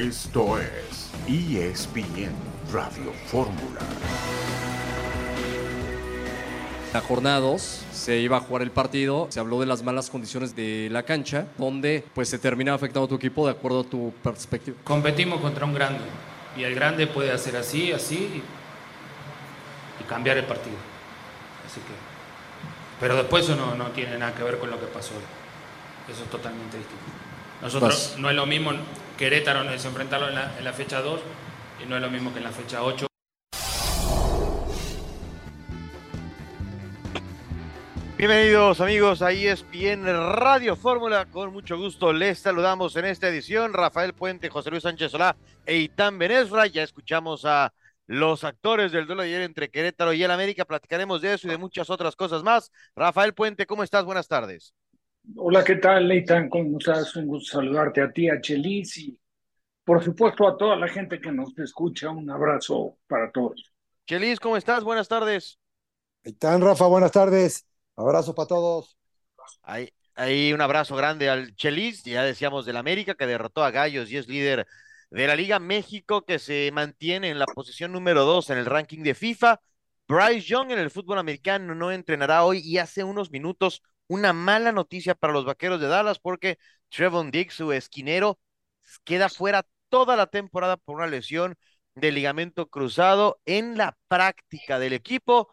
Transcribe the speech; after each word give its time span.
Esto 0.00 0.58
es 0.58 1.10
ESPN 1.28 2.32
Radio 2.72 3.12
Fórmula. 3.26 3.80
La 6.94 7.02
jornada 7.02 7.38
2 7.40 7.84
se 7.92 8.16
iba 8.16 8.38
a 8.38 8.40
jugar 8.40 8.62
el 8.62 8.70
partido, 8.70 9.26
se 9.28 9.40
habló 9.40 9.60
de 9.60 9.66
las 9.66 9.82
malas 9.82 10.08
condiciones 10.08 10.56
de 10.56 10.88
la 10.90 11.02
cancha, 11.02 11.48
donde 11.58 12.02
pues 12.14 12.30
se 12.30 12.38
termina 12.38 12.72
afectando 12.72 13.04
a 13.04 13.08
tu 13.10 13.16
equipo 13.16 13.44
de 13.44 13.52
acuerdo 13.52 13.80
a 13.80 13.84
tu 13.84 14.14
perspectiva. 14.22 14.78
Competimos 14.84 15.38
contra 15.42 15.66
un 15.66 15.74
grande 15.74 16.04
y 16.56 16.62
el 16.62 16.74
grande 16.74 17.06
puede 17.06 17.30
hacer 17.30 17.58
así, 17.58 17.92
así 17.92 18.16
y, 18.16 20.02
y 20.02 20.04
cambiar 20.08 20.38
el 20.38 20.46
partido. 20.46 20.78
Así 21.66 21.78
que, 21.80 21.92
pero 22.98 23.16
después 23.16 23.44
eso 23.44 23.54
no, 23.54 23.74
no 23.74 23.90
tiene 23.90 24.16
nada 24.16 24.34
que 24.34 24.44
ver 24.44 24.58
con 24.58 24.70
lo 24.70 24.80
que 24.80 24.86
pasó 24.86 25.12
hoy. 25.12 26.10
Eso 26.10 26.24
es 26.24 26.30
totalmente 26.30 26.78
distinto. 26.78 27.04
Nosotros 27.60 28.12
Vas. 28.12 28.18
no 28.18 28.30
es 28.30 28.36
lo 28.36 28.46
mismo 28.46 28.72
Querétaro 29.20 29.68
es 29.70 29.84
enfrentarlo 29.84 30.30
en 30.30 30.34
la, 30.34 30.56
en 30.56 30.64
la 30.64 30.72
fecha 30.72 31.02
2 31.02 31.20
y 31.84 31.86
no 31.86 31.94
es 31.94 32.00
lo 32.00 32.08
mismo 32.08 32.32
que 32.32 32.38
en 32.38 32.44
la 32.44 32.52
fecha 32.52 32.82
8. 32.82 33.06
Bienvenidos 38.16 38.80
amigos 38.80 39.20
a 39.20 39.30
ESPN 39.32 40.06
Radio 40.06 40.74
Fórmula. 40.74 41.26
Con 41.26 41.52
mucho 41.52 41.76
gusto 41.76 42.14
les 42.14 42.38
saludamos 42.38 42.96
en 42.96 43.04
esta 43.04 43.28
edición. 43.28 43.74
Rafael 43.74 44.14
Puente, 44.14 44.48
José 44.48 44.70
Luis 44.70 44.84
Sánchez 44.84 45.12
Solá 45.12 45.36
e 45.66 45.76
Itán 45.76 46.18
Benesra. 46.18 46.66
Ya 46.66 46.82
escuchamos 46.82 47.44
a 47.44 47.74
los 48.06 48.42
actores 48.42 48.90
del 48.90 49.06
duelo 49.06 49.20
de 49.20 49.28
ayer 49.28 49.42
entre 49.42 49.68
Querétaro 49.68 50.14
y 50.14 50.24
el 50.24 50.30
América. 50.30 50.64
Platicaremos 50.64 51.20
de 51.20 51.34
eso 51.34 51.46
y 51.46 51.50
de 51.50 51.58
muchas 51.58 51.90
otras 51.90 52.16
cosas 52.16 52.42
más. 52.42 52.72
Rafael 52.96 53.34
Puente, 53.34 53.66
¿cómo 53.66 53.82
estás? 53.82 54.06
Buenas 54.06 54.28
tardes. 54.28 54.72
Hola, 55.36 55.64
¿qué 55.64 55.76
tal, 55.76 56.08
Leitan? 56.08 56.48
¿Cómo 56.48 56.78
estás? 56.78 57.14
Un 57.16 57.26
gusto 57.26 57.56
saludarte 57.56 58.02
a 58.02 58.10
ti, 58.12 58.28
a 58.28 58.40
Chelis 58.40 58.98
y 58.98 59.18
por 59.84 60.02
supuesto 60.02 60.46
a 60.46 60.56
toda 60.56 60.76
la 60.76 60.88
gente 60.88 61.20
que 61.20 61.32
nos 61.32 61.56
escucha. 61.58 62.10
Un 62.10 62.30
abrazo 62.30 62.98
para 63.06 63.30
todos. 63.30 63.72
Chelis, 64.06 64.40
¿cómo 64.40 64.56
estás? 64.56 64.82
Buenas 64.82 65.08
tardes. 65.08 65.58
Están, 66.22 66.60
Rafa, 66.60 66.86
buenas 66.86 67.12
tardes. 67.12 67.66
Abrazo 67.96 68.34
para 68.34 68.48
todos. 68.48 68.96
Ahí, 69.62 69.88
ahí 70.14 70.52
un 70.52 70.60
abrazo 70.60 70.96
grande 70.96 71.28
al 71.28 71.54
Chelis, 71.54 72.02
ya 72.04 72.22
decíamos 72.22 72.66
del 72.66 72.76
América 72.76 73.14
que 73.14 73.26
derrotó 73.26 73.62
a 73.62 73.70
Gallos 73.70 74.10
y 74.10 74.16
es 74.16 74.28
líder 74.28 74.66
de 75.10 75.26
la 75.26 75.36
Liga 75.36 75.58
México 75.58 76.22
que 76.24 76.38
se 76.38 76.70
mantiene 76.72 77.30
en 77.30 77.38
la 77.38 77.46
posición 77.46 77.92
número 77.92 78.24
dos 78.24 78.50
en 78.50 78.58
el 78.58 78.66
ranking 78.66 79.02
de 79.02 79.14
FIFA. 79.14 79.60
Bryce 80.08 80.40
Young 80.40 80.72
en 80.72 80.78
el 80.78 80.90
fútbol 80.90 81.18
americano 81.18 81.74
no 81.74 81.92
entrenará 81.92 82.44
hoy 82.44 82.60
y 82.64 82.78
hace 82.78 83.04
unos 83.04 83.30
minutos 83.30 83.82
una 84.10 84.32
mala 84.32 84.72
noticia 84.72 85.14
para 85.14 85.32
los 85.32 85.44
vaqueros 85.44 85.80
de 85.80 85.86
Dallas 85.86 86.18
porque 86.18 86.58
Trevon 86.88 87.30
Diggs, 87.30 87.54
su 87.54 87.72
esquinero, 87.72 88.40
queda 89.04 89.28
fuera 89.28 89.64
toda 89.88 90.16
la 90.16 90.26
temporada 90.26 90.76
por 90.76 90.96
una 90.96 91.06
lesión 91.06 91.54
de 91.94 92.10
ligamento 92.10 92.68
cruzado 92.68 93.40
en 93.44 93.78
la 93.78 93.96
práctica 94.08 94.80
del 94.80 94.94
equipo 94.94 95.48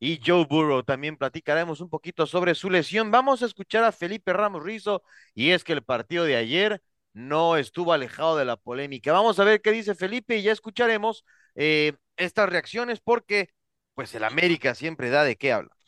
y 0.00 0.20
Joe 0.26 0.44
Burrow. 0.44 0.82
También 0.82 1.16
platicaremos 1.16 1.80
un 1.80 1.88
poquito 1.88 2.26
sobre 2.26 2.56
su 2.56 2.68
lesión. 2.68 3.12
Vamos 3.12 3.42
a 3.42 3.46
escuchar 3.46 3.84
a 3.84 3.92
Felipe 3.92 4.32
Ramos 4.32 4.64
Rizo 4.64 5.04
y 5.32 5.50
es 5.52 5.62
que 5.62 5.72
el 5.72 5.84
partido 5.84 6.24
de 6.24 6.34
ayer 6.34 6.82
no 7.12 7.56
estuvo 7.56 7.92
alejado 7.92 8.36
de 8.36 8.44
la 8.44 8.56
polémica. 8.56 9.12
Vamos 9.12 9.38
a 9.38 9.44
ver 9.44 9.62
qué 9.62 9.70
dice 9.70 9.94
Felipe 9.94 10.36
y 10.36 10.42
ya 10.42 10.50
escucharemos 10.52 11.24
eh, 11.54 11.92
estas 12.16 12.48
reacciones 12.48 12.98
porque 13.00 13.50
pues 13.94 14.12
el 14.16 14.24
América 14.24 14.74
siempre 14.74 15.10
da 15.10 15.22
de 15.22 15.36
qué 15.36 15.52
habla. 15.52 15.79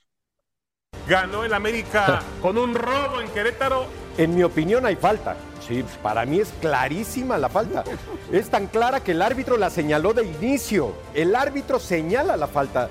Ganó 1.08 1.45
el 1.45 1.53
América 1.53 2.22
con 2.41 2.56
un 2.56 2.75
robo 2.75 3.20
en 3.20 3.28
Querétaro. 3.28 3.86
En 4.17 4.34
mi 4.34 4.42
opinión 4.42 4.86
hay 4.86 4.97
falta. 4.97 5.36
Sí, 5.67 5.84
para 6.03 6.25
mí 6.27 6.41
es 6.41 6.53
clarísima 6.61 7.39
la 7.39 7.48
falta. 7.48 7.84
Es 8.31 8.50
tan 8.50 8.67
clara 8.67 9.00
que 9.00 9.12
el 9.12 9.23
árbitro 9.23 9.56
la 9.56 9.70
señaló 9.70 10.12
de 10.12 10.25
inicio. 10.25 10.92
El 11.14 11.34
árbitro 11.34 11.78
señala 11.78 12.36
la 12.36 12.46
falta. 12.46 12.89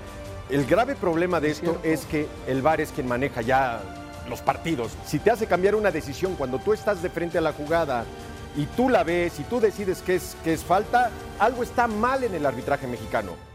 El 0.50 0.66
grave 0.66 0.95
problema 0.95 1.39
de 1.39 1.51
esto 1.51 1.79
es 1.83 2.05
que 2.05 2.27
el 2.47 2.61
VAR 2.61 2.81
es 2.81 2.91
quien 2.91 3.07
maneja 3.07 3.41
ya 3.41 3.81
los 4.29 4.41
partidos. 4.41 4.91
Si 5.05 5.19
te 5.19 5.31
hace 5.31 5.47
cambiar 5.47 5.75
una 5.75 5.91
decisión 5.91 6.35
cuando 6.35 6.59
tú 6.59 6.73
estás 6.73 7.01
de 7.01 7.09
frente 7.09 7.38
a 7.38 7.41
la 7.41 7.53
jugada 7.53 8.03
y 8.57 8.66
tú 8.66 8.89
la 8.89 9.03
ves 9.03 9.39
y 9.39 9.44
tú 9.44 9.59
decides 9.59 10.01
que 10.01 10.16
es, 10.16 10.35
que 10.44 10.53
es 10.53 10.63
falta, 10.63 11.09
algo 11.39 11.63
está 11.63 11.88
mal 11.88 12.23
en 12.23 12.33
el 12.35 12.45
arbitraje 12.45 12.88
mexicano. 12.88 13.50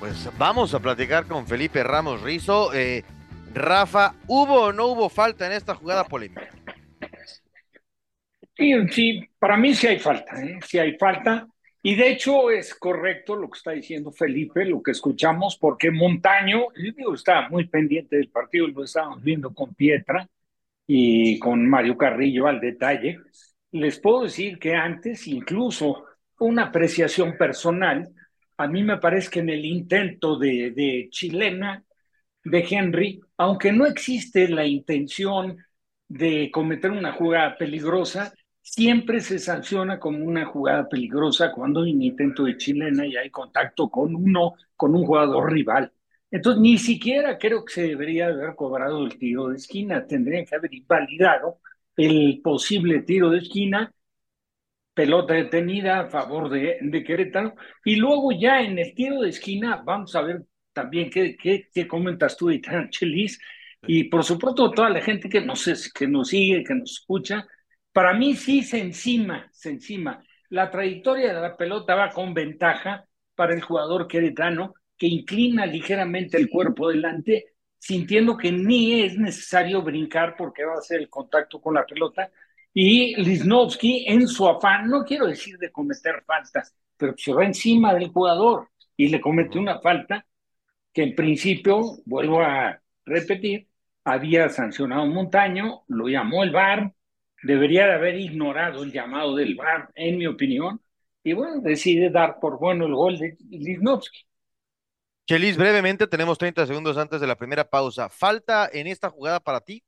Pues 0.00 0.30
vamos 0.38 0.72
a 0.72 0.80
platicar 0.80 1.26
con 1.26 1.46
Felipe 1.46 1.84
Ramos 1.84 2.22
Rizo. 2.22 2.72
Eh, 2.72 3.04
Rafa, 3.52 4.14
¿hubo 4.26 4.62
o 4.62 4.72
no 4.72 4.86
hubo 4.86 5.10
falta 5.10 5.46
en 5.46 5.52
esta 5.52 5.74
jugada 5.74 6.04
polémica? 6.04 6.48
Sí, 8.56 8.72
sí, 8.90 9.28
para 9.38 9.58
mí 9.58 9.74
sí 9.74 9.88
hay 9.88 9.98
falta, 9.98 10.42
¿eh? 10.42 10.58
sí 10.66 10.78
hay 10.78 10.96
falta. 10.96 11.46
Y 11.82 11.96
de 11.96 12.12
hecho 12.12 12.50
es 12.50 12.74
correcto 12.74 13.36
lo 13.36 13.50
que 13.50 13.58
está 13.58 13.72
diciendo 13.72 14.10
Felipe, 14.10 14.64
lo 14.64 14.82
que 14.82 14.92
escuchamos, 14.92 15.58
porque 15.58 15.90
Montaño, 15.90 16.68
yo 16.74 17.12
estaba 17.12 17.50
muy 17.50 17.68
pendiente 17.68 18.16
del 18.16 18.30
partido, 18.30 18.68
lo 18.68 18.84
estábamos 18.84 19.22
viendo 19.22 19.52
con 19.52 19.74
Pietra 19.74 20.26
y 20.86 21.38
con 21.38 21.68
Mario 21.68 21.98
Carrillo 21.98 22.46
al 22.46 22.58
detalle. 22.58 23.20
Les 23.72 23.98
puedo 24.00 24.22
decir 24.22 24.58
que 24.58 24.74
antes, 24.74 25.26
incluso 25.26 26.06
una 26.38 26.64
apreciación 26.64 27.36
personal, 27.36 28.08
a 28.60 28.68
mí 28.68 28.82
me 28.82 28.98
parece 28.98 29.30
que 29.30 29.40
en 29.40 29.50
el 29.50 29.64
intento 29.64 30.38
de, 30.38 30.70
de 30.72 31.08
chilena 31.10 31.84
de 32.44 32.66
Henry, 32.70 33.20
aunque 33.36 33.72
no 33.72 33.86
existe 33.86 34.48
la 34.48 34.66
intención 34.66 35.58
de 36.08 36.50
cometer 36.52 36.90
una 36.90 37.12
jugada 37.12 37.56
peligrosa, 37.56 38.34
siempre 38.62 39.20
se 39.20 39.38
sanciona 39.38 39.98
como 39.98 40.24
una 40.24 40.46
jugada 40.46 40.88
peligrosa 40.88 41.52
cuando 41.52 41.82
hay 41.82 41.92
un 41.94 42.02
intento 42.02 42.44
de 42.44 42.56
chilena 42.56 43.06
y 43.06 43.16
hay 43.16 43.30
contacto 43.30 43.88
con 43.90 44.14
uno, 44.14 44.54
con 44.76 44.94
un 44.94 45.04
jugador 45.06 45.52
rival. 45.52 45.92
Entonces, 46.30 46.60
ni 46.62 46.78
siquiera 46.78 47.38
creo 47.38 47.64
que 47.64 47.72
se 47.74 47.82
debería 47.88 48.28
haber 48.28 48.54
cobrado 48.54 49.04
el 49.04 49.18
tiro 49.18 49.48
de 49.48 49.56
esquina, 49.56 50.06
tendrían 50.06 50.44
que 50.46 50.54
haber 50.54 50.72
invalidado 50.74 51.58
el 51.96 52.40
posible 52.42 53.02
tiro 53.02 53.30
de 53.30 53.38
esquina, 53.38 53.92
pelota 54.94 55.34
detenida 55.34 56.00
a 56.00 56.06
favor 56.10 56.50
de, 56.50 56.78
de 56.80 57.04
Querétaro, 57.04 57.54
y 57.84 57.96
luego 57.96 58.32
ya 58.32 58.60
en 58.60 58.78
el 58.78 58.94
tiro 58.94 59.22
de 59.22 59.30
esquina, 59.30 59.82
vamos 59.84 60.14
a 60.16 60.22
ver 60.22 60.44
también 60.72 61.10
qué, 61.10 61.36
qué, 61.36 61.68
qué 61.72 61.86
comentas 61.86 62.36
tú, 62.36 62.50
Itán 62.50 62.88
Chelis, 62.90 63.40
y 63.86 64.04
por 64.04 64.24
supuesto 64.24 64.70
toda 64.70 64.90
la 64.90 65.00
gente 65.00 65.28
que 65.28 65.40
nos, 65.40 65.90
que 65.94 66.06
nos 66.06 66.28
sigue, 66.28 66.64
que 66.64 66.74
nos 66.74 66.92
escucha, 66.92 67.46
para 67.92 68.12
mí 68.14 68.34
sí 68.34 68.62
se 68.62 68.78
encima, 68.78 69.48
se 69.52 69.70
encima. 69.70 70.22
La 70.48 70.70
trayectoria 70.70 71.32
de 71.34 71.40
la 71.40 71.56
pelota 71.56 71.94
va 71.94 72.10
con 72.10 72.34
ventaja 72.34 73.06
para 73.34 73.54
el 73.54 73.62
jugador 73.62 74.06
queretano, 74.06 74.74
que 74.96 75.06
inclina 75.06 75.64
ligeramente 75.66 76.36
el 76.36 76.50
cuerpo 76.50 76.88
delante, 76.88 77.54
sintiendo 77.78 78.36
que 78.36 78.52
ni 78.52 79.02
es 79.02 79.16
necesario 79.16 79.82
brincar 79.82 80.34
porque 80.36 80.64
va 80.64 80.74
a 80.74 80.78
hacer 80.78 81.00
el 81.00 81.08
contacto 81.08 81.60
con 81.60 81.74
la 81.74 81.86
pelota. 81.86 82.30
Y 82.72 83.16
Lisnowski, 83.16 84.04
en 84.06 84.28
su 84.28 84.48
afán, 84.48 84.88
no 84.88 85.04
quiero 85.04 85.26
decir 85.26 85.58
de 85.58 85.72
cometer 85.72 86.22
faltas, 86.24 86.74
pero 86.96 87.14
se 87.16 87.32
va 87.32 87.44
encima 87.44 87.92
del 87.94 88.08
jugador 88.08 88.68
y 88.96 89.08
le 89.08 89.20
comete 89.20 89.58
una 89.58 89.80
falta 89.80 90.24
que 90.92 91.02
en 91.02 91.14
principio, 91.14 91.82
vuelvo 92.04 92.40
a 92.40 92.80
repetir, 93.04 93.68
había 94.04 94.48
sancionado 94.48 95.06
Montaño, 95.06 95.82
lo 95.88 96.08
llamó 96.08 96.42
el 96.42 96.50
VAR, 96.50 96.92
debería 97.42 97.86
de 97.86 97.94
haber 97.94 98.16
ignorado 98.16 98.82
el 98.82 98.92
llamado 98.92 99.36
del 99.36 99.54
VAR, 99.54 99.90
en 99.94 100.18
mi 100.18 100.26
opinión, 100.26 100.80
y 101.22 101.32
bueno, 101.32 101.60
decide 101.60 102.10
dar 102.10 102.38
por 102.40 102.58
bueno 102.58 102.86
el 102.86 102.94
gol 102.94 103.18
de 103.18 103.36
Lisnowski. 103.50 104.20
Chelis, 105.26 105.56
brevemente, 105.56 106.06
tenemos 106.06 106.38
30 106.38 106.66
segundos 106.66 106.96
antes 106.96 107.20
de 107.20 107.26
la 107.26 107.36
primera 107.36 107.68
pausa. 107.68 108.08
¿Falta 108.08 108.68
en 108.72 108.86
esta 108.88 109.10
jugada 109.10 109.38
para 109.38 109.60
ti? 109.60 109.82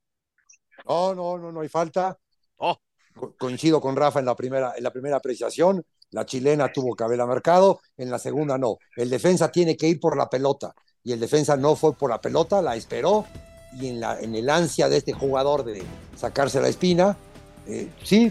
No, 0.86 1.14
no, 1.14 1.38
no, 1.38 1.50
no 1.50 1.60
hay 1.62 1.68
falta. 1.68 2.16
Oh. 2.56 2.76
Co 3.14 3.34
coincido 3.38 3.80
con 3.80 3.94
Rafa 3.96 4.20
en 4.20 4.26
la 4.26 4.34
primera, 4.34 4.72
en 4.76 4.82
la 4.84 4.90
primera 4.90 5.16
apreciación. 5.16 5.84
La 6.10 6.26
chilena 6.26 6.70
tuvo 6.72 6.94
que 6.94 7.04
haberla 7.04 7.24
marcado, 7.26 7.80
en 7.96 8.10
la 8.10 8.18
segunda 8.18 8.58
no. 8.58 8.76
El 8.96 9.08
defensa 9.08 9.50
tiene 9.50 9.76
que 9.76 9.88
ir 9.88 9.98
por 9.98 10.16
la 10.16 10.28
pelota 10.28 10.74
y 11.02 11.12
el 11.12 11.20
defensa 11.20 11.56
no 11.56 11.74
fue 11.74 11.94
por 11.94 12.10
la 12.10 12.20
pelota, 12.20 12.60
la 12.60 12.76
esperó 12.76 13.24
y 13.80 13.88
en, 13.88 14.00
la, 14.00 14.20
en 14.20 14.34
el 14.34 14.50
ansia 14.50 14.88
de 14.90 14.98
este 14.98 15.14
jugador 15.14 15.64
de 15.64 15.82
sacarse 16.16 16.60
la 16.60 16.68
espina, 16.68 17.16
eh, 17.66 17.88
sí, 18.04 18.30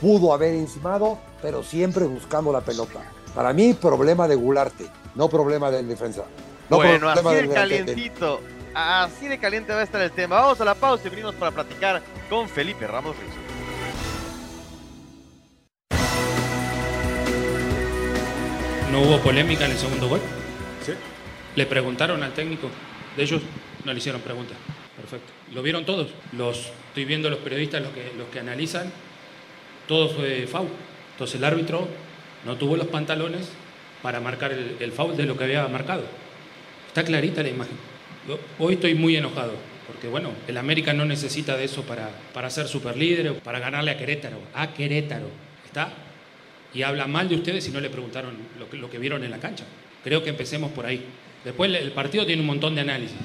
pudo 0.00 0.34
haber 0.34 0.54
encimado, 0.54 1.18
pero 1.40 1.62
siempre 1.62 2.04
buscando 2.04 2.52
la 2.52 2.60
pelota. 2.60 3.00
Para 3.34 3.54
mí, 3.54 3.72
problema 3.72 4.28
de 4.28 4.34
Gularte, 4.34 4.86
no 5.14 5.28
problema 5.30 5.70
del 5.70 5.88
defensa. 5.88 6.24
No 6.68 6.76
bueno, 6.76 7.08
así 7.08 7.24
de 7.24 7.34
del- 7.34 7.54
calientito, 7.54 8.40
así 8.74 9.26
de 9.28 9.38
caliente 9.38 9.72
va 9.72 9.80
a 9.80 9.84
estar 9.84 10.02
el 10.02 10.12
tema. 10.12 10.36
Vamos 10.40 10.60
a 10.60 10.64
la 10.66 10.74
pausa 10.74 11.06
y 11.06 11.10
venimos 11.10 11.34
para 11.36 11.50
platicar 11.52 12.02
con 12.28 12.46
Felipe 12.46 12.86
Ramos 12.86 13.16
Rizzo. 13.16 13.45
¿No 18.96 19.02
hubo 19.02 19.20
polémica 19.20 19.66
en 19.66 19.72
el 19.72 19.76
segundo 19.76 20.08
gol? 20.08 20.22
Sí. 20.82 20.92
Le 21.54 21.66
preguntaron 21.66 22.22
al 22.22 22.32
técnico. 22.32 22.70
De 23.14 23.24
ellos 23.24 23.42
no 23.84 23.92
le 23.92 23.98
hicieron 23.98 24.22
preguntas. 24.22 24.56
Perfecto. 24.96 25.34
Lo 25.52 25.60
vieron 25.60 25.84
todos. 25.84 26.08
Los, 26.32 26.72
estoy 26.88 27.04
viendo 27.04 27.28
los 27.28 27.40
periodistas, 27.40 27.82
los 27.82 27.92
que, 27.92 28.14
los 28.16 28.26
que 28.28 28.40
analizan. 28.40 28.90
todo 29.86 30.08
fue 30.08 30.46
foul. 30.46 30.68
Entonces 31.12 31.36
el 31.36 31.44
árbitro 31.44 31.86
no 32.46 32.56
tuvo 32.56 32.78
los 32.78 32.86
pantalones 32.86 33.50
para 34.00 34.18
marcar 34.18 34.52
el, 34.52 34.78
el 34.80 34.92
foul 34.92 35.14
de 35.14 35.26
lo 35.26 35.36
que 35.36 35.44
había 35.44 35.68
marcado. 35.68 36.04
Está 36.88 37.04
clarita 37.04 37.42
la 37.42 37.50
imagen. 37.50 37.76
Hoy 38.58 38.74
estoy 38.74 38.94
muy 38.94 39.14
enojado, 39.14 39.52
porque 39.86 40.08
bueno, 40.08 40.30
el 40.48 40.56
América 40.56 40.94
no 40.94 41.04
necesita 41.04 41.54
de 41.58 41.64
eso 41.64 41.82
para, 41.82 42.08
para 42.32 42.48
ser 42.48 42.66
superlíder 42.66 43.28
o 43.28 43.34
para 43.40 43.58
ganarle 43.58 43.90
a 43.90 43.98
Querétaro. 43.98 44.38
A 44.54 44.72
Querétaro. 44.72 45.28
¿Está? 45.66 45.92
Y 46.74 46.82
habla 46.82 47.06
mal 47.06 47.28
de 47.28 47.36
ustedes 47.36 47.64
si 47.64 47.70
no 47.70 47.80
le 47.80 47.88
preguntaron 47.90 48.34
lo 48.58 48.90
que, 48.90 48.98
vieron 48.98 49.24
en 49.24 49.30
la 49.30 49.38
cancha. 49.38 49.64
Creo 50.04 50.22
que 50.22 50.30
empecemos 50.30 50.70
por 50.72 50.86
ahí. 50.86 51.04
Después 51.44 51.72
el 51.74 51.92
partido 51.92 52.26
tiene 52.26 52.40
un 52.42 52.46
montón 52.46 52.74
de 52.74 52.82
análisis, 52.82 53.16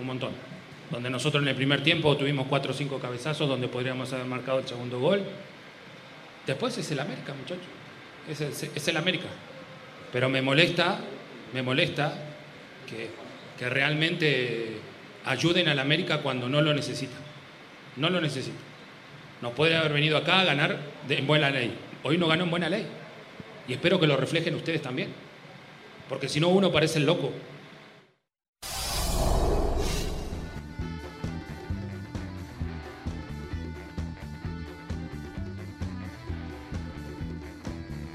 un 0.00 0.06
montón. 0.06 0.30
Donde 0.90 1.10
nosotros 1.10 1.42
en 1.42 1.48
el 1.48 1.54
primer 1.54 1.82
tiempo 1.82 2.16
tuvimos 2.16 2.46
cuatro 2.48 2.72
o 2.72 2.74
cinco 2.74 2.98
cabezazos 2.98 3.48
donde 3.48 3.68
podríamos 3.68 4.12
haber 4.12 4.26
marcado 4.26 4.58
el 4.58 4.66
segundo 4.66 4.98
gol. 4.98 5.22
Después 6.46 6.76
es 6.78 6.90
el 6.90 7.00
América, 7.00 7.34
muchachos. 7.34 7.64
Es 8.72 8.88
el, 8.88 8.96
América. 8.96 9.26
Pero 10.12 10.28
me 10.28 10.40
molesta, 10.42 10.98
me 11.52 11.62
molesta 11.62 12.14
que, 12.88 13.10
que 13.58 13.68
realmente 13.68 14.78
ayuden 15.26 15.68
al 15.68 15.78
América 15.78 16.18
cuando 16.18 16.48
no 16.48 16.60
lo 16.62 16.72
necesita. 16.74 17.16
No 17.96 18.08
lo 18.10 18.20
necesita. 18.20 18.56
Nos 19.42 19.52
puede 19.52 19.76
haber 19.76 19.92
venido 19.92 20.16
acá 20.16 20.40
a 20.40 20.44
ganar 20.44 20.78
de- 21.06 21.18
en 21.18 21.26
buena 21.26 21.50
ley. 21.50 21.72
Hoy 22.02 22.16
no 22.16 22.28
ganó 22.28 22.44
en 22.44 22.50
buena 22.50 22.68
ley. 22.68 22.86
Y 23.66 23.72
espero 23.72 23.98
que 23.98 24.06
lo 24.06 24.16
reflejen 24.16 24.54
ustedes 24.54 24.80
también. 24.80 25.12
Porque 26.08 26.28
si 26.28 26.40
no, 26.40 26.48
uno 26.48 26.72
parece 26.72 26.98
el 26.98 27.06
loco. 27.06 27.32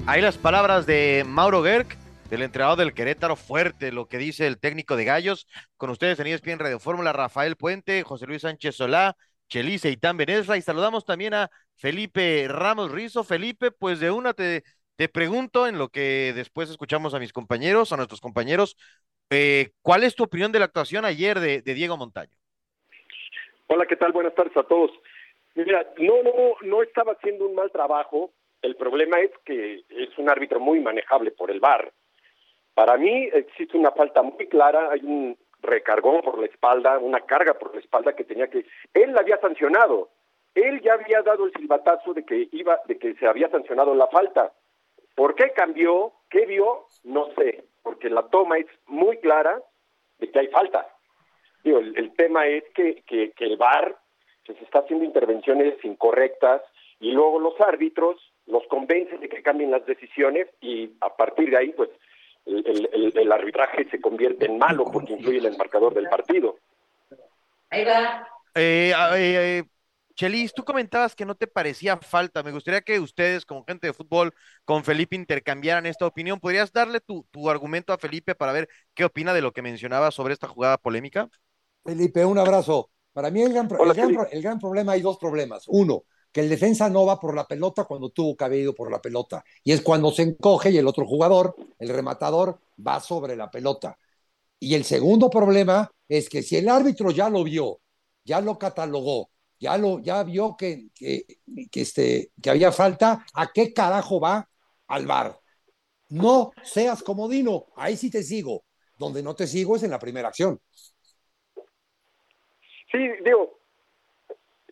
Ahí 0.06 0.20
las 0.20 0.36
palabras 0.36 0.84
de 0.84 1.24
Mauro 1.26 1.62
Gerg, 1.62 1.86
del 2.28 2.42
entrenador 2.42 2.78
del 2.78 2.92
Querétaro, 2.92 3.36
fuerte 3.36 3.90
lo 3.90 4.06
que 4.06 4.18
dice 4.18 4.46
el 4.46 4.58
técnico 4.58 4.96
de 4.96 5.04
Gallos. 5.04 5.46
Con 5.76 5.88
ustedes 5.90 6.18
en 6.20 6.26
ESPN 6.26 6.58
Radio 6.58 6.78
Fórmula, 6.78 7.12
Rafael 7.12 7.56
Puente, 7.56 8.02
José 8.02 8.26
Luis 8.26 8.42
Sánchez 8.42 8.76
Solá, 8.76 9.16
Chelice 9.48 9.90
y 9.90 9.96
Tan. 9.96 10.18
Y 10.20 10.62
saludamos 10.62 11.04
también 11.04 11.34
a 11.34 11.50
Felipe 11.76 12.46
Ramos 12.48 12.90
Rizo. 12.90 13.24
Felipe, 13.24 13.70
pues 13.70 14.00
de 14.00 14.10
una 14.10 14.34
te, 14.34 14.62
te 14.96 15.08
pregunto, 15.08 15.66
en 15.66 15.78
lo 15.78 15.88
que 15.88 16.32
después 16.34 16.70
escuchamos 16.70 17.14
a 17.14 17.18
mis 17.18 17.32
compañeros, 17.32 17.92
a 17.92 17.96
nuestros 17.96 18.20
compañeros, 18.20 18.76
eh, 19.30 19.70
¿cuál 19.82 20.04
es 20.04 20.14
tu 20.14 20.24
opinión 20.24 20.52
de 20.52 20.58
la 20.58 20.66
actuación 20.66 21.04
ayer 21.04 21.40
de, 21.40 21.62
de 21.62 21.74
Diego 21.74 21.96
Montaño? 21.96 22.36
Hola, 23.66 23.86
¿qué 23.86 23.96
tal? 23.96 24.12
Buenas 24.12 24.34
tardes 24.34 24.56
a 24.56 24.62
todos. 24.62 24.90
Mira, 25.54 25.86
no, 25.98 26.22
no, 26.22 26.32
no 26.62 26.82
estaba 26.82 27.12
haciendo 27.12 27.46
un 27.46 27.54
mal 27.54 27.70
trabajo. 27.70 28.32
El 28.60 28.76
problema 28.76 29.20
es 29.20 29.30
que 29.44 29.84
es 29.88 30.18
un 30.18 30.28
árbitro 30.28 30.58
muy 30.60 30.80
manejable 30.80 31.30
por 31.30 31.50
el 31.50 31.60
VAR. 31.60 31.92
Para 32.74 32.96
mí 32.96 33.28
existe 33.32 33.76
una 33.76 33.92
falta 33.92 34.22
muy 34.22 34.48
clara, 34.48 34.90
hay 34.90 35.00
un 35.02 35.36
recargón 35.64 36.22
por 36.22 36.38
la 36.38 36.46
espalda, 36.46 36.98
una 36.98 37.20
carga 37.20 37.54
por 37.54 37.74
la 37.74 37.80
espalda 37.80 38.14
que 38.14 38.24
tenía 38.24 38.48
que 38.48 38.64
él 38.94 39.12
la 39.12 39.20
había 39.20 39.38
sancionado. 39.38 40.10
Él 40.54 40.80
ya 40.82 40.94
había 40.94 41.22
dado 41.22 41.46
el 41.46 41.52
silbatazo 41.52 42.14
de 42.14 42.24
que 42.24 42.48
iba 42.52 42.78
de 42.86 42.98
que 42.98 43.14
se 43.14 43.26
había 43.26 43.48
sancionado 43.48 43.94
la 43.94 44.06
falta. 44.06 44.52
¿Por 45.14 45.34
qué 45.34 45.50
cambió? 45.50 46.12
¿Qué 46.30 46.46
vio? 46.46 46.86
No 47.02 47.28
sé, 47.34 47.64
porque 47.82 48.08
la 48.08 48.22
toma 48.28 48.58
es 48.58 48.66
muy 48.86 49.18
clara 49.18 49.60
de 50.18 50.30
que 50.30 50.38
hay 50.38 50.48
falta. 50.48 50.88
Digo, 51.62 51.78
el, 51.78 51.96
el 51.96 52.14
tema 52.14 52.46
es 52.46 52.64
que, 52.74 53.02
que, 53.06 53.32
que 53.32 53.44
el 53.44 53.56
VAR 53.56 53.96
se 54.46 54.52
está 54.52 54.80
haciendo 54.80 55.04
intervenciones 55.04 55.82
incorrectas 55.84 56.62
y 57.00 57.12
luego 57.12 57.38
los 57.38 57.60
árbitros 57.60 58.20
los 58.46 58.66
convencen 58.66 59.20
de 59.20 59.28
que 59.28 59.42
cambien 59.42 59.70
las 59.70 59.86
decisiones 59.86 60.48
y 60.60 60.92
a 61.00 61.16
partir 61.16 61.50
de 61.50 61.56
ahí, 61.56 61.70
pues, 61.70 61.90
el, 62.46 62.66
el- 62.66 62.90
el- 62.92 63.18
el 63.18 63.32
arbitraje 63.32 63.88
se 63.90 64.00
convierte 64.00 64.46
en 64.46 64.58
malo 64.58 64.84
porque 64.92 65.14
influye 65.14 65.38
en 65.38 65.46
el 65.46 65.56
marcador 65.58 65.94
del 65.94 66.08
partido. 66.08 66.56
Ahí 67.70 67.84
va. 67.84 68.28
Eh, 68.54 68.92
eh, 68.94 69.14
eh, 69.16 69.64
Chelis, 70.14 70.54
tú 70.54 70.62
comentabas 70.64 71.16
que 71.16 71.24
no 71.26 71.34
te 71.34 71.46
parecía 71.48 71.96
falta. 71.96 72.42
Me 72.44 72.52
gustaría 72.52 72.82
que 72.82 73.00
ustedes, 73.00 73.44
como 73.44 73.64
gente 73.64 73.88
de 73.88 73.92
fútbol, 73.92 74.32
con 74.64 74.84
Felipe 74.84 75.16
intercambiaran 75.16 75.86
esta 75.86 76.06
opinión. 76.06 76.38
¿Podrías 76.38 76.72
darle 76.72 77.00
tu, 77.00 77.26
tu 77.32 77.50
argumento 77.50 77.92
a 77.92 77.98
Felipe 77.98 78.34
para 78.36 78.52
ver 78.52 78.68
qué 78.94 79.04
opina 79.04 79.34
de 79.34 79.40
lo 79.40 79.52
que 79.52 79.62
mencionaba 79.62 80.12
sobre 80.12 80.34
esta 80.34 80.46
jugada 80.46 80.78
polémica? 80.78 81.28
Felipe, 81.84 82.24
un 82.24 82.38
abrazo. 82.38 82.90
Para 83.12 83.30
mí 83.30 83.42
el 83.42 83.52
gran, 83.52 83.66
pro- 83.66 83.80
Hola, 83.80 83.90
el 83.90 83.96
gran 83.96 84.06
Felipe. 84.08 84.22
pro- 84.24 84.32
el 84.32 84.42
gran 84.42 84.58
problema 84.60 84.92
hay 84.92 85.00
dos 85.02 85.18
problemas. 85.18 85.64
Uno, 85.66 86.04
que 86.34 86.40
el 86.40 86.48
defensa 86.48 86.90
no 86.90 87.06
va 87.06 87.20
por 87.20 87.32
la 87.32 87.46
pelota 87.46 87.84
cuando 87.84 88.10
tuvo 88.10 88.36
que 88.36 88.44
haber 88.44 88.58
ido 88.58 88.74
por 88.74 88.90
la 88.90 89.00
pelota. 89.00 89.44
Y 89.62 89.70
es 89.70 89.82
cuando 89.82 90.10
se 90.10 90.22
encoge 90.22 90.72
y 90.72 90.78
el 90.78 90.88
otro 90.88 91.06
jugador, 91.06 91.54
el 91.78 91.90
rematador, 91.90 92.58
va 92.84 92.98
sobre 92.98 93.36
la 93.36 93.52
pelota. 93.52 93.96
Y 94.58 94.74
el 94.74 94.82
segundo 94.82 95.30
problema 95.30 95.88
es 96.08 96.28
que 96.28 96.42
si 96.42 96.56
el 96.56 96.68
árbitro 96.68 97.12
ya 97.12 97.30
lo 97.30 97.44
vio, 97.44 97.78
ya 98.24 98.40
lo 98.40 98.58
catalogó, 98.58 99.30
ya, 99.60 99.78
lo, 99.78 100.00
ya 100.00 100.24
vio 100.24 100.56
que, 100.56 100.88
que, 100.92 101.24
que 101.70 101.80
este, 101.80 102.32
que 102.42 102.50
había 102.50 102.72
falta, 102.72 103.24
¿a 103.32 103.52
qué 103.52 103.72
carajo 103.72 104.18
va 104.18 104.48
al 104.88 105.06
bar? 105.06 105.38
No 106.08 106.50
seas 106.64 107.04
comodino, 107.04 107.66
ahí 107.76 107.96
sí 107.96 108.10
te 108.10 108.24
sigo. 108.24 108.64
Donde 108.98 109.22
no 109.22 109.36
te 109.36 109.46
sigo 109.46 109.76
es 109.76 109.84
en 109.84 109.92
la 109.92 110.00
primera 110.00 110.28
acción. 110.28 110.60
Sí, 112.90 112.98
digo, 113.24 113.60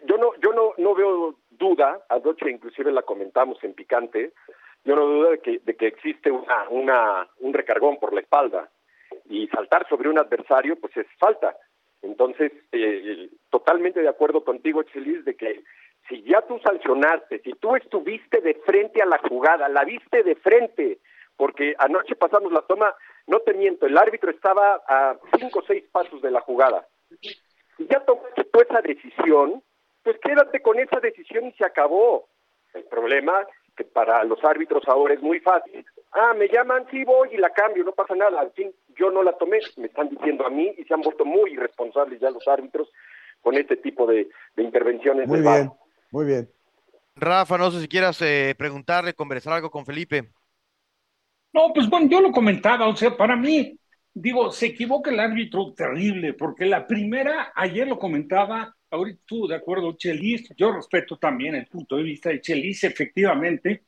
yo 0.08 0.16
no, 0.16 0.32
yo 0.42 0.52
no, 0.52 0.72
no 0.78 0.94
veo 0.96 1.41
duda, 1.62 2.04
anoche 2.08 2.50
inclusive 2.50 2.90
la 2.90 3.02
comentamos 3.02 3.62
en 3.62 3.74
Picante, 3.74 4.32
yo 4.84 4.96
no 4.96 5.06
dudo 5.06 5.30
de 5.30 5.38
que, 5.38 5.60
de 5.60 5.76
que 5.76 5.86
existe 5.86 6.30
una, 6.30 6.68
una, 6.68 7.28
un 7.38 7.54
recargón 7.54 7.98
por 8.00 8.12
la 8.12 8.20
espalda 8.20 8.68
y 9.26 9.46
saltar 9.48 9.88
sobre 9.88 10.08
un 10.08 10.18
adversario 10.18 10.74
pues 10.76 10.96
es 10.96 11.06
falta. 11.18 11.56
Entonces, 12.02 12.50
eh, 12.72 13.30
totalmente 13.48 14.00
de 14.00 14.08
acuerdo 14.08 14.42
contigo, 14.44 14.82
Chelis, 14.82 15.24
de 15.24 15.36
que 15.36 15.62
si 16.08 16.22
ya 16.24 16.42
tú 16.42 16.58
sancionaste, 16.58 17.38
si 17.42 17.52
tú 17.52 17.76
estuviste 17.76 18.40
de 18.40 18.54
frente 18.66 19.00
a 19.00 19.06
la 19.06 19.18
jugada, 19.18 19.68
la 19.68 19.84
viste 19.84 20.24
de 20.24 20.34
frente, 20.34 20.98
porque 21.36 21.74
anoche 21.78 22.16
pasamos 22.16 22.50
la 22.50 22.62
toma, 22.62 22.92
no 23.28 23.38
te 23.38 23.54
miento, 23.54 23.86
el 23.86 23.96
árbitro 23.96 24.32
estaba 24.32 24.82
a 24.88 25.16
cinco 25.38 25.60
o 25.60 25.64
seis 25.64 25.84
pasos 25.92 26.20
de 26.22 26.32
la 26.32 26.40
jugada. 26.40 26.88
Si 27.76 27.86
ya 27.86 28.00
tomaste 28.00 28.44
tú 28.44 28.60
esa 28.60 28.80
decisión, 28.80 29.62
pues 30.02 30.18
quédate 30.20 30.60
con 30.60 30.78
esa 30.78 31.00
decisión 31.00 31.46
y 31.46 31.52
se 31.52 31.64
acabó. 31.64 32.28
El 32.74 32.84
problema 32.84 33.46
que 33.76 33.84
para 33.84 34.24
los 34.24 34.42
árbitros 34.44 34.82
ahora 34.86 35.14
es 35.14 35.22
muy 35.22 35.40
fácil. 35.40 35.84
Ah, 36.12 36.34
me 36.36 36.48
llaman, 36.48 36.86
sí 36.90 37.04
voy 37.04 37.30
y 37.32 37.36
la 37.36 37.50
cambio, 37.50 37.84
no 37.84 37.92
pasa 37.92 38.14
nada. 38.14 38.40
Al 38.40 38.50
fin, 38.52 38.72
yo 38.96 39.10
no 39.10 39.22
la 39.22 39.32
tomé, 39.32 39.60
me 39.76 39.86
están 39.86 40.08
diciendo 40.08 40.46
a 40.46 40.50
mí 40.50 40.74
y 40.76 40.84
se 40.84 40.94
han 40.94 41.00
vuelto 41.00 41.24
muy 41.24 41.52
irresponsables 41.52 42.20
ya 42.20 42.30
los 42.30 42.46
árbitros 42.48 42.90
con 43.40 43.56
este 43.56 43.76
tipo 43.76 44.06
de, 44.06 44.28
de 44.56 44.62
intervenciones. 44.62 45.28
Muy 45.28 45.40
bien, 45.40 45.70
muy 46.10 46.26
bien. 46.26 46.48
Rafa, 47.16 47.58
no 47.58 47.70
sé 47.70 47.80
si 47.80 47.88
quieras 47.88 48.20
eh, 48.22 48.54
preguntarle, 48.56 49.14
conversar 49.14 49.54
algo 49.54 49.70
con 49.70 49.84
Felipe. 49.84 50.28
No, 51.52 51.72
pues 51.74 51.88
bueno, 51.88 52.08
yo 52.08 52.20
lo 52.20 52.32
comentaba, 52.32 52.88
o 52.88 52.96
sea, 52.96 53.14
para 53.14 53.36
mí, 53.36 53.78
digo, 54.14 54.50
se 54.50 54.66
equivoca 54.66 55.10
el 55.10 55.20
árbitro 55.20 55.74
terrible, 55.74 56.32
porque 56.32 56.64
la 56.64 56.86
primera, 56.86 57.52
ayer 57.54 57.86
lo 57.86 57.98
comentaba, 57.98 58.74
ahorita 58.92 59.22
tú, 59.26 59.46
de 59.48 59.56
acuerdo, 59.56 59.96
Chelis, 59.96 60.48
yo 60.56 60.72
respeto 60.72 61.16
también 61.18 61.54
el 61.54 61.66
punto 61.66 61.96
de 61.96 62.02
vista 62.04 62.28
de 62.30 62.40
Chelis, 62.40 62.84
efectivamente, 62.84 63.84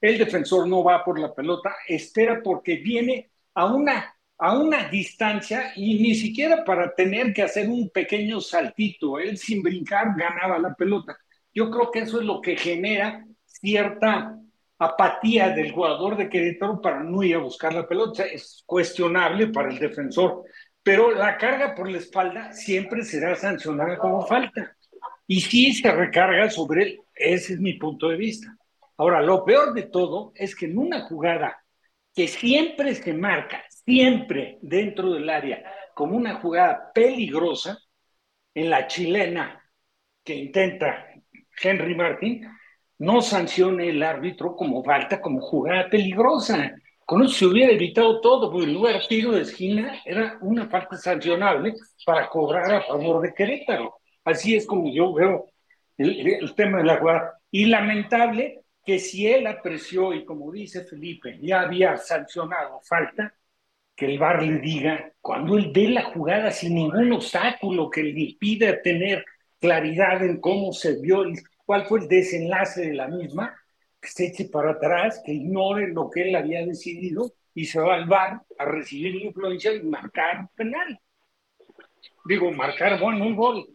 el 0.00 0.18
defensor 0.18 0.66
no 0.68 0.82
va 0.82 1.04
por 1.04 1.18
la 1.18 1.34
pelota, 1.34 1.74
espera 1.86 2.40
porque 2.42 2.76
viene 2.76 3.30
a 3.54 3.66
una, 3.66 4.14
a 4.38 4.58
una 4.58 4.88
distancia 4.88 5.72
y 5.76 6.00
ni 6.00 6.14
siquiera 6.14 6.64
para 6.64 6.94
tener 6.94 7.32
que 7.32 7.42
hacer 7.42 7.68
un 7.68 7.90
pequeño 7.90 8.40
saltito, 8.40 9.18
él 9.18 9.36
sin 9.38 9.62
brincar 9.62 10.08
ganaba 10.16 10.58
la 10.58 10.74
pelota. 10.74 11.16
Yo 11.54 11.70
creo 11.70 11.90
que 11.90 12.00
eso 12.00 12.20
es 12.20 12.26
lo 12.26 12.40
que 12.40 12.56
genera 12.56 13.24
cierta 13.44 14.38
apatía 14.78 15.50
del 15.50 15.72
jugador 15.72 16.16
de 16.16 16.28
Querétaro 16.28 16.80
para 16.80 17.02
no 17.02 17.22
ir 17.22 17.36
a 17.36 17.38
buscar 17.38 17.72
la 17.72 17.88
pelota. 17.88 18.24
Es 18.24 18.62
cuestionable 18.66 19.48
para 19.48 19.70
el 19.70 19.78
defensor, 19.78 20.44
pero 20.86 21.10
la 21.10 21.36
carga 21.36 21.74
por 21.74 21.90
la 21.90 21.98
espalda 21.98 22.52
siempre 22.52 23.02
será 23.02 23.34
sancionada 23.34 23.98
como 23.98 24.24
falta. 24.24 24.76
Y 25.26 25.40
sí 25.40 25.74
se 25.74 25.90
recarga 25.90 26.48
sobre 26.48 26.82
él, 26.84 27.00
ese 27.12 27.54
es 27.54 27.58
mi 27.58 27.72
punto 27.72 28.08
de 28.08 28.16
vista. 28.16 28.56
Ahora, 28.96 29.20
lo 29.20 29.44
peor 29.44 29.74
de 29.74 29.82
todo 29.82 30.30
es 30.36 30.54
que 30.54 30.66
en 30.66 30.78
una 30.78 31.00
jugada 31.00 31.60
que 32.14 32.28
siempre 32.28 32.94
se 32.94 33.12
marca, 33.14 33.64
siempre 33.68 34.58
dentro 34.62 35.12
del 35.12 35.28
área, 35.28 35.64
como 35.92 36.16
una 36.16 36.36
jugada 36.36 36.92
peligrosa, 36.94 37.80
en 38.54 38.70
la 38.70 38.86
chilena 38.86 39.60
que 40.22 40.36
intenta 40.36 41.08
Henry 41.60 41.96
Martin, 41.96 42.46
no 42.98 43.22
sancione 43.22 43.88
el 43.88 44.04
árbitro 44.04 44.54
como 44.54 44.84
falta, 44.84 45.20
como 45.20 45.40
jugada 45.40 45.90
peligrosa. 45.90 46.76
Con 47.06 47.22
eso 47.22 47.34
se 47.34 47.46
hubiera 47.46 47.72
evitado 47.72 48.20
todo, 48.20 48.50
porque 48.50 48.66
en 48.66 48.74
lugar 48.74 49.00
tiro 49.08 49.32
de 49.32 49.42
esquina 49.42 50.02
era 50.04 50.38
una 50.42 50.68
falta 50.68 50.96
sancionable 50.96 51.74
para 52.04 52.28
cobrar 52.28 52.74
a 52.74 52.82
favor 52.82 53.22
de 53.22 53.32
Querétaro. 53.32 53.94
Así 54.24 54.56
es 54.56 54.66
como 54.66 54.92
yo 54.92 55.12
veo 55.14 55.46
el, 55.96 56.26
el 56.26 56.54
tema 56.54 56.78
de 56.78 56.84
la 56.84 56.98
jugada. 56.98 57.38
Y 57.50 57.66
lamentable 57.66 58.64
que 58.84 58.98
si 58.98 59.26
él 59.26 59.46
apreció 59.46 60.12
y 60.12 60.24
como 60.24 60.52
dice 60.52 60.84
Felipe, 60.84 61.38
ya 61.40 61.62
había 61.62 61.96
sancionado 61.96 62.80
falta, 62.82 63.34
que 63.96 64.06
el 64.06 64.18
VAR 64.18 64.42
le 64.42 64.58
diga, 64.58 65.12
cuando 65.20 65.56
él 65.56 65.72
ve 65.74 65.88
la 65.88 66.04
jugada 66.04 66.50
sin 66.50 66.74
ningún 66.74 67.12
obstáculo 67.12 67.90
que 67.90 68.02
le 68.02 68.20
impida 68.20 68.82
tener 68.82 69.24
claridad 69.58 70.22
en 70.22 70.38
cómo 70.40 70.72
se 70.72 71.00
vio, 71.00 71.24
cuál 71.64 71.86
fue 71.86 72.00
el 72.00 72.08
desenlace 72.08 72.82
de 72.88 72.94
la 72.94 73.08
misma, 73.08 73.56
que 74.06 74.12
se 74.12 74.26
eche 74.26 74.44
para 74.48 74.72
atrás, 74.72 75.20
que 75.24 75.32
ignore 75.32 75.88
lo 75.88 76.08
que 76.10 76.28
él 76.28 76.36
había 76.36 76.64
decidido 76.64 77.32
y 77.54 77.64
se 77.64 77.80
va 77.80 77.94
al 77.94 78.06
VAR 78.06 78.40
a 78.58 78.64
recibir 78.64 79.16
influencia 79.16 79.72
y 79.72 79.82
marcar 79.82 80.48
penal. 80.54 81.00
Digo, 82.24 82.52
marcar 82.52 83.00
bueno 83.00 83.26
un 83.26 83.34
gol. 83.34 83.66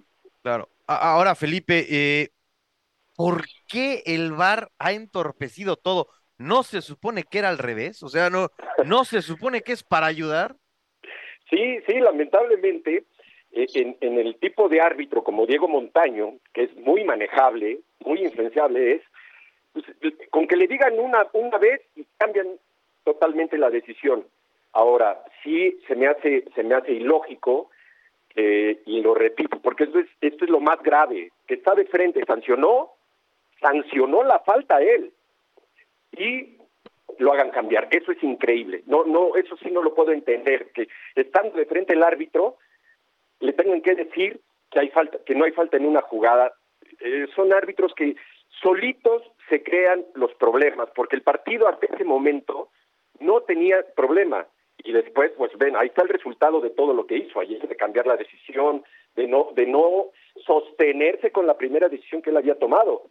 Claro. 0.41 0.69
Ahora, 0.88 1.35
Felipe, 1.35 1.85
eh, 1.89 2.29
¿por 3.15 3.43
qué 3.67 4.03
el 4.05 4.31
VAR 4.31 4.69
ha 4.79 4.93
entorpecido 4.93 5.75
todo? 5.75 6.07
¿No 6.38 6.63
se 6.63 6.81
supone 6.81 7.23
que 7.23 7.39
era 7.39 7.50
al 7.50 7.57
revés? 7.57 8.01
O 8.01 8.09
sea, 8.09 8.29
¿no, 8.29 8.50
no 8.85 9.03
se 9.03 9.21
supone 9.21 9.61
que 9.61 9.73
es 9.73 9.83
para 9.83 10.07
ayudar? 10.07 10.55
Sí, 11.50 11.79
sí, 11.88 12.00
lamentablemente, 12.00 13.05
eh, 13.51 13.67
en, 13.73 13.97
en, 14.00 14.17
el 14.17 14.38
tipo 14.38 14.69
de 14.69 14.79
árbitro 14.79 15.23
como 15.23 15.45
Diego 15.45 15.67
Montaño, 15.67 16.38
que 16.53 16.63
es 16.63 16.75
muy 16.77 17.03
manejable, 17.03 17.79
muy 18.00 18.23
influenciable, 18.23 18.95
es 18.95 19.01
pues, 19.74 19.86
con 20.30 20.48
que 20.48 20.56
le 20.56 20.68
digan 20.68 21.00
una, 21.00 21.28
una 21.34 21.58
vez 21.58 21.82
y 21.96 22.06
cambian 22.18 22.48
totalmente 23.04 23.58
la 23.58 23.70
decisión. 23.70 24.25
Ahora, 24.74 25.24
sí 25.44 25.80
se 25.88 25.96
me 25.96 26.08
hace, 26.08 26.46
se 26.56 26.63
me 26.63 26.75
hace 26.75 26.94
ilógico, 26.94 27.70
eh, 28.36 28.82
y 28.86 29.01
lo 29.01 29.13
repito, 29.13 29.60
porque 29.60 29.84
esto 29.84 30.00
es, 30.00 30.08
esto 30.22 30.46
es 30.46 30.51
lo 30.51 30.62
más 30.62 30.82
grave, 30.82 31.32
que 31.46 31.56
está 31.56 31.75
de 31.75 31.86
frente, 31.86 32.24
sancionó, 32.25 32.92
sancionó 33.60 34.24
la 34.24 34.40
falta 34.40 34.78
a 34.78 34.82
él, 34.82 35.12
y 36.13 36.58
lo 37.18 37.34
hagan 37.34 37.51
cambiar. 37.51 37.88
Eso 37.92 38.12
es 38.12 38.24
increíble. 38.24 38.84
No, 38.86 39.04
no, 39.06 39.36
eso 39.36 39.58
sí 39.58 39.70
no 39.72 39.82
lo 39.82 39.94
puedo 39.94 40.12
entender, 40.12 40.72
que 40.72 40.88
estando 41.16 41.58
de 41.58 41.66
frente 41.66 41.94
el 41.94 42.04
árbitro, 42.04 42.58
le 43.40 43.54
tengan 43.54 43.82
que 43.82 43.96
decir 43.96 44.40
que 44.70 44.80
hay 44.80 44.90
falta, 44.90 45.18
que 45.25 45.36
no 45.36 45.46
hay 45.46 45.51
falta 45.51 45.78
en 45.78 45.86
una 45.86 46.01
jugada. 46.01 46.54
Eh, 47.00 47.28
son 47.36 47.51
árbitros 47.51 47.94
que 47.94 48.16
solitos 48.62 49.24
se 49.51 49.62
crean 49.62 50.05
los 50.15 50.34
problemas, 50.36 50.89
porque 50.96 51.17
el 51.17 51.24
partido 51.24 51.67
hasta 51.67 51.86
ese 51.86 52.05
momento 52.05 52.70
no 53.20 53.41
tenía 53.41 53.86
problema. 53.96 54.48
Y 54.77 54.93
después, 54.93 55.31
pues 55.38 55.51
ven, 55.58 55.75
ahí 55.75 55.88
está 55.88 56.03
el 56.03 56.10
resultado 56.10 56.62
de 56.62 56.70
todo 56.72 56.93
lo 56.93 57.05
que 57.05 57.17
hizo 57.17 57.39
ayer, 57.39 57.67
de 57.67 57.75
cambiar 57.75 58.08
la 58.08 58.15
decisión, 58.15 58.84
de 59.15 59.27
no, 59.27 59.50
de 59.53 59.67
no 59.67 60.05
sostenerse 60.46 61.31
con 61.31 61.46
la 61.46 61.58
primera 61.58 61.89
decisión 61.89 62.22
que 62.22 62.29
él 62.29 62.38
había 62.38 62.58
tomado. 62.58 63.03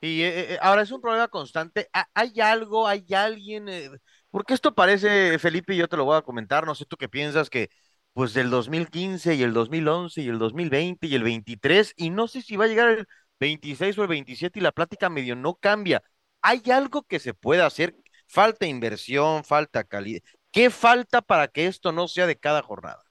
Y 0.00 0.22
eh, 0.22 0.52
eh, 0.52 0.58
ahora 0.62 0.82
es 0.82 0.92
un 0.92 1.00
problema 1.00 1.26
constante. 1.26 1.88
¿Hay 2.14 2.40
algo, 2.40 2.86
hay 2.86 3.04
alguien? 3.12 3.68
Eh, 3.68 3.90
porque 4.30 4.54
esto 4.54 4.72
parece, 4.72 5.38
Felipe, 5.40 5.74
y 5.74 5.78
yo 5.78 5.88
te 5.88 5.96
lo 5.96 6.04
voy 6.04 6.16
a 6.16 6.22
comentar, 6.22 6.64
no 6.64 6.76
sé 6.76 6.86
tú 6.86 6.96
qué 6.96 7.08
piensas, 7.08 7.50
que 7.50 7.68
pues 8.12 8.34
del 8.34 8.50
2015 8.50 9.34
y 9.34 9.42
el 9.42 9.52
2011 9.52 10.22
y 10.22 10.28
el 10.28 10.38
2020 10.38 11.06
y 11.08 11.14
el 11.14 11.24
23, 11.24 11.94
y 11.96 12.10
no 12.10 12.28
sé 12.28 12.40
si 12.40 12.56
va 12.56 12.64
a 12.64 12.68
llegar 12.68 12.88
el 12.90 13.06
26 13.40 13.98
o 13.98 14.02
el 14.02 14.08
27 14.08 14.58
y 14.58 14.62
la 14.62 14.72
plática 14.72 15.08
medio 15.08 15.34
no 15.34 15.54
cambia. 15.54 16.02
¿Hay 16.42 16.62
algo 16.72 17.02
que 17.02 17.18
se 17.18 17.34
pueda 17.34 17.66
hacer? 17.66 17.94
Falta 18.28 18.66
inversión, 18.66 19.44
falta 19.44 19.84
calidad. 19.84 20.20
¿Qué 20.52 20.70
falta 20.70 21.20
para 21.22 21.48
que 21.48 21.66
esto 21.66 21.92
no 21.92 22.06
sea 22.06 22.26
de 22.26 22.36
cada 22.36 22.62
jornada? 22.62 23.02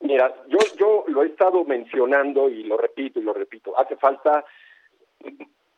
Mira, 0.00 0.34
yo, 0.48 0.58
yo 0.78 1.04
lo 1.08 1.22
he 1.22 1.26
estado 1.26 1.64
mencionando 1.64 2.48
y 2.48 2.62
lo 2.64 2.76
repito 2.76 3.20
y 3.20 3.22
lo 3.22 3.32
repito. 3.32 3.78
Hace 3.78 3.96
falta 3.96 4.44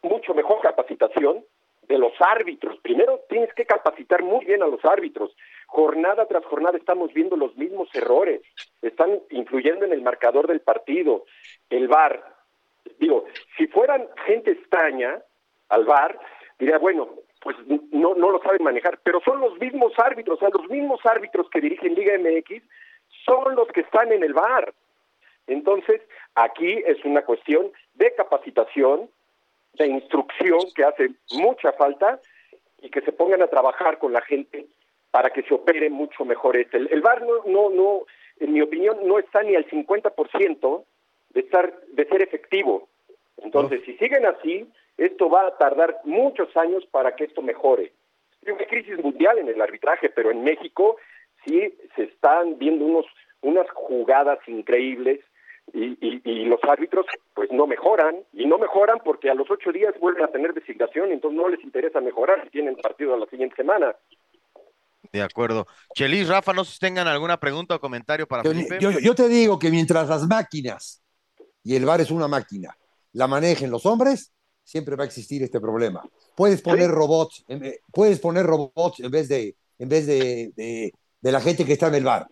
mucho 0.03 0.35
mejor 0.35 0.61
capacitación 0.61 1.45
de 1.89 1.99
los 1.99 2.13
árbitros. 2.21 2.79
Primero 2.81 3.21
tienes 3.29 3.53
que 3.55 3.67
capacitar 3.67 4.23
muy 4.23 4.45
bien 4.45 4.63
a 4.63 4.67
los 4.67 4.85
árbitros. 4.85 5.35
Jornada 5.67 6.27
tras 6.27 6.45
jornada 6.45 6.79
estamos 6.79 7.13
viendo 7.13 7.37
los 7.37 7.57
mismos 7.57 7.89
errores. 7.95 8.41
Están 8.81 9.21
influyendo 9.31 9.85
en 9.85 9.93
el 9.93 10.03
marcador 10.03 10.47
del 10.47 10.61
partido. 10.61 11.25
El 11.69 11.89
VAR. 11.89 12.32
Digo, 12.99 13.25
si 13.57 13.67
fueran 13.67 14.09
gente 14.27 14.53
extraña 14.53 15.23
al 15.69 15.85
VAR, 15.85 16.19
diría, 16.59 16.79
bueno, 16.79 17.09
pues 17.41 17.57
no, 17.91 18.15
no 18.15 18.31
lo 18.31 18.41
saben 18.43 18.63
manejar, 18.63 19.01
pero 19.03 19.21
son 19.25 19.41
los 19.41 19.59
mismos 19.59 19.93
árbitros, 19.99 20.37
o 20.37 20.41
sea, 20.41 20.51
los 20.51 20.69
mismos 20.71 21.05
árbitros 21.05 21.49
que 21.51 21.61
dirigen 21.61 21.95
Liga 21.95 22.17
MX 22.19 22.63
son 23.25 23.55
los 23.57 23.69
que 23.69 23.81
están 23.81 24.13
en 24.13 24.23
el 24.23 24.33
VAR. 24.33 24.73
Entonces, 25.47 26.01
aquí 26.35 26.83
es 26.87 27.05
una 27.05 27.23
cuestión 27.23 27.73
de 27.95 28.15
capacitación, 28.15 29.11
de 29.75 29.87
instrucción 29.87 30.61
que 30.75 30.85
hace 30.85 31.11
mucha 31.33 31.73
falta 31.73 32.21
y 32.81 32.91
que 32.91 33.01
se 33.01 33.13
pongan 33.13 33.43
a 33.43 33.49
trabajar 33.49 33.99
con 33.99 34.13
la 34.13 34.21
gente 34.21 34.67
para 35.11 35.31
que 35.31 35.43
se 35.43 35.55
opere 35.55 35.91
mucho 35.91 36.25
mejor 36.25 36.57
este. 36.57 36.79
El, 36.79 37.01
VAR 37.01 37.23
no, 37.23 37.45
no, 37.47 37.71
no, 37.71 38.03
en 38.39 38.53
mi 38.53 38.63
opinión, 38.63 38.99
no 39.05 39.19
está 39.19 39.43
ni 39.43 39.57
al 39.57 39.67
50% 39.69 40.85
de 41.35 41.41
estar, 41.41 41.81
de 41.89 42.05
ser 42.07 42.23
efectivo. 42.23 42.89
Entonces, 43.39 43.83
si 43.85 43.97
siguen 43.97 44.27
así, 44.27 44.69
esto 44.97 45.29
va 45.29 45.47
a 45.47 45.57
tardar 45.57 46.01
muchos 46.05 46.55
años 46.57 46.85
para 46.91 47.17
que 47.17 47.25
esto 47.25 47.43
mejore. 47.43 47.93
Hay 48.47 48.53
una 48.53 48.67
crisis 48.67 48.99
mundial 49.03 49.39
en 49.39 49.49
el 49.49 49.61
arbitraje, 49.61 50.11
pero 50.11 50.31
en 50.31 50.43
México 50.43 50.97
sí 51.45 51.75
se 51.97 52.05
están 52.05 52.59
viendo 52.59 52.85
unos, 52.85 53.07
unas 53.41 53.69
jugadas 53.71 54.39
increíbles 54.47 55.21
y, 55.73 55.97
y, 56.01 56.45
los 56.45 56.61
árbitros 56.65 57.07
pues 57.35 57.51
no 57.53 57.67
mejoran 57.67 58.17
y 58.33 58.47
no 58.47 58.59
mejoran 58.59 58.99
porque 59.05 59.31
a 59.31 59.35
los 59.35 59.51
ocho 59.51 59.71
días 59.73 59.95
vuelven 60.01 60.25
a 60.25 60.29
tener 60.29 60.53
designación 60.53 61.11
y 61.11 61.13
entonces 61.13 61.41
no 61.41 61.49
les 61.49 61.63
interesa 61.63 62.01
mejorar 62.01 62.43
si 62.45 62.51
tienen 62.51 62.77
partido 62.77 63.15
a 63.15 63.17
la 63.17 63.27
siguiente 63.27 63.57
semana. 63.57 63.95
De 65.13 65.23
acuerdo. 65.23 65.67
Chelis, 65.95 66.29
Rafa, 66.29 66.53
no 66.53 66.65
sé 66.65 66.73
si 66.73 66.79
tengan 66.81 67.07
alguna 67.07 67.39
pregunta 67.39 67.77
o 67.77 67.81
comentario 67.81 68.27
para 68.27 68.43
yo, 68.43 68.51
Felipe. 68.51 68.79
Yo, 68.81 68.91
yo, 68.91 69.15
te 69.15 69.29
digo 69.29 69.59
que 69.59 69.71
mientras 69.71 70.09
las 70.09 70.27
máquinas, 70.27 71.02
y 71.65 71.77
el 71.77 71.85
VAR 71.85 72.01
es 72.01 72.11
una 72.11 72.29
máquina, 72.29 72.77
la 73.13 73.27
manejen 73.27 73.71
los 73.71 73.87
hombres, 73.87 74.33
siempre 74.65 74.97
va 74.97 75.05
a 75.05 75.07
existir 75.07 75.43
este 75.43 75.61
problema. 75.61 76.03
Puedes 76.37 76.63
poner 76.63 76.91
robots, 76.91 77.45
puedes 77.93 78.21
poner 78.21 78.47
robots 78.47 79.01
en 79.01 79.11
vez 79.11 79.29
de, 79.29 79.57
en 79.79 79.89
vez 79.89 80.07
de, 80.07 80.53
de, 80.57 80.93
de 81.21 81.33
la 81.33 81.41
gente 81.41 81.65
que 81.65 81.75
está 81.75 81.89
en 81.89 81.97
el 81.97 82.05
VAR. 82.05 82.29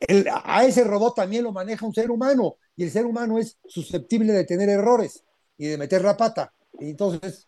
El, 0.00 0.26
a 0.32 0.64
ese 0.64 0.84
robot 0.84 1.14
también 1.14 1.44
lo 1.44 1.52
maneja 1.52 1.86
un 1.86 1.94
ser 1.94 2.10
humano 2.10 2.56
y 2.76 2.84
el 2.84 2.90
ser 2.90 3.06
humano 3.06 3.38
es 3.38 3.58
susceptible 3.66 4.32
de 4.32 4.44
tener 4.44 4.68
errores 4.68 5.22
y 5.56 5.66
de 5.66 5.78
meter 5.78 6.02
la 6.02 6.16
pata. 6.16 6.52
Y 6.80 6.90
entonces, 6.90 7.46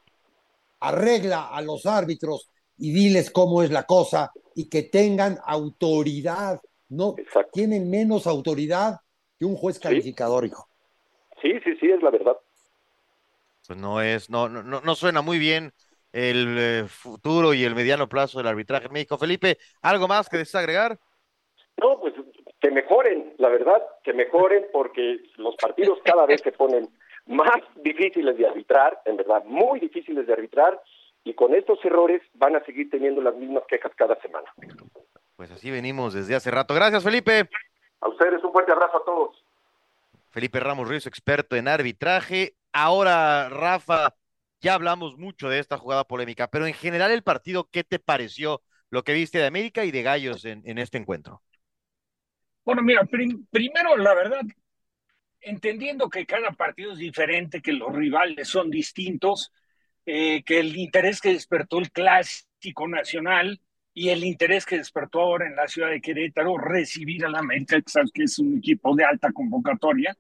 arregla 0.81 1.49
a 1.49 1.61
los 1.63 1.87
árbitros 1.87 2.51
y 2.77 2.93
diles 2.93 3.31
cómo 3.31 3.63
es 3.63 3.71
la 3.71 3.85
cosa 3.85 4.31
y 4.55 4.69
que 4.69 4.83
tengan 4.85 5.39
autoridad. 5.45 6.61
No 6.89 7.15
Exacto. 7.19 7.51
tienen 7.53 7.91
menos 7.91 8.27
autoridad 8.27 8.99
que 9.39 9.45
un 9.47 9.57
juez 9.57 9.79
calificador, 9.79 10.45
sí. 10.45 10.51
hijo. 10.51 10.69
Sí, 11.45 11.61
sí, 11.63 11.77
sí, 11.77 11.91
es 11.91 12.03
la 12.03 12.11
verdad. 12.11 12.39
Pues 13.67 13.79
no 13.79 14.01
es, 14.01 14.31
no, 14.31 14.49
no, 14.49 14.63
no 14.81 14.95
suena 14.95 15.21
muy 15.21 15.39
bien 15.39 15.73
el 16.11 16.57
eh, 16.59 16.85
futuro 16.89 17.53
y 17.53 17.65
el 17.65 17.75
mediano 17.75 18.09
plazo 18.09 18.39
del 18.39 18.47
arbitraje 18.47 18.87
en 18.87 18.95
México. 18.95 19.19
Felipe, 19.19 19.59
¿algo 19.83 20.09
más 20.09 20.31
que 20.31 20.39
desagregar? 20.39 20.99
No, 21.77 22.01
pues 22.01 22.15
que 22.61 22.71
mejoren, 22.71 23.35
la 23.37 23.51
verdad, 23.51 23.83
que 24.03 24.15
mejoren 24.15 24.65
porque 24.73 25.19
los 25.37 25.55
partidos 25.57 25.99
cada 26.03 26.25
vez 26.25 26.41
se 26.41 26.53
ponen 26.53 26.89
más 27.27 27.61
difíciles 27.77 28.39
de 28.39 28.47
arbitrar, 28.47 29.03
en 29.05 29.19
verdad, 29.19 29.45
muy 29.45 29.81
difíciles 29.81 30.27
de 30.27 30.33
arbitrar, 30.33 30.81
y 31.25 31.35
con 31.35 31.55
estos 31.55 31.85
errores 31.85 32.23
van 32.35 32.57
a 32.57 32.65
seguir 32.65 32.89
teniendo 32.89 33.21
las 33.21 33.35
mismas 33.35 33.65
quejas 33.69 33.93
cada 33.97 34.19
semana. 34.23 34.51
Pues 35.37 35.51
así 35.51 35.71
venimos 35.71 36.15
desde 36.15 36.37
hace 36.37 36.51
rato. 36.51 36.75
Gracias, 36.75 37.05
Felipe. 37.05 37.51
A 38.01 38.09
ustedes 38.09 38.43
un 38.43 38.53
fuerte 38.53 38.73
abrazo 38.73 38.97
a 38.97 39.05
todos. 39.05 39.44
Felipe 40.35 40.59
Ramos 40.59 40.89
Ríos, 40.89 41.07
experto 41.07 41.55
en 41.55 41.69
arbitraje. 41.69 42.57
Ahora, 42.73 43.49
Rafa, 43.49 44.17
ya 44.61 44.75
hablamos 44.75 45.17
mucho 45.17 45.49
de 45.49 45.61
esta 45.61 45.79
jugada 45.79 46.03
polémica, 46.03 46.49
pero 46.49 46.67
en 46.67 46.75
general 46.75 47.13
el 47.13 47.23
partido, 47.23 47.69
¿qué 47.71 47.85
te 47.85 48.01
pareció 48.01 48.61
lo 48.91 49.05
que 49.05 49.13
viste 49.13 49.39
de 49.39 49.47
América 49.47 49.85
y 49.85 49.93
de 49.93 50.03
Gallos 50.03 50.45
en, 50.45 50.77
este 50.77 50.99
encuentro? 50.99 51.41
Bueno, 52.65 52.83
mira, 52.83 53.05
prim 53.05 53.47
primero, 53.49 53.97
la 53.97 54.13
verdad, 54.13 54.41
entendiendo 55.41 56.11
que 56.11 56.27
cada 56.27 56.51
partido 56.51 56.95
es 56.95 56.99
diferente, 56.99 57.63
que 57.63 57.73
los 57.73 57.95
rivales 57.95 58.49
son 58.49 58.71
distintos, 58.71 59.53
eh, 60.05 60.43
que 60.43 60.59
el 60.59 60.77
interés 60.77 61.21
que 61.21 61.33
despertó 61.33 61.79
el 61.79 61.93
clásico 61.93 62.89
nacional 62.89 63.61
y 63.93 64.09
el 64.09 64.25
interés 64.25 64.67
que 64.67 64.79
despertó 64.79 65.21
ahora 65.21 65.47
en 65.47 65.55
la 65.55 65.69
ciudad 65.69 65.91
de 65.91 66.01
Querétaro 66.01 66.59
recibir 66.59 67.25
al 67.25 67.37
América, 67.37 67.81
que 68.13 68.25
es 68.25 68.41
un 68.41 68.59
equipo 68.59 68.97
de 68.97 69.05
alta 69.05 69.31
convocatoria, 69.31 70.17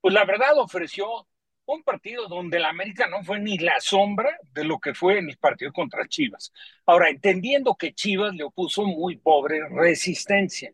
pues 0.00 0.14
la 0.14 0.24
verdad 0.24 0.58
ofreció 0.58 1.26
un 1.66 1.82
partido 1.82 2.26
donde 2.28 2.58
el 2.58 2.64
América 2.64 3.06
no 3.08 3.22
fue 3.22 3.38
ni 3.38 3.58
la 3.58 3.80
sombra 3.80 4.36
de 4.52 4.64
lo 4.64 4.78
que 4.78 4.94
fue 4.94 5.18
en 5.18 5.28
el 5.28 5.36
partido 5.36 5.72
contra 5.72 6.08
Chivas. 6.08 6.52
Ahora, 6.86 7.10
entendiendo 7.10 7.76
que 7.76 7.94
Chivas 7.94 8.34
le 8.34 8.44
opuso 8.44 8.84
muy 8.84 9.16
pobre 9.16 9.60
resistencia, 9.68 10.72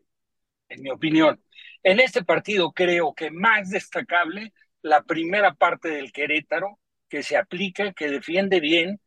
en 0.69 0.81
mi 0.81 0.89
opinión. 0.89 1.41
En 1.83 1.99
este 1.99 2.23
partido 2.23 2.71
creo 2.71 3.13
que 3.13 3.31
más 3.31 3.69
destacable 3.69 4.53
la 4.81 5.03
primera 5.03 5.53
parte 5.53 5.89
del 5.89 6.11
Querétaro, 6.11 6.79
que 7.09 7.23
se 7.23 7.37
aplica, 7.37 7.93
que 7.93 8.09
defiende 8.09 8.59
bien, 8.59 8.99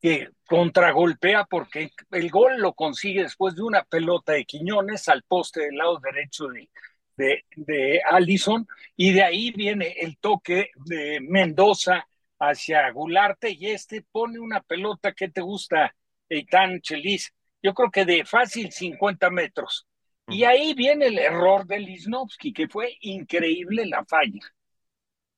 que 0.00 0.28
contragolpea 0.46 1.44
porque 1.44 1.90
el 2.10 2.30
gol 2.30 2.58
lo 2.58 2.74
consigue 2.74 3.22
después 3.22 3.54
de 3.54 3.62
una 3.62 3.84
pelota 3.84 4.32
de 4.32 4.44
Quiñones 4.44 5.08
al 5.08 5.22
poste 5.22 5.62
del 5.62 5.76
lado 5.76 5.98
derecho 6.00 6.48
de, 6.48 6.68
de, 7.16 7.44
de 7.56 8.00
Allison 8.10 8.66
y 8.96 9.12
de 9.12 9.22
ahí 9.22 9.50
viene 9.50 9.94
el 10.00 10.18
toque 10.18 10.70
de 10.84 11.20
Mendoza 11.20 12.06
hacia 12.38 12.90
Gularte 12.90 13.50
y 13.50 13.66
este 13.68 14.02
pone 14.02 14.38
una 14.38 14.60
pelota 14.60 15.12
que 15.12 15.28
te 15.28 15.40
gusta, 15.40 15.94
Eitan 16.28 16.80
Chelis, 16.80 17.32
yo 17.62 17.74
creo 17.74 17.90
que 17.90 18.04
de 18.04 18.24
fácil 18.24 18.70
50 18.72 19.30
metros. 19.30 19.86
Y 20.28 20.44
ahí 20.44 20.74
viene 20.74 21.06
el 21.06 21.18
error 21.18 21.66
de 21.66 21.78
Lisnowski, 21.78 22.52
que 22.52 22.68
fue 22.68 22.96
increíble 23.00 23.86
la 23.86 24.04
falla. 24.04 24.40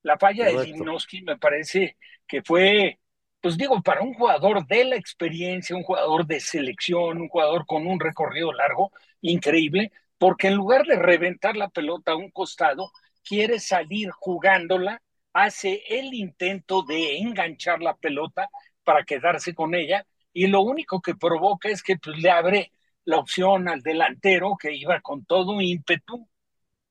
La 0.01 0.17
falla 0.17 0.45
de 0.45 0.65
Lisnowski 0.65 1.21
me 1.21 1.37
parece 1.37 1.97
que 2.27 2.41
fue, 2.41 2.99
pues 3.41 3.57
digo, 3.57 3.81
para 3.83 4.01
un 4.01 4.13
jugador 4.13 4.65
de 4.65 4.85
la 4.85 4.95
experiencia, 4.95 5.75
un 5.75 5.83
jugador 5.83 6.25
de 6.25 6.39
selección, 6.39 7.21
un 7.21 7.29
jugador 7.29 7.65
con 7.67 7.85
un 7.85 7.99
recorrido 7.99 8.51
largo, 8.51 8.91
increíble, 9.21 9.91
porque 10.19 10.47
en 10.49 10.55
lugar 10.55 10.85
de 10.85 10.97
reventar 10.97 11.57
la 11.57 11.69
pelota 11.69 12.11
a 12.11 12.17
un 12.17 12.29
costado, 12.29 12.91
quiere 13.23 13.59
salir 13.59 14.11
jugándola, 14.11 15.01
hace 15.33 15.81
el 15.87 16.13
intento 16.13 16.83
de 16.83 17.17
enganchar 17.19 17.81
la 17.81 17.95
pelota 17.95 18.49
para 18.83 19.03
quedarse 19.05 19.55
con 19.55 19.73
ella 19.73 20.05
y 20.33 20.47
lo 20.47 20.61
único 20.61 21.01
que 21.01 21.15
provoca 21.15 21.69
es 21.69 21.81
que 21.81 21.97
pues, 21.97 22.17
le 22.17 22.29
abre 22.29 22.71
la 23.05 23.17
opción 23.17 23.67
al 23.69 23.81
delantero 23.81 24.57
que 24.59 24.73
iba 24.75 24.99
con 25.01 25.25
todo 25.25 25.61
ímpetu, 25.61 26.27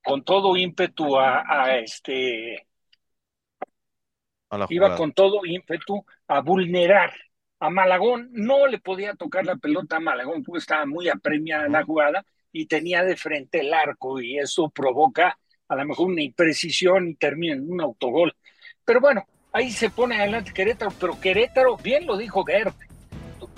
con 0.02 0.24
todo 0.24 0.56
ímpetu 0.56 1.18
a, 1.18 1.76
este, 1.76 2.66
iba 4.70 4.96
con 4.96 5.12
todo 5.12 5.44
ímpetu 5.44 6.04
a 6.28 6.40
vulnerar 6.40 7.12
a 7.60 7.70
Malagón. 7.70 8.30
No 8.32 8.66
le 8.66 8.78
podía 8.78 9.14
tocar 9.14 9.44
la 9.44 9.56
pelota 9.56 9.96
a 9.96 10.00
Malagón 10.00 10.42
porque 10.42 10.60
estaba 10.60 10.86
muy 10.86 11.08
apremiada 11.08 11.68
la 11.68 11.84
jugada 11.84 12.24
y 12.52 12.66
tenía 12.66 13.02
de 13.04 13.16
frente 13.16 13.60
el 13.60 13.72
arco 13.74 14.20
y 14.20 14.38
eso 14.38 14.68
provoca 14.70 15.38
a 15.68 15.76
lo 15.76 15.84
mejor 15.84 16.08
una 16.08 16.22
imprecisión 16.22 17.08
y 17.08 17.14
termina 17.14 17.54
en 17.54 17.70
un 17.70 17.80
autogol. 17.80 18.34
Pero 18.84 19.00
bueno, 19.00 19.26
ahí 19.52 19.70
se 19.70 19.90
pone 19.90 20.16
adelante 20.16 20.52
Querétaro, 20.52 20.92
pero 20.98 21.20
Querétaro, 21.20 21.76
bien 21.76 22.06
lo 22.06 22.16
dijo 22.16 22.44
Gert, 22.44 22.74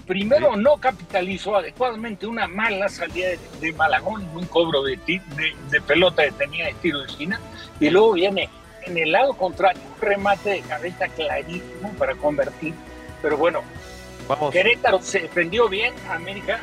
primero 0.07 0.57
no 0.57 0.77
capitalizó 0.79 1.57
adecuadamente 1.57 2.27
una 2.27 2.49
mala 2.49 2.89
salida 2.89 3.29
de, 3.61 3.73
Malagón 3.73 4.23
en 4.23 4.37
un 4.37 4.47
cobro 4.47 4.83
de, 4.83 4.97
de, 4.97 5.81
pelota 5.83 6.25
que 6.25 6.33
tenía 6.33 6.67
de 6.67 6.75
tiro 6.75 7.01
de 7.01 7.07
esquina, 7.07 7.41
y 7.79 7.91
luego 7.91 8.13
viene 8.15 8.49
en 8.83 8.99
el 8.99 9.13
lado 9.13 9.35
contrario 9.35 9.81
un 9.95 10.01
remate 10.01 10.51
de 10.51 10.61
cabeza 10.63 11.07
clarísimo 11.09 11.93
para 11.97 12.17
convertir. 12.17 12.75
Pero 13.23 13.37
bueno, 13.37 13.63
Vamos. 14.27 14.53
Querétaro 14.53 15.01
se 15.03 15.21
defendió 15.21 15.69
bien, 15.69 15.95
América. 16.09 16.61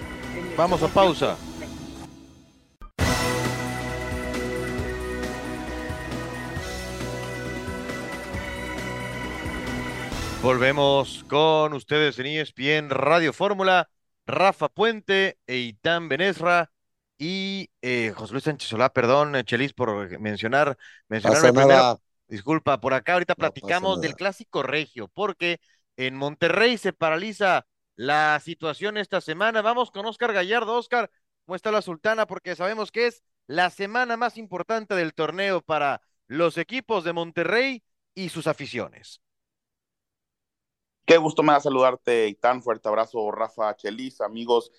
Vamos 0.57 0.81
a 0.83 0.87
pausa. 0.87 1.37
Volvemos 10.47 11.25
con 11.27 11.73
ustedes 11.73 12.17
en 12.19 12.27
ESPN 12.27 12.89
Radio 12.89 13.33
Fórmula. 13.33 13.89
Rafa 14.25 14.69
Puente, 14.69 15.37
Eitan 15.45 16.07
Benesra 16.07 16.71
y 17.17 17.69
eh, 17.81 18.13
José 18.15 18.31
Luis 18.31 18.45
Sánchez 18.45 18.69
Solá, 18.69 18.93
perdón, 18.93 19.33
Chelis, 19.43 19.73
por 19.73 20.17
mencionar, 20.21 20.77
mencionar 21.09 21.41
primero. 21.41 22.01
Disculpa, 22.29 22.79
por 22.79 22.93
acá 22.93 23.15
ahorita 23.15 23.35
platicamos 23.35 23.99
del 23.99 24.15
clásico 24.15 24.63
regio, 24.63 25.09
porque 25.09 25.59
en 25.97 26.15
Monterrey 26.15 26.77
se 26.77 26.93
paraliza 26.93 27.67
la 27.97 28.39
situación 28.39 28.95
esta 28.95 29.19
semana. 29.19 29.61
Vamos 29.61 29.91
con 29.91 30.05
Oscar 30.05 30.31
Gallardo. 30.31 30.77
Oscar, 30.77 31.11
¿cómo 31.45 31.57
está 31.57 31.73
la 31.73 31.81
Sultana? 31.81 32.25
Porque 32.25 32.55
sabemos 32.55 32.93
que 32.93 33.07
es 33.07 33.21
la 33.47 33.69
semana 33.69 34.15
más 34.15 34.37
importante 34.37 34.95
del 34.95 35.13
torneo 35.13 35.61
para 35.61 35.99
los 36.27 36.57
equipos 36.57 37.03
de 37.03 37.11
Monterrey 37.11 37.83
y 38.15 38.29
sus 38.29 38.47
aficiones. 38.47 39.19
Qué 41.07 41.15
gusto 41.15 41.41
me 41.41 41.53
da 41.53 41.61
saludarte, 41.61 42.27
y 42.27 42.33
tan 42.35 42.61
fuerte 42.61 42.89
abrazo, 42.89 43.31
Rafa 43.31 43.73
Chelis, 43.77 44.19
amigos 44.19 44.73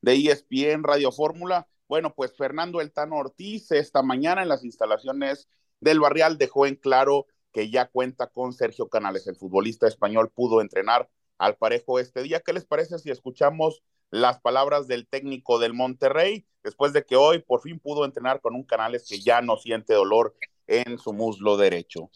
de 0.00 0.14
ESPN 0.14 0.82
Radio 0.82 1.12
Fórmula. 1.12 1.68
Bueno, 1.88 2.14
pues 2.14 2.34
Fernando 2.34 2.80
Eltano 2.80 3.16
Ortiz 3.16 3.70
esta 3.70 4.02
mañana 4.02 4.40
en 4.40 4.48
las 4.48 4.64
instalaciones 4.64 5.46
del 5.80 6.00
Barrial 6.00 6.38
dejó 6.38 6.64
en 6.64 6.76
claro 6.76 7.26
que 7.52 7.68
ya 7.68 7.84
cuenta 7.90 8.28
con 8.28 8.54
Sergio 8.54 8.88
Canales, 8.88 9.26
el 9.26 9.36
futbolista 9.36 9.86
español, 9.86 10.30
pudo 10.30 10.62
entrenar 10.62 11.10
al 11.36 11.58
parejo 11.58 11.98
este 11.98 12.22
día. 12.22 12.40
¿Qué 12.40 12.54
les 12.54 12.64
parece 12.64 12.98
si 12.98 13.10
escuchamos 13.10 13.82
las 14.10 14.40
palabras 14.40 14.88
del 14.88 15.06
técnico 15.06 15.58
del 15.58 15.74
Monterrey 15.74 16.46
después 16.62 16.94
de 16.94 17.04
que 17.04 17.16
hoy 17.16 17.40
por 17.40 17.60
fin 17.60 17.78
pudo 17.78 18.06
entrenar 18.06 18.40
con 18.40 18.54
un 18.54 18.64
Canales 18.64 19.06
que 19.06 19.20
ya 19.20 19.42
no 19.42 19.58
siente 19.58 19.92
dolor 19.92 20.34
en 20.66 20.96
su 20.98 21.12
muslo 21.12 21.58
derecho? 21.58 22.10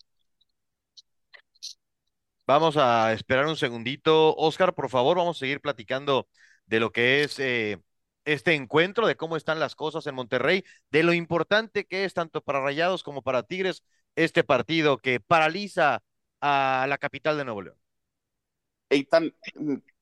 Vamos 2.48 2.78
a 2.78 3.12
esperar 3.12 3.46
un 3.46 3.58
segundito. 3.58 4.34
Oscar, 4.36 4.74
por 4.74 4.88
favor, 4.88 5.18
vamos 5.18 5.36
a 5.36 5.40
seguir 5.40 5.60
platicando 5.60 6.30
de 6.64 6.80
lo 6.80 6.92
que 6.92 7.22
es 7.22 7.38
eh, 7.38 7.76
este 8.24 8.54
encuentro, 8.54 9.06
de 9.06 9.16
cómo 9.16 9.36
están 9.36 9.60
las 9.60 9.74
cosas 9.74 10.06
en 10.06 10.14
Monterrey, 10.14 10.64
de 10.90 11.02
lo 11.02 11.12
importante 11.12 11.84
que 11.84 12.06
es 12.06 12.14
tanto 12.14 12.40
para 12.40 12.62
Rayados 12.62 13.02
como 13.02 13.20
para 13.20 13.42
Tigres 13.42 13.82
este 14.16 14.44
partido 14.44 14.96
que 14.96 15.20
paraliza 15.20 16.02
a 16.40 16.86
la 16.88 16.96
capital 16.96 17.36
de 17.36 17.44
Nuevo 17.44 17.60
León. 17.60 17.76
Eitan, 18.88 19.34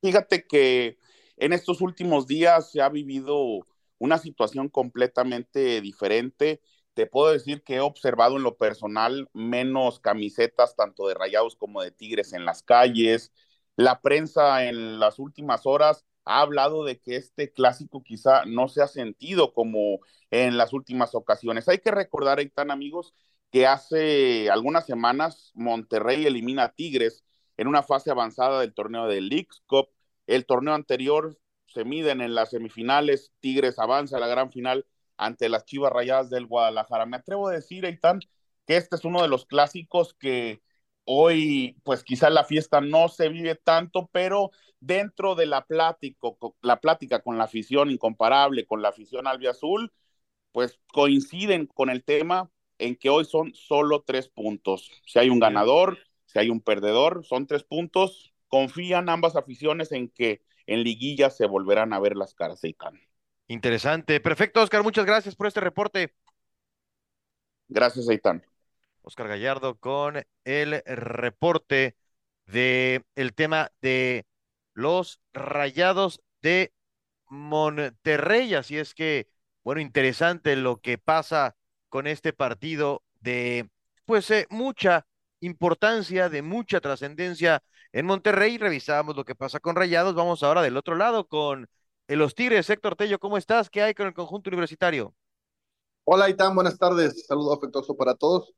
fíjate 0.01 0.47
que 0.47 0.99
en 1.39 1.53
estos 1.53 1.81
últimos 1.81 2.29
días 2.29 2.71
se 2.71 2.81
ha 2.81 2.89
vivido 2.89 3.67
una 3.99 4.19
situación 4.19 4.69
completamente 4.69 5.81
diferente 5.81 6.61
te 6.97 7.07
puedo 7.07 7.31
decir 7.31 7.63
que 7.63 7.77
he 7.77 7.81
observado 7.81 8.39
en 8.39 8.43
lo 8.43 8.57
personal 8.57 9.29
menos 9.35 10.01
camisetas 10.01 10.77
tanto 10.77 11.07
de 11.07 11.13
Rayados 11.15 11.55
como 11.55 11.83
de 11.83 11.91
Tigres 11.91 12.33
en 12.33 12.47
las 12.47 12.63
calles. 12.63 13.35
La 13.77 14.01
prensa 14.01 14.65
en 14.65 14.99
las 14.99 15.19
últimas 15.19 15.67
horas 15.67 16.07
ha 16.25 16.41
hablado 16.41 16.85
de 16.85 16.99
que 16.99 17.17
este 17.17 17.53
clásico 17.53 18.03
quizá 18.03 18.47
no 18.47 18.69
se 18.69 18.81
ha 18.83 18.89
sentido 18.89 19.53
como 19.53 20.01
en 20.31 20.57
las 20.57 20.73
últimas 20.73 21.15
ocasiones. 21.15 21.69
Hay 21.69 21.81
que 21.81 21.91
recordar, 21.91 22.41
tan 22.55 22.71
amigos, 22.71 23.15
que 23.53 23.67
hace 23.67 24.49
algunas 24.49 24.87
semanas 24.87 25.53
Monterrey 25.55 26.25
elimina 26.25 26.65
a 26.65 26.73
Tigres 26.73 27.25
en 27.59 27.69
una 27.69 27.83
fase 27.83 28.11
avanzada 28.11 28.61
del 28.61 28.73
torneo 28.73 29.07
de 29.07 29.21
Leagues 29.21 29.63
Cup. 29.67 29.91
El 30.27 30.47
torneo 30.47 30.73
anterior 30.73 31.39
se 31.67 31.85
miden 31.85 32.23
en 32.23 32.35
las 32.35 32.51
semifinales, 32.51 33.33
Tigres 33.41 33.79
avanza 33.79 34.17
a 34.17 34.21
la 34.21 34.29
gran 34.29 34.51
final 34.51 34.87
ante 35.17 35.49
las 35.49 35.65
Chivas 35.65 35.93
Rayadas 35.93 36.31
del 36.31 36.47
Guadalajara. 36.47 37.07
Me 37.07 37.17
atrevo 37.17 37.49
a 37.49 37.53
decir, 37.53 37.85
Eitan, 37.85 38.21
que 38.67 38.77
este 38.77 38.97
es 38.97 39.05
uno 39.05 39.23
de 39.23 39.29
los 39.29 39.47
clásicos 39.47 40.15
que 40.15 40.63
hoy, 41.05 41.77
pues 41.85 42.03
quizá 42.03 42.31
la 42.31 42.45
fiesta 42.45 42.81
no 42.81 43.09
se 43.09 43.29
vive 43.29 43.55
tanto, 43.55 44.09
pero 44.13 44.51
dentro 44.81 45.35
de 45.35 45.47
la 45.47 45.65
plática, 45.65 46.29
la 46.63 46.81
plática 46.81 47.21
con 47.23 47.39
la 47.39 47.45
afición 47.45 47.91
incomparable, 47.91 48.67
con 48.67 48.83
la 48.83 48.89
afición 48.89 49.27
albiazul, 49.27 49.93
pues 50.53 50.81
coinciden 50.93 51.67
con 51.67 51.91
el 51.91 52.05
tema 52.05 52.51
en 52.79 52.97
que 52.97 53.11
hoy 53.11 53.25
son 53.25 53.55
solo 53.55 54.03
tres 54.03 54.29
puntos. 54.29 54.91
Si 55.07 55.19
hay 55.19 55.31
un 55.31 55.41
ganador, 55.41 55.99
si 56.27 56.39
hay 56.39 56.51
un 56.51 56.61
perdedor, 56.61 57.25
son 57.25 57.47
tres 57.47 57.63
puntos. 57.65 58.35
Confían 58.49 59.09
ambas 59.09 59.37
aficiones 59.37 59.93
en 59.93 60.09
que 60.09 60.43
en 60.67 60.83
liguilla 60.83 61.31
se 61.31 61.47
volverán 61.47 61.93
a 61.93 62.01
ver 62.01 62.17
las 62.17 62.35
caras, 62.35 62.63
Eitan. 62.65 63.06
Interesante. 63.49 64.21
Perfecto, 64.21 64.63
Oscar. 64.63 64.83
Muchas 64.83 65.07
gracias 65.07 65.35
por 65.37 65.47
este 65.47 65.61
reporte. 65.61 66.15
Gracias, 67.69 68.09
Aitán. 68.09 68.45
Oscar 69.03 69.29
Gallardo 69.29 69.77
con 69.79 70.25
el 70.45 70.83
reporte 70.85 71.97
de 72.47 73.05
el 73.15 73.35
tema 73.35 73.71
de 73.81 74.27
los 74.75 75.21
rayados 75.33 76.21
de 76.43 76.73
Monterrey. 77.29 78.55
Así 78.55 78.79
es 78.79 78.95
que, 78.95 79.29
bueno, 79.63 79.81
interesante 79.81 80.57
lo 80.57 80.79
que 80.79 80.99
pasa 80.99 81.57
con 81.89 82.07
este 82.07 82.33
partido 82.33 83.03
de, 83.21 83.69
pues, 84.05 84.31
eh, 84.31 84.47
mucha 84.51 85.07
importancia, 85.41 86.29
de 86.29 86.43
mucha 86.43 86.81
trascendencia 86.81 87.63
en 87.93 88.07
Monterrey. 88.07 88.59
Revisamos 88.59 89.17
lo 89.17 89.25
que 89.25 89.35
pasa 89.35 89.61
con 89.61 89.77
Rayados. 89.77 90.15
Vamos 90.15 90.43
ahora 90.43 90.63
del 90.63 90.77
otro 90.77 90.97
lado 90.97 91.27
con 91.29 91.69
en 92.09 92.19
los 92.19 92.35
Tigres. 92.35 92.69
Héctor 92.71 92.97
Tello, 92.97 93.19
¿cómo 93.19 93.37
estás? 93.37 93.71
¿Qué 93.71 93.83
hay 93.83 93.95
con 93.95 94.07
el 94.07 94.15
conjunto 94.15 94.51
universitario? 94.51 95.15
Hola, 96.05 96.31
Itán, 96.31 96.55
buenas 96.55 96.79
tardes. 96.79 97.27
Saludo 97.27 97.55
afectuoso 97.55 97.97
para 97.97 98.15
todos. 98.15 98.53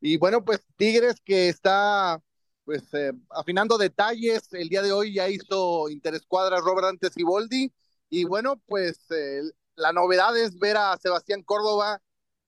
Y 0.00 0.16
bueno, 0.16 0.44
pues 0.44 0.60
Tigres 0.76 1.20
que 1.24 1.48
está 1.48 2.20
pues 2.64 2.92
eh, 2.94 3.12
afinando 3.30 3.78
detalles. 3.78 4.52
El 4.52 4.68
día 4.68 4.82
de 4.82 4.92
hoy 4.92 5.14
ya 5.14 5.28
hizo 5.28 5.88
interescuadra 5.88 6.60
Robert 6.60 6.88
Antes 6.88 7.16
y 7.16 7.22
Boldi. 7.22 7.72
Y 8.10 8.24
bueno, 8.24 8.60
pues 8.66 9.10
eh, 9.10 9.42
la 9.76 9.92
novedad 9.92 10.36
es 10.36 10.58
ver 10.58 10.76
a 10.76 10.96
Sebastián 10.98 11.42
Córdoba 11.42 12.00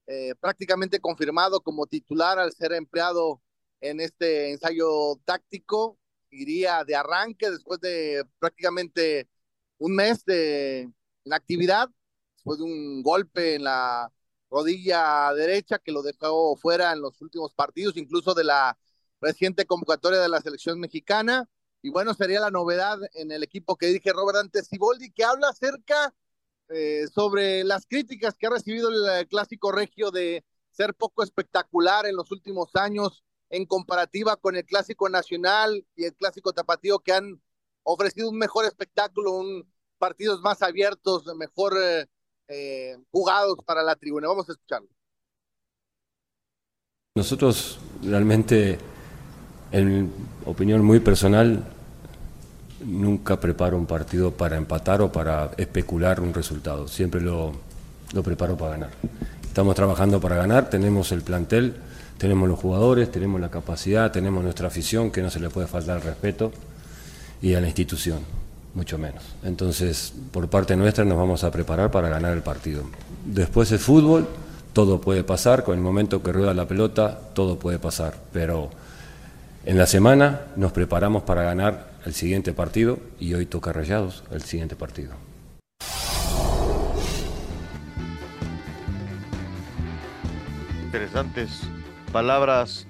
eh, 0.07 0.35
prácticamente 0.41 1.01
confirmado 1.01 1.61
como 1.61 1.87
titular 1.87 2.39
al 2.39 2.53
ser 2.53 2.73
empleado 2.73 3.41
en 3.81 4.01
este 4.01 4.51
ensayo 4.51 5.17
táctico 5.25 5.99
iría 6.31 6.85
de 6.85 6.97
arranque 6.97 7.51
después 7.51 7.81
de 7.81 8.25
prácticamente 8.39 9.29
un 9.83 9.97
mes 9.97 10.25
de 10.25 10.89
inactividad, 11.25 11.91
después 12.37 12.59
de 12.59 12.65
un 12.65 13.03
golpe 13.03 13.57
en 13.57 13.65
la 13.65 14.13
rodilla 14.49 15.33
derecha 15.35 15.79
que 15.79 15.91
lo 15.93 16.03
dejó 16.03 16.57
fuera 16.57 16.93
en 16.93 17.01
los 17.01 17.21
últimos 17.21 17.53
partidos, 17.53 17.97
incluso 17.97 18.35
de 18.35 18.45
la 18.45 18.79
reciente 19.21 19.67
convocatoria 19.67 20.21
de 20.21 20.29
la 20.29 20.41
selección 20.41 20.79
mexicana. 20.79 21.49
Y 21.83 21.91
bueno, 21.91 22.15
sería 22.15 22.39
la 22.39 22.51
novedad 22.51 22.99
en 23.15 23.33
el 23.33 23.43
equipo 23.43 23.77
que 23.77 23.87
dirige 23.87 24.13
Robert 24.13 24.39
Antesiboldi, 24.39 25.11
que 25.11 25.25
habla 25.25 25.49
acerca 25.49 26.15
eh, 26.69 27.07
sobre 27.13 27.65
las 27.65 27.87
críticas 27.87 28.37
que 28.39 28.47
ha 28.47 28.51
recibido 28.51 28.89
el 28.89 29.27
clásico 29.27 29.73
regio 29.73 30.13
de 30.13 30.45
ser 30.71 30.95
poco 30.95 31.25
espectacular 31.25 32.07
en 32.07 32.15
los 32.17 32.31
últimos 32.31 32.77
años 32.77 33.25
en 33.51 33.67
comparativa 33.67 34.37
con 34.37 34.57
el 34.57 34.65
clásico 34.65 35.09
nacional 35.09 35.85
y 35.97 36.05
el 36.05 36.15
clásico 36.15 36.53
tapatío 36.53 37.01
que 37.01 37.13
han 37.13 37.43
ofrecido 37.83 38.31
un 38.31 38.39
mejor 38.39 38.65
espectáculo, 38.65 39.33
un 39.33 39.72
partidos 40.03 40.41
más 40.41 40.63
abiertos, 40.63 41.25
mejor 41.37 41.75
eh, 41.81 42.09
eh, 42.49 42.99
jugados 43.13 43.55
para 43.65 43.85
la 43.85 43.95
tribuna. 43.95 44.27
Vamos 44.27 44.49
a 44.49 44.53
escucharlo. 44.53 44.89
Nosotros 47.15 47.79
realmente, 48.03 48.79
en 49.71 50.13
opinión 50.45 50.85
muy 50.85 50.99
personal, 50.99 51.63
nunca 52.85 53.39
preparo 53.39 53.77
un 53.77 53.87
partido 53.87 54.33
para 54.33 54.57
empatar 54.57 55.03
o 55.03 55.13
para 55.13 55.53
especular 55.57 56.19
un 56.19 56.35
resultado. 56.35 56.89
Siempre 56.89 57.21
lo, 57.21 57.53
lo 58.13 58.25
preparo 58.25 58.57
para 58.57 58.73
ganar. 58.73 58.91
Estamos 59.45 59.77
trabajando 59.77 60.21
para 60.21 60.35
ganar, 60.35 60.69
tenemos 60.69 61.13
el 61.13 61.23
plantel, 61.23 61.77
tenemos 62.19 62.49
los 62.49 62.59
jugadores, 62.59 63.13
tenemos 63.13 63.41
la 63.41 63.53
capacidad, 63.53 64.11
tenemos 64.11 64.43
nuestra 64.43 64.67
afición, 64.67 65.13
que 65.13 65.23
no 65.23 65.31
se 65.31 65.39
le 65.39 65.49
puede 65.49 65.69
faltar 65.69 65.99
el 65.99 66.03
respeto, 66.03 66.51
y 67.41 67.55
a 67.55 67.61
la 67.61 67.69
institución, 67.69 68.25
mucho 68.75 68.99
menos. 68.99 69.23
Entonces, 69.43 70.13
por 70.33 70.49
parte 70.49 70.77
nuestra 70.77 71.05
nos 71.05 71.19
vamos 71.19 71.45
a 71.45 71.51
preparar 71.51 71.91
para 71.91 72.09
ganar 72.09 72.33
el 72.33 72.43
partido. 72.43 72.85
Después 73.25 73.71
el 73.73 73.79
fútbol, 73.79 74.29
todo 74.73 75.01
puede 75.01 75.25
pasar, 75.25 75.65
con 75.65 75.77
el 75.77 75.83
momento 75.83 76.23
que 76.23 76.33
rueda 76.33 76.55
la 76.55 76.67
pelota, 76.67 77.21
todo 77.35 77.59
puede 77.59 77.79
pasar, 77.79 78.17
pero 78.33 78.71
en 79.67 79.79
la 79.79 79.87
semana 79.87 80.43
nos 80.57 80.73
preparamos 80.73 81.23
para 81.23 81.43
ganar 81.43 81.93
el 82.05 82.15
siguiente 82.15 82.53
partido 82.53 82.99
y 83.21 83.35
hoy 83.35 83.47
toca 83.47 83.73
Rayados 83.73 84.25
el 84.31 84.43
siguiente 84.43 84.77
partido. 84.77 85.13
interesantes 90.93 91.63
palabras 92.13 92.87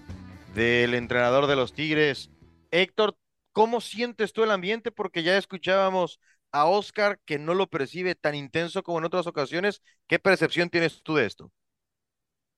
del 0.57 0.95
entrenador 0.95 1.47
de 1.47 1.55
los 1.55 1.73
Tigres. 1.73 2.31
Héctor, 2.73 3.15
¿cómo 3.53 3.81
sientes 3.81 4.33
tú 4.33 4.43
el 4.43 4.51
ambiente? 4.51 4.91
Porque 4.91 5.23
ya 5.23 5.37
escuchábamos 5.37 6.21
a 6.51 6.67
Oscar 6.67 7.19
que 7.25 7.39
no 7.39 7.55
lo 7.55 7.69
percibe 7.69 8.15
tan 8.15 8.35
intenso 8.35 8.83
como 8.83 8.99
en 8.99 9.05
otras 9.05 9.27
ocasiones. 9.27 9.83
¿Qué 10.07 10.19
percepción 10.19 10.69
tienes 10.69 11.03
tú 11.03 11.15
de 11.15 11.27
esto? 11.27 11.51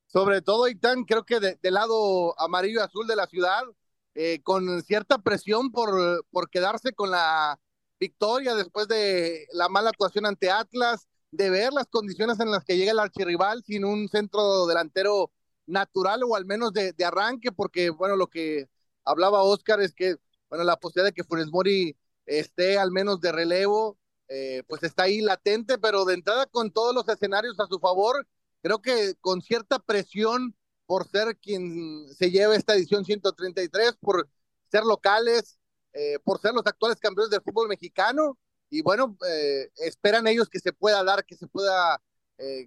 Sobre 0.07 0.43
todo, 0.43 0.69
Itán, 0.69 1.05
creo 1.05 1.25
que 1.25 1.41
del 1.41 1.75
lado 1.75 2.39
amarillo 2.41 2.83
azul 2.83 3.07
de 3.07 3.17
la 3.17 3.27
ciudad, 3.27 3.63
eh, 4.15 4.41
con 4.43 4.83
cierta 4.83 5.19
presión 5.19 5.73
por, 5.73 6.25
por 6.31 6.49
quedarse 6.51 6.93
con 6.93 7.11
la 7.11 7.59
victoria 7.99 8.55
después 8.55 8.87
de 8.87 9.47
la 9.53 9.69
mala 9.69 9.91
actuación 9.91 10.27
ante 10.27 10.51
Atlas, 10.51 11.09
de 11.31 11.51
ver 11.51 11.73
las 11.73 11.87
condiciones 11.87 12.39
en 12.39 12.51
las 12.51 12.65
que 12.65 12.77
llega 12.77 12.93
el 12.93 12.99
archirrival 13.01 13.65
sin 13.65 13.85
un 13.85 14.09
centro 14.09 14.67
delantero 14.67 15.33
natural 15.67 16.23
o 16.23 16.37
al 16.37 16.45
menos 16.45 16.73
de, 16.73 16.95
arranque, 17.05 17.51
porque 17.53 17.91
bueno, 17.91 18.17
lo 18.17 18.29
que 18.29 18.69
hablaba 19.05 19.43
Oscar 19.43 19.81
es 19.81 19.95
que, 19.95 20.17
bueno, 20.49 20.65
la 20.65 20.77
posibilidad 20.77 21.09
de 21.09 21.15
que 21.15 21.25
Funes 21.25 21.51
Mori 21.51 21.97
esté 22.27 22.79
al 22.79 22.91
menos 22.91 23.21
de 23.21 23.33
relevo, 23.33 23.99
eh, 24.29 24.63
pues 24.67 24.83
está 24.83 25.05
ahí 25.05 25.21
latente, 25.21 25.79
pero 25.79 26.05
de 26.05 26.15
entrada 26.15 26.47
con 26.47 26.71
todos 26.71 26.95
los 26.95 27.09
escenarios 27.09 27.59
a 27.61 27.67
su 27.67 27.79
favor, 27.79 28.27
creo 28.63 28.81
que 28.81 29.15
con 29.21 29.43
cierta 29.43 29.79
presión 29.79 30.57
por 30.87 31.09
ser 31.09 31.37
quien 31.39 32.07
se 32.15 32.31
lleva 32.31 32.57
esta 32.57 32.75
edición 32.75 33.05
133, 33.05 33.97
por 34.01 34.29
ser 34.71 34.85
locales, 34.85 35.59
eh, 35.93 36.19
por 36.25 36.41
ser 36.41 36.53
los 36.53 36.67
actuales 36.67 36.99
campeones 36.99 37.31
del 37.31 37.43
fútbol 37.43 37.69
mexicano, 37.69 38.39
y 38.71 38.83
bueno, 38.83 39.17
eh, 39.29 39.71
esperan 39.77 40.27
ellos 40.27 40.49
que 40.49 40.59
se 40.59 40.73
pueda 40.73 41.03
dar, 41.05 41.25
que 41.25 41.37
se 41.37 41.47
pueda 41.47 42.01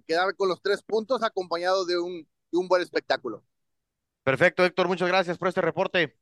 quedar 0.06 0.34
con 0.34 0.48
los 0.48 0.62
tres 0.62 0.82
puntos 0.82 1.22
acompañado 1.22 1.84
de 1.84 1.98
un, 1.98 2.26
de 2.50 2.58
un 2.58 2.68
buen 2.68 2.80
espectáculo. 2.80 3.44
Perfecto, 4.24 4.64
Héctor, 4.64 4.88
muchas 4.88 5.08
gracias 5.08 5.36
por 5.36 5.48
este 5.48 5.60
reporte. 5.60 6.16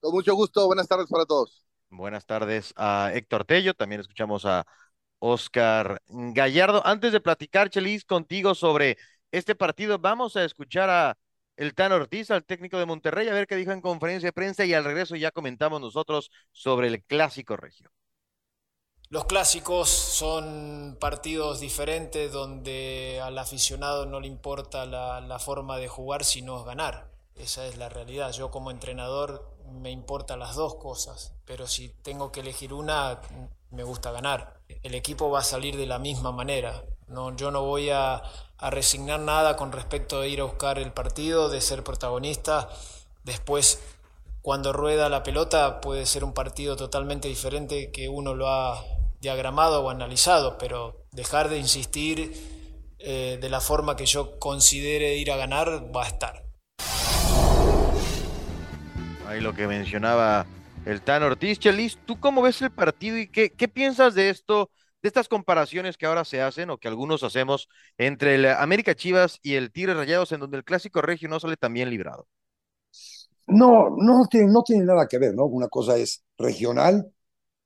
Con 0.00 0.12
mucho 0.12 0.34
gusto, 0.34 0.66
buenas 0.66 0.88
tardes 0.88 1.08
para 1.08 1.26
todos. 1.26 1.64
Buenas 1.90 2.24
tardes 2.24 2.72
a 2.76 3.10
Héctor 3.14 3.44
Tello, 3.44 3.74
también 3.74 4.00
escuchamos 4.00 4.46
a 4.46 4.66
Oscar 5.18 6.00
Gallardo. 6.08 6.86
Antes 6.86 7.12
de 7.12 7.20
platicar, 7.20 7.70
Chelis, 7.70 8.04
contigo 8.04 8.54
sobre 8.54 8.96
este 9.30 9.54
partido, 9.54 9.98
vamos 9.98 10.36
a 10.36 10.44
escuchar 10.44 10.90
a 10.90 11.18
el 11.56 11.74
Tan 11.74 11.92
Ortiz, 11.92 12.30
al 12.30 12.44
técnico 12.44 12.78
de 12.78 12.86
Monterrey, 12.86 13.28
a 13.28 13.34
ver 13.34 13.46
qué 13.46 13.56
dijo 13.56 13.72
en 13.72 13.82
conferencia 13.82 14.28
de 14.28 14.32
prensa 14.32 14.64
y 14.64 14.72
al 14.72 14.84
regreso 14.84 15.14
ya 15.14 15.30
comentamos 15.30 15.80
nosotros 15.80 16.30
sobre 16.52 16.88
el 16.88 17.04
clásico 17.04 17.56
regio. 17.56 17.90
Los 19.10 19.24
clásicos 19.24 19.90
son 19.90 20.96
partidos 21.00 21.60
diferentes 21.60 22.32
donde 22.32 23.20
al 23.20 23.36
aficionado 23.38 24.06
no 24.06 24.20
le 24.20 24.28
importa 24.28 24.86
la, 24.86 25.38
forma 25.40 25.78
de 25.78 25.88
jugar 25.88 26.24
sino 26.24 26.62
ganar. 26.64 27.10
Esa 27.34 27.66
es 27.66 27.76
la 27.76 27.88
realidad. 27.88 28.32
Yo 28.32 28.52
como 28.52 28.70
entrenador 28.70 29.59
me 29.70 29.90
importan 29.90 30.38
las 30.38 30.56
dos 30.56 30.76
cosas, 30.76 31.32
pero 31.44 31.66
si 31.66 31.88
tengo 32.02 32.32
que 32.32 32.40
elegir 32.40 32.72
una, 32.72 33.20
me 33.70 33.84
gusta 33.84 34.10
ganar. 34.10 34.60
El 34.82 34.94
equipo 34.94 35.30
va 35.30 35.40
a 35.40 35.44
salir 35.44 35.76
de 35.76 35.86
la 35.86 35.98
misma 35.98 36.32
manera. 36.32 36.84
No, 37.08 37.34
yo 37.36 37.50
no 37.50 37.62
voy 37.62 37.90
a, 37.90 38.22
resignar 38.60 39.20
nada 39.20 39.56
con 39.56 39.72
respecto 39.72 40.20
a 40.20 40.26
ir 40.26 40.40
a 40.40 40.44
buscar 40.44 40.78
el 40.78 40.92
partido, 40.92 41.48
de 41.48 41.60
ser 41.60 41.82
protagonista. 41.82 42.68
Después 43.24 43.80
cuando 44.42 44.72
rueda 44.72 45.08
la 45.08 45.22
pelota 45.22 45.80
puede 45.80 46.06
ser 46.06 46.24
un 46.24 46.34
partido 46.34 46.76
totalmente 46.76 47.28
diferente 47.28 47.90
que 47.90 48.08
uno 48.08 48.34
lo 48.34 48.48
ha 48.48 48.84
diagramado 49.20 49.82
o 49.82 49.90
analizado, 49.90 50.58
pero 50.58 51.04
dejar 51.12 51.48
de 51.48 51.58
insistir 51.58 52.96
eh, 52.98 53.38
de 53.40 53.48
la 53.48 53.60
forma 53.60 53.96
que 53.96 54.06
yo 54.06 54.38
considere 54.38 55.16
ir 55.16 55.32
a 55.32 55.36
ganar 55.36 55.94
va 55.94 56.04
a 56.04 56.08
estar. 56.08 56.49
Ahí 59.30 59.40
lo 59.40 59.54
que 59.54 59.68
mencionaba 59.68 60.44
el 60.84 61.02
Tan 61.02 61.22
Ortiz. 61.22 61.60
Chelis, 61.60 62.00
¿tú 62.04 62.18
cómo 62.18 62.42
ves 62.42 62.62
el 62.62 62.72
partido 62.72 63.16
y 63.16 63.28
qué, 63.28 63.52
qué 63.52 63.68
piensas 63.68 64.16
de 64.16 64.28
esto, 64.28 64.72
de 65.02 65.06
estas 65.06 65.28
comparaciones 65.28 65.96
que 65.96 66.06
ahora 66.06 66.24
se 66.24 66.42
hacen 66.42 66.68
o 66.68 66.78
que 66.78 66.88
algunos 66.88 67.22
hacemos 67.22 67.68
entre 67.96 68.34
el 68.34 68.46
América 68.46 68.96
Chivas 68.96 69.38
y 69.40 69.54
el 69.54 69.70
Tigre 69.70 69.94
Rayados, 69.94 70.32
en 70.32 70.40
donde 70.40 70.56
el 70.56 70.64
clásico 70.64 71.00
regio 71.00 71.28
no 71.28 71.38
sale 71.38 71.56
tan 71.56 71.72
bien 71.72 71.90
librado? 71.90 72.26
No, 73.46 73.94
no 73.96 74.26
tiene, 74.28 74.50
no 74.50 74.64
tiene 74.64 74.84
nada 74.84 75.06
que 75.06 75.18
ver, 75.18 75.32
¿no? 75.32 75.44
Una 75.44 75.68
cosa 75.68 75.96
es 75.96 76.24
regional 76.36 77.12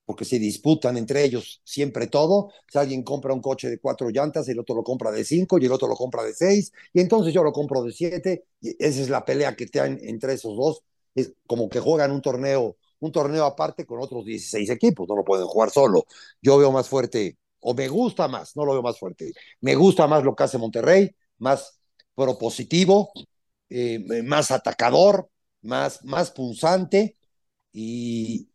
porque 0.05 0.27
se 0.27 0.39
disputan 0.39 0.99
entre 0.99 1.25
ellos 1.25 1.63
siempre 1.65 2.09
todo. 2.09 2.51
Si 2.71 2.77
alguien 2.77 3.03
compra 3.03 3.33
un 3.33 3.41
coche 3.41 3.71
de 3.71 3.79
cuatro 3.79 4.11
llantas, 4.11 4.47
el 4.51 4.59
otro 4.59 4.75
lo 4.75 4.83
compra 4.83 5.11
de 5.11 5.25
cinco 5.25 5.59
y 5.59 5.65
el 5.65 5.73
otro 5.73 5.89
lo 5.89 5.95
compra 5.95 6.25
de 6.25 6.35
seis, 6.35 6.73
y 6.93 7.01
entonces 7.01 7.33
yo 7.33 7.43
lo 7.43 7.53
compro 7.53 7.83
de 7.83 7.91
siete, 7.91 8.45
y 8.61 8.77
esa 8.79 9.01
es 9.01 9.09
la 9.09 9.25
pelea 9.25 9.57
que 9.57 9.65
tienen 9.65 9.99
entre 10.03 10.35
esos 10.35 10.55
dos. 10.59 10.83
Es 11.15 11.33
como 11.47 11.69
que 11.69 11.81
juegan 11.81 12.11
un 12.11 12.23
torneo, 12.23 12.77
un 13.01 13.13
torneo 13.13 13.45
aparte 13.45 13.87
con 13.87 14.01
otros 14.01 14.25
16 14.25 14.71
equipos, 14.71 15.09
no 15.09 15.17
lo 15.17 15.25
pueden 15.25 15.47
jugar 15.47 15.71
solo. 15.71 16.07
Yo 16.43 16.59
veo 16.59 16.73
más 16.73 16.89
fuerte, 16.89 17.39
o 17.61 17.75
me 17.75 17.89
gusta 17.89 18.29
más, 18.29 18.57
no 18.57 18.65
lo 18.65 18.73
veo 18.73 18.83
más 18.83 18.99
fuerte, 18.99 19.33
me 19.61 19.75
gusta 19.75 20.07
más 20.07 20.25
lo 20.25 20.35
que 20.35 20.45
hace 20.45 20.59
Monterrey, 20.59 21.15
más 21.39 21.79
propositivo, 22.15 23.13
eh, 23.71 24.23
más 24.25 24.51
atacador, 24.51 25.29
más, 25.63 26.05
más 26.05 26.31
punzante, 26.31 27.17
y, 27.73 28.49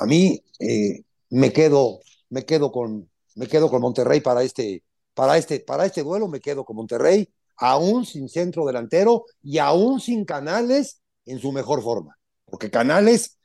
a 0.00 0.06
mí 0.06 0.42
eh, 0.58 1.04
me 1.30 1.52
quedo, 1.52 2.00
me 2.30 2.44
quedo 2.44 2.72
con, 2.72 3.10
me 3.34 3.46
quedo 3.46 3.70
con 3.70 3.80
Monterrey 3.82 4.20
para 4.20 4.42
este, 4.42 4.82
para 5.14 5.38
este, 5.38 5.60
para 5.60 5.86
este 5.86 6.02
duelo, 6.02 6.28
me 6.28 6.40
quedo 6.40 6.64
con 6.64 6.76
Monterrey, 6.76 7.28
aún 7.56 8.04
sin 8.04 8.28
centro 8.28 8.66
delantero 8.66 9.24
y 9.42 9.58
aún 9.58 10.00
sin 10.00 10.24
Canales 10.24 11.00
en 11.26 11.38
su 11.38 11.52
mejor 11.52 11.82
forma, 11.82 12.16
porque 12.44 12.70
Canales 12.70 13.38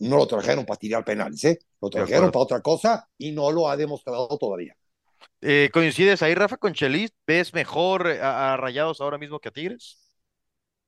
no 0.00 0.16
lo 0.16 0.26
trajeron 0.26 0.64
para 0.64 0.78
tirar 0.78 1.04
penales, 1.04 1.44
¿eh? 1.44 1.58
lo 1.80 1.90
trajeron 1.90 2.30
para 2.30 2.42
otra 2.42 2.60
cosa 2.60 3.08
y 3.18 3.32
no 3.32 3.52
lo 3.52 3.68
ha 3.68 3.76
demostrado 3.76 4.26
todavía. 4.38 4.74
Eh, 5.42 5.70
¿Coincides 5.72 6.22
ahí, 6.22 6.34
Rafa, 6.34 6.56
con 6.56 6.72
Chelis? 6.72 7.12
¿Ves 7.26 7.52
mejor 7.54 8.06
a, 8.06 8.54
a, 8.54 8.56
Rayados 8.56 9.00
ahora 9.00 9.18
mismo 9.18 9.38
que 9.38 9.50
a 9.50 9.52
Tigres? 9.52 9.98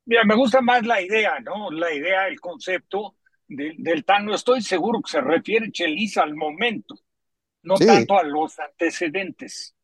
Mira, 0.05 0.25
me 0.25 0.35
gusta 0.35 0.61
más 0.61 0.85
la 0.85 1.01
idea, 1.01 1.39
¿no? 1.41 1.71
La 1.71 1.93
idea, 1.93 2.27
el 2.27 2.41
concepto 2.41 3.17
del 3.47 4.05
TAN, 4.05 4.25
no 4.25 4.35
estoy 4.35 4.63
seguro 4.63 5.01
que 5.03 5.11
se 5.11 5.21
refiere 5.21 5.71
Chelis 5.71 6.17
al 6.17 6.35
momento, 6.35 6.95
no 7.63 7.75
tanto 7.77 8.19
a 8.19 8.23
los 8.23 8.59
antecedentes. 8.59 9.75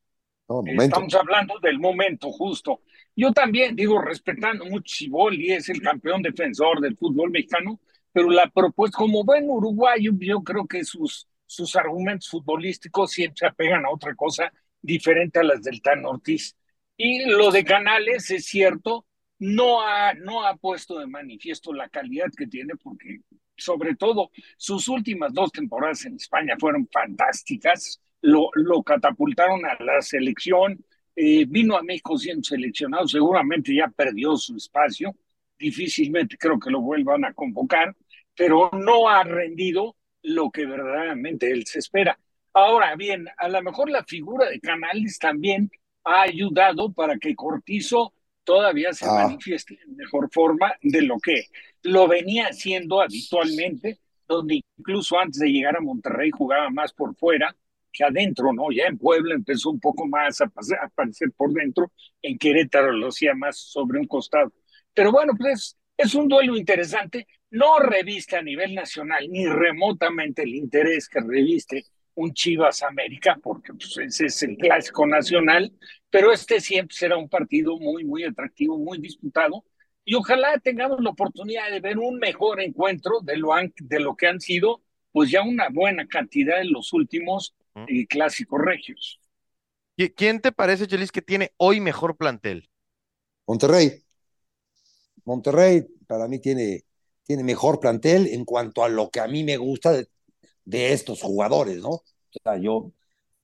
Estamos 0.81 1.15
hablando 1.15 1.59
del 1.61 1.79
momento 1.79 2.31
justo. 2.33 2.81
Yo 3.19 3.33
también 3.33 3.75
digo, 3.75 4.01
respetando 4.01 4.65
mucho 4.65 5.05
y 5.33 5.51
es 5.51 5.69
el 5.69 5.83
campeón 5.83 6.23
defensor 6.23 6.81
del 6.81 6.97
fútbol 6.97 7.33
mexicano, 7.33 7.81
pero 8.13 8.31
la 8.31 8.49
propuesta, 8.49 8.97
como 8.97 9.25
buen 9.25 9.51
uruguayo, 9.51 10.13
yo 10.21 10.41
creo 10.45 10.69
que 10.69 10.85
sus, 10.85 11.27
sus 11.45 11.75
argumentos 11.75 12.29
futbolísticos 12.29 13.11
siempre 13.11 13.39
se 13.41 13.47
apegan 13.47 13.85
a 13.85 13.91
otra 13.91 14.15
cosa 14.15 14.53
diferente 14.81 15.41
a 15.41 15.43
las 15.43 15.61
del 15.65 15.83
Tan 15.83 16.07
Ortiz. 16.07 16.55
Y 16.97 17.25
lo 17.25 17.51
de 17.51 17.65
Canales, 17.65 18.31
es 18.31 18.47
cierto, 18.47 19.05
no 19.41 19.83
ha, 19.83 20.15
no 20.15 20.47
ha 20.47 20.57
puesto 20.57 21.01
de 21.01 21.09
manifiesto 21.09 21.73
la 21.73 21.89
calidad 21.89 22.29
que 22.37 22.47
tiene, 22.47 22.77
porque 22.77 23.23
sobre 23.57 23.97
todo 23.97 24.31
sus 24.57 24.87
últimas 24.87 25.35
dos 25.35 25.51
temporadas 25.51 26.05
en 26.05 26.15
España 26.15 26.55
fueron 26.57 26.89
fantásticas, 26.93 28.01
lo, 28.21 28.51
lo 28.55 28.85
catapultaron 28.85 29.67
a 29.67 29.77
la 29.83 30.03
selección, 30.03 30.85
eh, 31.21 31.47
vino 31.49 31.77
a 31.77 31.83
México 31.83 32.17
siendo 32.17 32.45
seleccionado, 32.45 33.09
seguramente 33.09 33.75
ya 33.75 33.89
perdió 33.89 34.37
su 34.37 34.55
espacio, 34.57 35.17
difícilmente 35.59 36.39
creo 36.39 36.61
que 36.61 36.71
lo 36.71 36.81
vuelvan 36.81 37.25
a 37.25 37.35
convocar, 37.35 37.93
pero 38.37 38.71
no 38.73 39.09
ha 39.09 39.25
rendido 39.25 39.97
lo 40.23 40.49
que 40.53 40.65
verdaderamente 40.65 41.51
él 41.51 41.67
se 41.67 41.81
espera. 41.81 42.17
Ahora 42.53 42.95
bien, 42.95 43.27
a 43.37 43.49
lo 43.49 43.61
mejor 43.63 43.91
la 43.91 44.05
figura 44.05 44.49
de 44.49 44.61
Canales 44.61 45.19
también 45.19 45.69
ha 46.05 46.23
ayudado 46.23 46.93
para 46.93 47.19
que 47.19 47.35
Cortizo 47.35 48.15
todavía 48.45 48.93
se 48.93 49.05
ah. 49.07 49.25
manifieste 49.25 49.77
en 49.85 49.97
mejor 49.97 50.29
forma 50.33 50.73
de 50.83 51.03
lo 51.03 51.19
que 51.19 51.47
lo 51.83 52.07
venía 52.07 52.47
haciendo 52.47 53.01
habitualmente, 53.01 53.99
donde 54.29 54.63
incluso 54.77 55.19
antes 55.19 55.41
de 55.41 55.49
llegar 55.49 55.77
a 55.79 55.81
Monterrey 55.81 56.31
jugaba 56.31 56.71
más 56.71 56.93
por 56.93 57.17
fuera 57.17 57.57
que 57.92 58.05
adentro, 58.05 58.53
¿no? 58.53 58.70
Ya 58.70 58.87
en 58.87 58.98
Puebla 58.98 59.35
empezó 59.35 59.70
un 59.70 59.81
poco 59.81 60.07
más 60.07 60.40
a, 60.40 60.51
aparecer 60.83 61.33
por 61.37 61.53
dentro, 61.53 61.92
en 62.22 62.38
Querétaro 62.38 62.92
lo 62.92 63.09
hacía 63.09 63.35
más 63.35 63.59
sobre 63.59 63.98
un 63.98 64.07
costado. 64.07 64.53
Pero 64.94 65.12
bueno, 65.12 65.33
pues 65.37 65.77
es 65.96 66.14
un 66.14 66.29
duelo 66.29 66.57
interesante, 66.57 67.27
no 67.51 67.79
reviste 67.79 68.37
a 68.37 68.42
nivel 68.42 68.74
nacional 68.74 69.27
ni 69.29 69.46
remotamente 69.46 70.42
el 70.42 70.55
interés 70.55 71.09
que 71.09 71.20
reviste 71.20 71.85
un 72.14 72.33
Chivas 72.35 72.83
América, 72.83 73.38
porque 73.42 73.72
pues, 73.72 73.96
ese 73.98 74.27
es 74.27 74.42
el 74.42 74.57
clásico 74.57 75.07
nacional, 75.07 75.72
pero 76.11 76.33
este 76.33 76.61
siempre 76.61 76.96
será 76.96 77.16
un 77.16 77.29
partido 77.29 77.79
muy, 77.79 78.05
muy 78.05 78.24
atractivo, 78.24 78.77
muy 78.77 78.98
disputado, 78.98 79.64
y 80.05 80.14
ojalá 80.14 80.59
tengamos 80.59 81.01
la 81.01 81.11
oportunidad 81.11 81.70
de 81.70 81.81
ver 81.81 81.98
un 81.98 82.18
mejor 82.18 82.61
encuentro 82.61 83.20
de 83.22 83.37
lo, 83.37 83.51
de 83.79 84.01
lo 84.01 84.16
que 84.16 84.27
han 84.27 84.40
sido, 84.40 84.83
pues 85.12 85.31
ya 85.31 85.42
una 85.42 85.68
buena 85.68 86.09
cantidad 86.09 86.59
de 86.59 86.64
los 86.64 86.92
últimos 86.92 87.55
eh, 87.87 88.07
clásicos 88.07 88.61
regios. 88.61 89.21
¿Quién 90.17 90.41
te 90.41 90.53
parece, 90.53 90.87
Chelis, 90.87 91.11
que 91.11 91.23
tiene 91.23 91.53
hoy 91.57 91.81
mejor 91.81 92.17
plantel? 92.17 92.71
Monterrey. 93.47 94.05
Monterrey 95.25 95.87
para 96.07 96.29
mí 96.29 96.38
tiene, 96.38 96.85
tiene 97.25 97.43
mejor 97.43 97.81
plantel 97.81 98.29
en 98.29 98.45
cuanto 98.45 98.85
a 98.85 98.88
lo 98.88 99.11
que 99.11 99.21
a 99.21 99.27
mí 99.27 99.43
me 99.43 99.57
gusta 99.57 99.93
de, 99.93 100.09
de 100.64 100.93
estos 100.93 101.21
jugadores, 101.23 101.79
¿no? 101.79 101.91
O 101.91 102.05
sea, 102.43 102.59
yo 102.59 102.93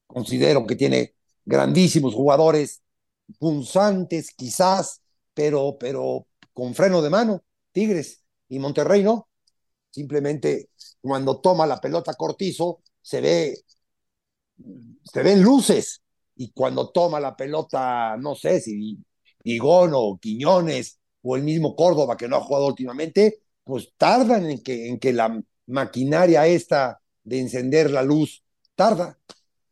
considero 0.07 0.66
que 0.66 0.77
tiene 0.77 1.14
grandísimos 1.44 2.14
jugadores, 2.14 2.83
punzantes 3.38 4.31
quizás, 4.33 5.03
pero, 5.33 5.77
pero 5.79 6.27
con 6.53 6.75
freno 6.75 7.03
de 7.03 7.11
mano, 7.11 7.42
Tigres 7.73 8.23
y 8.49 8.59
Monterrey 8.59 9.03
no. 9.03 9.29
Simplemente 9.90 10.70
cuando 11.01 11.40
toma 11.40 11.66
la 11.66 11.81
pelota 11.81 12.14
Cortizo 12.14 12.83
se 13.01 13.20
ve, 13.20 13.63
se 15.03 15.23
ven 15.23 15.43
luces 15.43 16.03
y 16.37 16.51
cuando 16.53 16.90
toma 16.90 17.21
la 17.21 17.37
pelota, 17.37 18.17
no 18.17 18.35
sé 18.35 18.61
si 18.61 18.99
Higón 19.45 19.93
o 19.95 20.19
Quiñones 20.21 20.99
o 21.23 21.37
el 21.37 21.43
mismo 21.43 21.77
Córdoba 21.77 22.17
que 22.17 22.29
no 22.29 22.37
ha 22.37 22.40
jugado 22.40 22.67
últimamente, 22.67 23.40
pues 23.62 23.93
tardan 23.97 24.51
en 24.51 24.62
que, 24.62 24.88
en 24.88 24.99
que 24.99 25.12
la 25.12 25.40
maquinaria 25.67 26.47
esta 26.47 27.01
de 27.23 27.40
encender 27.40 27.90
la 27.90 28.03
luz. 28.03 28.43
Tarda, 28.75 29.19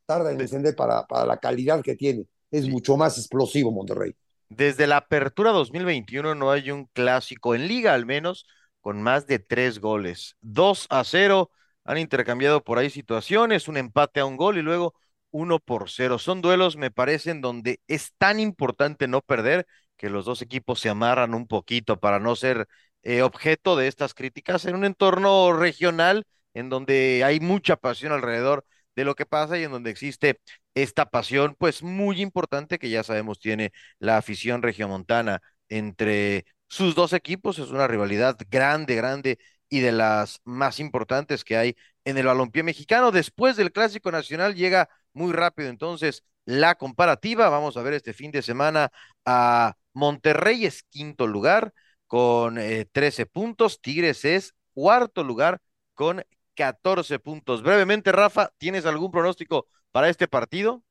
tarda 0.07 0.33
en 0.33 0.41
encender 0.41 0.75
para, 0.77 1.07
para 1.07 1.27
la 1.27 1.39
calidad 1.39 1.83
que 1.83 1.97
tiene. 1.97 2.27
Es 2.51 2.69
mucho 2.69 2.97
más 2.97 3.19
explosivo 3.19 3.71
Monterrey. 3.71 4.15
Desde 4.49 4.87
la 4.87 4.99
apertura 4.99 5.51
2021 5.51 6.35
no 6.35 6.51
hay 6.51 6.71
un 6.71 6.87
clásico 6.93 7.55
en 7.55 7.69
liga 7.69 7.95
al 7.95 8.07
menos 8.07 8.47
con 8.81 9.03
más 9.03 9.27
de 9.27 9.39
tres 9.39 9.79
goles. 9.79 10.37
Dos 10.41 10.87
a 10.91 11.05
cero 11.05 11.51
han 11.85 11.99
intercambiado 11.99 12.63
por 12.65 12.79
ahí 12.79 12.91
situaciones, 12.91 13.69
un 13.69 13.77
empate 13.77 14.21
a 14.21 14.25
un 14.27 14.37
gol 14.37 14.59
y 14.59 14.63
luego 14.63 14.95
uno 15.31 15.59
por 15.59 15.91
cero. 15.91 16.19
Son 16.19 16.43
duelos, 16.43 16.77
me 16.77 16.91
parecen, 16.91 17.41
donde 17.41 17.81
es 17.89 18.13
tan 18.19 18.41
importante 18.41 19.09
no 19.09 19.21
perder 19.23 19.67
que 19.97 20.11
los 20.11 20.25
dos 20.25 20.43
equipos 20.43 20.81
se 20.81 20.89
amarran 20.91 21.35
un 21.35 21.47
poquito 21.47 21.99
para 22.01 22.19
no 22.21 22.37
ser 22.37 22.67
eh, 23.03 23.23
objeto 23.23 23.77
de 23.77 23.89
estas 23.89 24.15
críticas 24.15 24.65
en 24.65 24.75
un 24.77 24.85
entorno 24.85 25.53
regional 25.53 26.25
en 26.55 26.69
donde 26.69 27.23
hay 27.25 27.41
mucha 27.41 27.77
pasión 27.77 28.13
alrededor 28.13 28.65
de 28.95 29.05
lo 29.05 29.15
que 29.15 29.27
pasa 29.27 29.59
y 29.59 29.65
en 29.65 29.73
donde 29.73 29.91
existe 29.91 30.41
esta 30.75 31.07
pasión, 31.07 31.57
pues 31.59 31.83
muy 31.83 32.21
importante 32.21 32.79
que 32.79 32.91
ya 32.91 33.03
sabemos 33.03 33.39
tiene 33.39 33.73
la 33.99 34.19
afición 34.19 34.63
regiomontana 34.63 35.41
entre 35.69 36.45
sus 36.69 36.95
dos 36.95 37.13
equipos. 37.13 37.59
Es 37.59 37.71
una 37.71 37.89
rivalidad 37.89 38.37
grande, 38.51 38.95
grande 38.95 39.39
y 39.73 39.81
de 39.81 39.91
las 39.91 40.43
más 40.45 40.81
importantes 40.81 41.45
que 41.45 41.57
hay 41.57 41.77
en 42.05 42.19
el 42.19 42.27
balompié 42.27 42.63
mexicano. 42.63 43.11
Después 43.11 43.57
del 43.57 43.73
Clásico 43.73 44.13
Nacional 44.13 44.55
llega 44.55 44.91
muy 45.15 45.33
rápido 45.33 45.71
entonces 45.71 46.25
la 46.45 46.75
comparativa. 46.75 47.49
Vamos 47.49 47.79
a 47.79 47.83
ver 47.83 47.95
este 47.95 48.13
fin 48.13 48.31
de 48.31 48.43
semana 48.43 48.93
a 49.25 49.75
Monterrey 49.95 50.67
es 50.67 50.83
quinto 50.83 51.27
lugar 51.27 51.73
con 52.07 52.57
13 52.57 53.23
eh, 53.23 53.27
puntos, 53.27 53.81
Tigres 53.81 54.27
es 54.27 54.55
cuarto 54.75 55.25
lugar 55.25 55.63
con 55.95 56.23
14 56.55 57.19
puntos. 57.19 57.63
Brevemente, 57.63 58.13
Rafa, 58.13 58.51
¿tienes 58.59 58.85
algún 58.85 59.11
pronóstico 59.11 59.69
para 59.91 60.11
este 60.11 60.29
partido? 60.29 60.83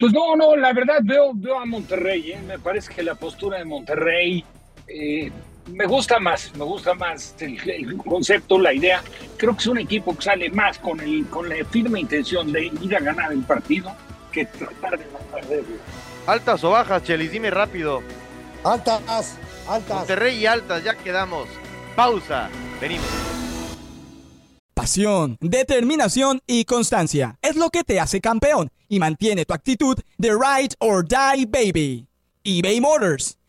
Pues 0.00 0.12
no, 0.12 0.34
no, 0.34 0.56
la 0.56 0.72
verdad 0.72 0.98
veo, 1.04 1.30
veo 1.32 1.60
a 1.60 1.64
Monterrey, 1.64 2.32
¿eh? 2.32 2.40
me 2.44 2.58
parece 2.58 2.92
que 2.92 3.04
la 3.04 3.14
postura 3.14 3.58
de 3.58 3.66
Monterrey 3.66 4.44
eh, 4.88 5.30
me 5.72 5.86
gusta 5.86 6.18
más, 6.18 6.52
me 6.56 6.64
gusta 6.64 6.94
más 6.94 7.34
el, 7.40 7.96
concepto, 7.98 8.58
la 8.58 8.72
idea. 8.72 9.02
Creo 9.36 9.54
que 9.54 9.60
es 9.60 9.66
un 9.66 9.78
equipo 9.78 10.16
que 10.16 10.22
sale 10.22 10.50
más 10.50 10.78
con, 10.78 11.00
el, 11.00 11.26
con 11.26 11.48
la 11.48 11.64
firme 11.64 12.00
intención 12.00 12.52
de 12.52 12.66
ir 12.66 12.96
a 12.96 13.00
ganar 13.00 13.32
el 13.32 13.42
partido 13.42 13.94
que 14.32 14.46
tratar 14.46 14.98
de 14.98 15.04
no 15.06 15.18
perderlo. 15.32 15.76
¿Altas 16.26 16.62
o 16.64 16.70
bajas, 16.70 17.02
Chelis? 17.02 17.30
Dime 17.30 17.50
rápido. 17.50 18.02
Altas, 18.64 19.36
altas. 19.66 19.96
Monterrey 19.96 20.38
y 20.38 20.46
altas, 20.46 20.84
ya 20.84 20.94
quedamos. 20.94 21.48
Pausa, 21.96 22.50
venimos. 22.80 23.06
Pasión, 24.74 25.36
determinación 25.40 26.40
y 26.46 26.64
constancia 26.64 27.36
es 27.42 27.56
lo 27.56 27.70
que 27.70 27.82
te 27.82 27.98
hace 27.98 28.20
campeón 28.20 28.70
y 28.88 28.98
mantiene 28.98 29.44
tu 29.44 29.52
actitud 29.52 29.98
de 30.18 30.30
ride 30.30 30.74
or 30.78 31.04
die 31.06 31.46
baby. 31.46 32.06
eBay 32.44 32.80
Motors 32.80 33.37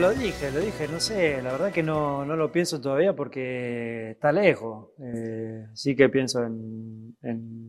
Lo 0.00 0.12
dije, 0.12 0.50
lo 0.52 0.60
dije, 0.60 0.86
no 0.88 1.00
sé, 1.00 1.42
la 1.42 1.52
verdad 1.52 1.72
que 1.72 1.82
no, 1.82 2.24
no 2.24 2.36
lo 2.36 2.52
pienso 2.52 2.80
todavía 2.80 3.14
porque 3.14 4.12
está 4.12 4.32
lejos. 4.32 4.90
Eh, 5.00 5.66
sí 5.74 5.96
que 5.96 6.08
pienso 6.08 6.44
en, 6.44 7.16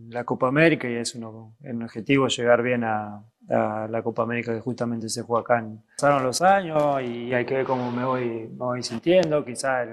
la 0.09 0.23
Copa 0.23 0.47
América 0.47 0.89
y 0.89 0.95
es 0.95 1.15
uno, 1.15 1.55
un 1.61 1.83
objetivo 1.83 2.27
llegar 2.27 2.61
bien 2.63 2.83
a, 2.83 3.23
la 3.47 4.01
Copa 4.03 4.23
América 4.23 4.53
que 4.53 4.59
justamente 4.59 5.09
se 5.09 5.23
juega 5.23 5.41
acá. 5.41 5.67
Pasaron 5.97 6.23
los 6.23 6.41
años 6.41 7.01
y 7.01 7.33
hay 7.33 7.45
que 7.45 7.55
ver 7.55 7.65
cómo 7.65 7.91
me 7.91 8.05
voy, 8.05 8.47
voy 8.51 8.83
sintiendo. 8.83 9.43
Quizá 9.43 9.85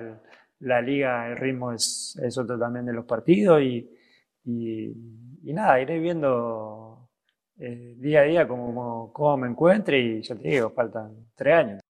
la 0.61 0.83
liga, 0.83 1.29
el 1.29 1.37
ritmo 1.39 1.73
es, 1.73 2.19
otro 2.39 2.59
también 2.59 2.85
de 2.85 2.93
los 2.93 3.07
partidos 3.07 3.63
y 3.63 3.89
y 5.47 5.53
nada, 5.53 5.81
iré 5.81 6.01
viendo 6.01 7.09
eh, 7.59 7.95
día 7.99 8.21
a 8.21 8.25
día 8.25 8.49
como, 8.49 9.13
como 9.13 9.37
me 9.37 9.49
encuentre 9.49 10.01
y 10.01 10.23
ya 10.23 10.35
te 10.35 10.49
digo, 10.49 10.71
faltan 10.71 11.15
tres 11.37 11.55
años. 11.55 11.81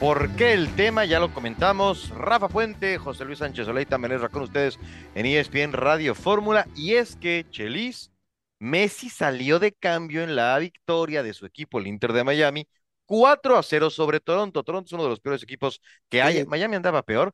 ¿Por 0.00 0.30
qué 0.36 0.52
el 0.52 0.72
tema? 0.76 1.04
Ya 1.06 1.18
lo 1.18 1.34
comentamos. 1.34 2.10
Rafa 2.10 2.48
Puente, 2.48 2.98
José 2.98 3.24
Luis 3.24 3.40
Sánchez 3.40 3.66
Oleita 3.66 3.98
Menezra 3.98 4.28
con 4.28 4.42
ustedes 4.42 4.78
en 5.16 5.26
ESPN 5.26 5.72
Radio 5.72 6.14
Fórmula. 6.14 6.68
Y 6.76 6.94
es 6.94 7.16
que, 7.16 7.44
Chelis, 7.50 8.12
Messi 8.60 9.10
salió 9.10 9.58
de 9.58 9.72
cambio 9.72 10.22
en 10.22 10.36
la 10.36 10.56
victoria 10.58 11.24
de 11.24 11.34
su 11.34 11.46
equipo, 11.46 11.80
el 11.80 11.88
Inter 11.88 12.12
de 12.12 12.22
Miami, 12.22 12.68
4 13.06 13.56
a 13.56 13.62
0 13.64 13.90
sobre 13.90 14.20
Toronto. 14.20 14.62
Toronto 14.62 14.86
es 14.86 14.92
uno 14.92 15.02
de 15.02 15.08
los 15.08 15.18
peores 15.18 15.42
equipos 15.42 15.80
que 16.08 16.22
hay. 16.22 16.46
Miami 16.46 16.76
andaba 16.76 17.02
peor, 17.02 17.32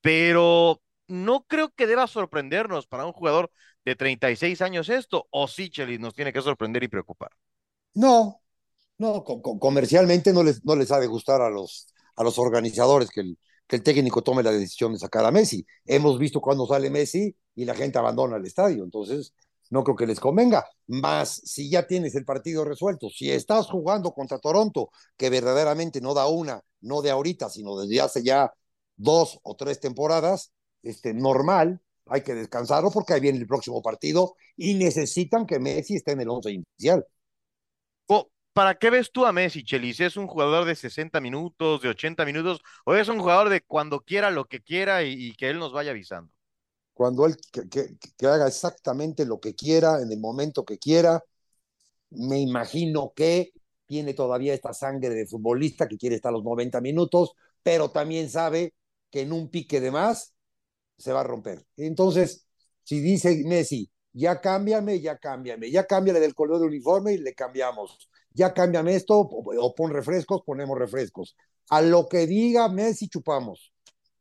pero 0.00 0.80
no 1.08 1.44
creo 1.46 1.68
que 1.68 1.86
deba 1.86 2.06
sorprendernos 2.06 2.86
para 2.86 3.04
un 3.04 3.12
jugador 3.12 3.50
de 3.84 3.94
36 3.94 4.62
años 4.62 4.88
esto. 4.88 5.26
O 5.30 5.48
sí, 5.48 5.68
Chelis, 5.68 6.00
nos 6.00 6.14
tiene 6.14 6.32
que 6.32 6.40
sorprender 6.40 6.82
y 6.82 6.88
preocupar. 6.88 7.30
No, 7.92 8.40
no, 8.96 9.22
comercialmente 9.22 10.32
no 10.32 10.42
les, 10.42 10.64
no 10.64 10.76
les 10.76 10.90
ha 10.90 10.98
de 10.98 11.08
gustar 11.08 11.42
a 11.42 11.50
los, 11.50 11.92
a 12.16 12.24
los 12.24 12.38
organizadores 12.38 13.10
que 13.10 13.20
el, 13.20 13.38
que 13.66 13.76
el 13.76 13.82
técnico 13.82 14.22
tome 14.22 14.42
la 14.42 14.52
decisión 14.52 14.92
de 14.92 14.98
sacar 14.98 15.24
a 15.24 15.30
Messi. 15.30 15.66
Hemos 15.84 16.18
visto 16.18 16.40
cuando 16.40 16.66
sale 16.66 16.90
Messi 16.90 17.36
y 17.54 17.64
la 17.64 17.74
gente 17.74 17.98
abandona 17.98 18.36
el 18.36 18.46
estadio, 18.46 18.84
entonces 18.84 19.34
no 19.70 19.84
creo 19.84 19.96
que 19.96 20.06
les 20.06 20.20
convenga. 20.20 20.64
Más 20.86 21.42
si 21.44 21.70
ya 21.70 21.86
tienes 21.86 22.14
el 22.14 22.24
partido 22.24 22.64
resuelto, 22.64 23.08
si 23.10 23.30
estás 23.30 23.66
jugando 23.66 24.12
contra 24.12 24.38
Toronto, 24.38 24.90
que 25.16 25.30
verdaderamente 25.30 26.00
no 26.00 26.14
da 26.14 26.26
una, 26.28 26.62
no 26.80 27.02
de 27.02 27.10
ahorita, 27.10 27.50
sino 27.50 27.76
desde 27.76 28.00
hace 28.00 28.22
ya 28.22 28.52
dos 28.96 29.38
o 29.42 29.56
tres 29.56 29.80
temporadas, 29.80 30.52
este, 30.82 31.14
normal, 31.14 31.80
hay 32.06 32.22
que 32.22 32.34
descansarlo 32.34 32.90
porque 32.90 33.14
ahí 33.14 33.20
viene 33.20 33.38
el 33.38 33.46
próximo 33.46 33.82
partido 33.82 34.36
y 34.56 34.74
necesitan 34.74 35.46
que 35.46 35.58
Messi 35.58 35.96
esté 35.96 36.12
en 36.12 36.20
el 36.20 36.28
once 36.30 36.52
inicial. 36.52 37.04
¿Para 38.56 38.78
qué 38.78 38.88
ves 38.88 39.12
tú 39.12 39.26
a 39.26 39.32
Messi, 39.32 39.62
Chelis? 39.62 40.00
¿Es 40.00 40.16
un 40.16 40.26
jugador 40.26 40.64
de 40.64 40.74
60 40.74 41.20
minutos, 41.20 41.82
de 41.82 41.90
80 41.90 42.24
minutos, 42.24 42.62
o 42.86 42.94
es 42.94 43.06
un 43.06 43.18
jugador 43.18 43.50
de 43.50 43.60
cuando 43.60 44.00
quiera 44.00 44.30
lo 44.30 44.46
que 44.46 44.62
quiera 44.62 45.04
y, 45.04 45.34
que 45.34 45.50
él 45.50 45.58
nos 45.58 45.74
vaya 45.74 45.90
avisando? 45.90 46.32
Cuando 46.94 47.26
él 47.26 47.36
que, 47.52 48.26
haga 48.26 48.46
exactamente 48.46 49.26
lo 49.26 49.40
que 49.40 49.54
quiera, 49.54 50.00
en 50.00 50.10
el 50.10 50.18
momento 50.18 50.64
que 50.64 50.78
quiera. 50.78 51.22
Me 52.08 52.38
imagino 52.40 53.12
que 53.14 53.52
tiene 53.84 54.14
todavía 54.14 54.54
esta 54.54 54.72
sangre 54.72 55.10
de 55.10 55.26
futbolista 55.26 55.86
que 55.86 55.98
quiere 55.98 56.16
estar 56.16 56.32
los 56.32 56.42
90 56.42 56.80
minutos, 56.80 57.32
pero 57.62 57.90
también 57.90 58.30
sabe 58.30 58.72
que 59.10 59.20
en 59.20 59.34
un 59.34 59.50
pique 59.50 59.82
de 59.82 59.90
más 59.90 60.32
se 60.96 61.12
va 61.12 61.20
a 61.20 61.24
romper. 61.24 61.66
Entonces, 61.76 62.46
si 62.84 63.00
dice 63.00 63.42
Messi, 63.44 63.90
ya 64.14 64.40
cámbiame, 64.40 64.98
ya 64.98 65.18
cámbiame, 65.18 65.70
ya 65.70 65.86
cámbiale 65.86 66.20
del 66.20 66.34
color 66.34 66.58
de 66.58 66.68
uniforme 66.68 67.12
y 67.12 67.18
le 67.18 67.34
cambiamos 67.34 68.08
ya 68.36 68.52
cámbiame 68.52 68.94
esto, 68.94 69.18
o, 69.18 69.74
pon 69.74 69.90
refrescos, 69.90 70.42
ponemos 70.44 70.78
refrescos. 70.78 71.36
A 71.70 71.80
lo 71.80 72.06
que 72.06 72.26
diga 72.26 72.68
Messi, 72.68 73.08
chupamos. 73.08 73.72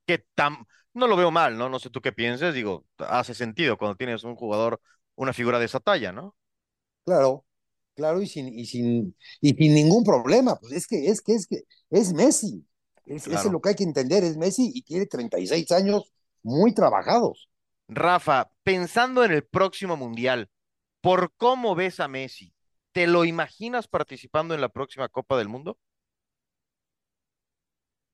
Que 0.06 0.25
tan, 0.34 0.65
no 0.93 1.08
lo 1.08 1.17
veo 1.17 1.32
mal, 1.32 1.58
¿no? 1.58 1.67
No 1.67 1.80
sé 1.80 1.89
tú 1.89 2.01
qué 2.01 2.13
pienses, 2.13 2.54
digo, 2.54 2.86
hace 2.97 3.34
sentido 3.34 3.78
cuando 3.78 3.97
tienes 3.97 4.23
un 4.23 4.36
jugador, 4.36 4.80
una 5.15 5.34
figura 5.34 5.60
de 5.60 5.65
esa 5.65 5.82
talla, 5.82 6.13
¿no? 6.13 6.34
Claro, 7.04 7.45
claro, 7.93 8.21
y 8.21 8.28
sin, 8.28 8.47
y 8.47 8.65
sin, 8.65 9.15
y 9.41 9.54
sin 9.54 9.75
ningún 9.75 10.06
problema. 10.06 10.56
Pues 10.56 10.71
es 10.71 10.88
que, 10.88 11.08
es 11.08 11.21
que, 11.21 11.34
es 11.34 11.45
que, 11.45 11.63
es 11.89 12.13
Messi. 12.13 12.65
Es, 13.06 13.28
Eso 13.28 13.47
es 13.47 13.51
lo 13.51 13.60
que 13.60 13.69
hay 13.69 13.75
que 13.75 13.84
entender, 13.84 14.23
es 14.23 14.38
Messi 14.38 14.71
y 14.73 14.82
tiene 14.84 15.06
36 15.08 15.71
años 15.73 16.12
muy 16.41 16.73
trabajados. 16.73 17.49
Rafa, 17.89 18.49
pensando 18.63 19.25
en 19.25 19.34
el 19.34 19.43
próximo 19.43 19.97
mundial, 19.97 20.49
¿por 21.01 21.34
cómo 21.36 21.75
ves 21.75 21.99
a 21.99 22.08
Messi? 22.08 22.55
¿Te 22.95 23.08
lo 23.08 23.25
imaginas 23.25 23.89
participando 23.89 24.55
en 24.55 24.62
la 24.62 24.69
próxima 24.69 25.10
Copa 25.10 25.38
del 25.38 25.49
Mundo? 25.49 25.77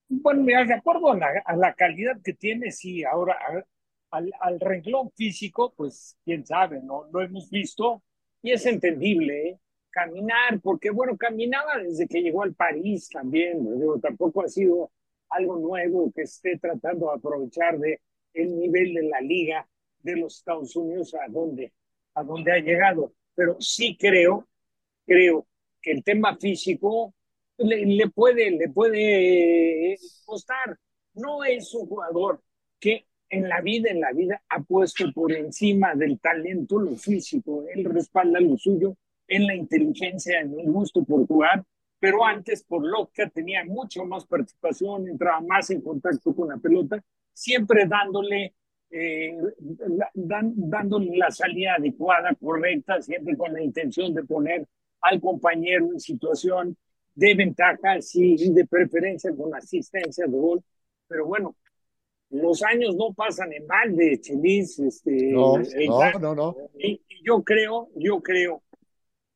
Bueno, 0.10 0.42
mira, 0.42 0.66
de 0.66 0.74
acuerdo 0.74 1.12
a 1.12 1.56
la, 1.56 1.74
calidad 1.76 2.20
que 2.24 2.34
tiene, 2.34 2.72
sí, 2.72 3.04
ahora 3.04 3.38
al, 4.10 4.32
al, 4.40 4.60
renglón 4.60 5.12
físico, 5.12 5.72
pues 5.78 6.18
quién 6.26 6.48
sabe, 6.48 6.82
¿no? 6.82 7.08
Lo 7.14 7.22
hemos 7.22 7.52
visto 7.52 8.02
y 8.42 8.54
es 8.54 8.66
entendible, 8.66 9.50
¿eh? 9.50 9.60
Caminar, 9.92 10.60
porque 10.64 10.90
bueno, 10.90 11.16
caminaba 11.16 11.78
desde 11.78 12.08
que 12.08 12.24
llegó 12.24 12.42
al 12.42 12.56
París 12.56 13.08
también, 13.08 13.64
digo, 13.80 14.00
tampoco 14.00 14.42
ha 14.42 14.48
sido 14.48 14.92
algo 15.30 15.58
nuevo 15.58 16.12
que 16.12 16.24
esté 16.24 16.58
tratando 16.58 17.06
de 17.12 17.18
aprovechar 17.18 17.78
de 17.78 18.02
el 18.34 18.58
nivel 18.58 18.96
de 18.96 19.04
la 19.04 19.22
liga 19.22 19.70
de 20.00 20.16
los 20.16 20.38
Estados 20.38 20.76
Unidos 20.76 21.14
a 21.14 21.30
donde, 21.30 21.72
a 22.16 22.24
donde 22.24 22.52
ha 22.52 22.58
llegado. 22.58 23.14
Pero 23.36 23.58
sí 23.62 23.96
creo 23.96 24.48
creo 25.06 25.48
que 25.82 25.92
el 25.92 26.04
tema 26.04 26.38
físico 26.38 27.14
le, 27.58 28.10
puede, 28.10 28.52
le 28.52 28.70
puede 28.70 29.98
costar. 30.26 30.78
No 31.14 31.44
es 31.44 31.74
un 31.74 31.88
jugador 31.88 32.42
que 32.80 33.06
en 33.30 33.48
la 33.48 33.62
vida, 33.62 33.90
en 33.90 34.02
la 34.02 34.12
vida, 34.12 34.42
ha 34.50 34.62
puesto 34.62 35.12
por 35.14 35.32
encima 35.32 35.96
del 35.96 36.20
talento 36.20 36.80
lo 36.80 36.96
físico. 36.96 37.66
Él 37.74 37.86
respalda 37.86 38.40
lo 38.40 38.58
suyo 38.58 38.96
en 39.28 39.48
la 39.48 39.56
inteligencia, 39.56 40.42
en 40.42 40.60
el 40.60 40.70
gusto 40.72 41.04
por 41.04 41.26
jugar, 41.26 41.64
pero 42.00 42.26
antes 42.26 42.64
por 42.64 42.84
que 43.14 43.28
tenía 43.28 43.64
mucho 43.64 44.04
más 44.06 44.26
participación, 44.26 45.08
entraba 45.08 45.40
más 45.40 45.70
en 45.70 45.82
contacto 45.82 46.36
con 46.36 46.50
la 46.50 46.58
pelota, 46.58 47.02
siempre 47.32 47.86
dándole, 47.86 48.54
eh, 48.90 49.38
dándole 50.14 51.16
la 51.16 51.32
salida 51.32 51.76
adecuada, 51.76 52.36
correcta, 52.36 53.02
siempre 53.02 53.38
con 53.38 53.54
la 53.54 53.62
intención 53.62 54.14
de 54.14 54.24
poner 54.24 54.68
al 55.02 55.20
compañero 55.20 55.88
en 55.92 56.00
situación 56.00 56.78
de 57.14 57.36
ventaja, 57.36 58.02
sí, 58.02 58.36
de 58.52 58.66
preferencia 58.66 59.36
con 59.36 59.54
asistencia 59.54 60.26
de 60.26 60.38
gol. 60.38 60.64
Pero 61.08 61.26
bueno, 61.26 61.56
los 62.30 62.64
años 62.64 62.96
no 62.96 63.14
pasan 63.14 63.52
en 63.54 63.68
mal 63.68 63.96
de 63.96 64.20
Chelis. 64.20 64.80
Este, 64.80 65.32
no, 65.32 65.58
no, 66.20 66.36
no, 66.36 66.56
Y, 66.80 67.02
yo 67.24 67.44
creo, 67.44 67.90
yo 67.96 68.20
creo 68.22 68.64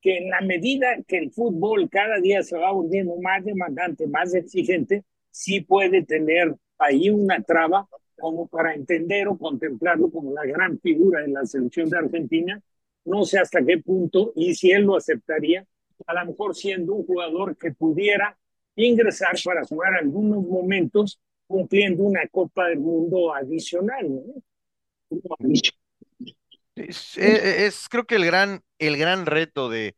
que 0.01 0.17
en 0.17 0.30
la 0.30 0.41
medida 0.41 0.88
que 1.08 1.17
el 1.17 1.32
fútbol 1.32 1.88
cada 1.89 2.19
día 2.19 2.41
se 2.41 2.58
va 2.58 2.71
volviendo 2.71 3.15
más 3.17 3.43
demandante, 3.43 4.08
más 4.08 4.34
exigente, 4.34 5.04
sí 5.30 5.62
puede 5.62 6.04
tener 6.04 6.56
ahí 6.78 7.10
una 7.10 7.41
traba 7.43 7.88
como 8.17 8.47
para 8.47 8.73
entender 8.73 9.28
o 9.28 9.38
contemplarlo 9.38 10.10
como 10.10 10.32
la 10.34 10.45
gran 10.45 10.80
figura 10.80 11.21
de 11.21 11.28
la 11.28 11.45
selección 11.45 11.89
de 11.89 11.97
Argentina 11.97 12.62
no 13.06 13.24
sé 13.26 13.39
hasta 13.39 13.63
qué 13.65 13.78
punto 13.78 14.34
y 14.36 14.56
si 14.56 14.72
él 14.72 14.84
lo 14.84 14.98
aceptaría, 14.98 15.65
a 16.08 16.13
lo 16.13 16.32
mejor 16.32 16.56
siendo 16.56 16.94
un 16.94 17.06
jugador 17.06 17.58
que 17.58 17.72
pudiera 17.72 18.38
ingresar 18.76 19.36
para 19.44 19.63
jugar 19.65 19.94
algunos 19.96 20.44
momentos 20.44 21.20
cumpliendo 21.48 22.04
una 22.04 22.28
Copa 22.28 22.68
del 22.68 22.80
Mundo 22.80 23.34
adicional. 23.34 24.22
Es, 26.76 27.88
creo 27.89 28.06
que 28.06 28.15
el 28.15 28.26
gran, 28.26 28.62
el 28.80 28.98
gran 28.98 29.26
reto 29.26 29.70
de, 29.70 29.96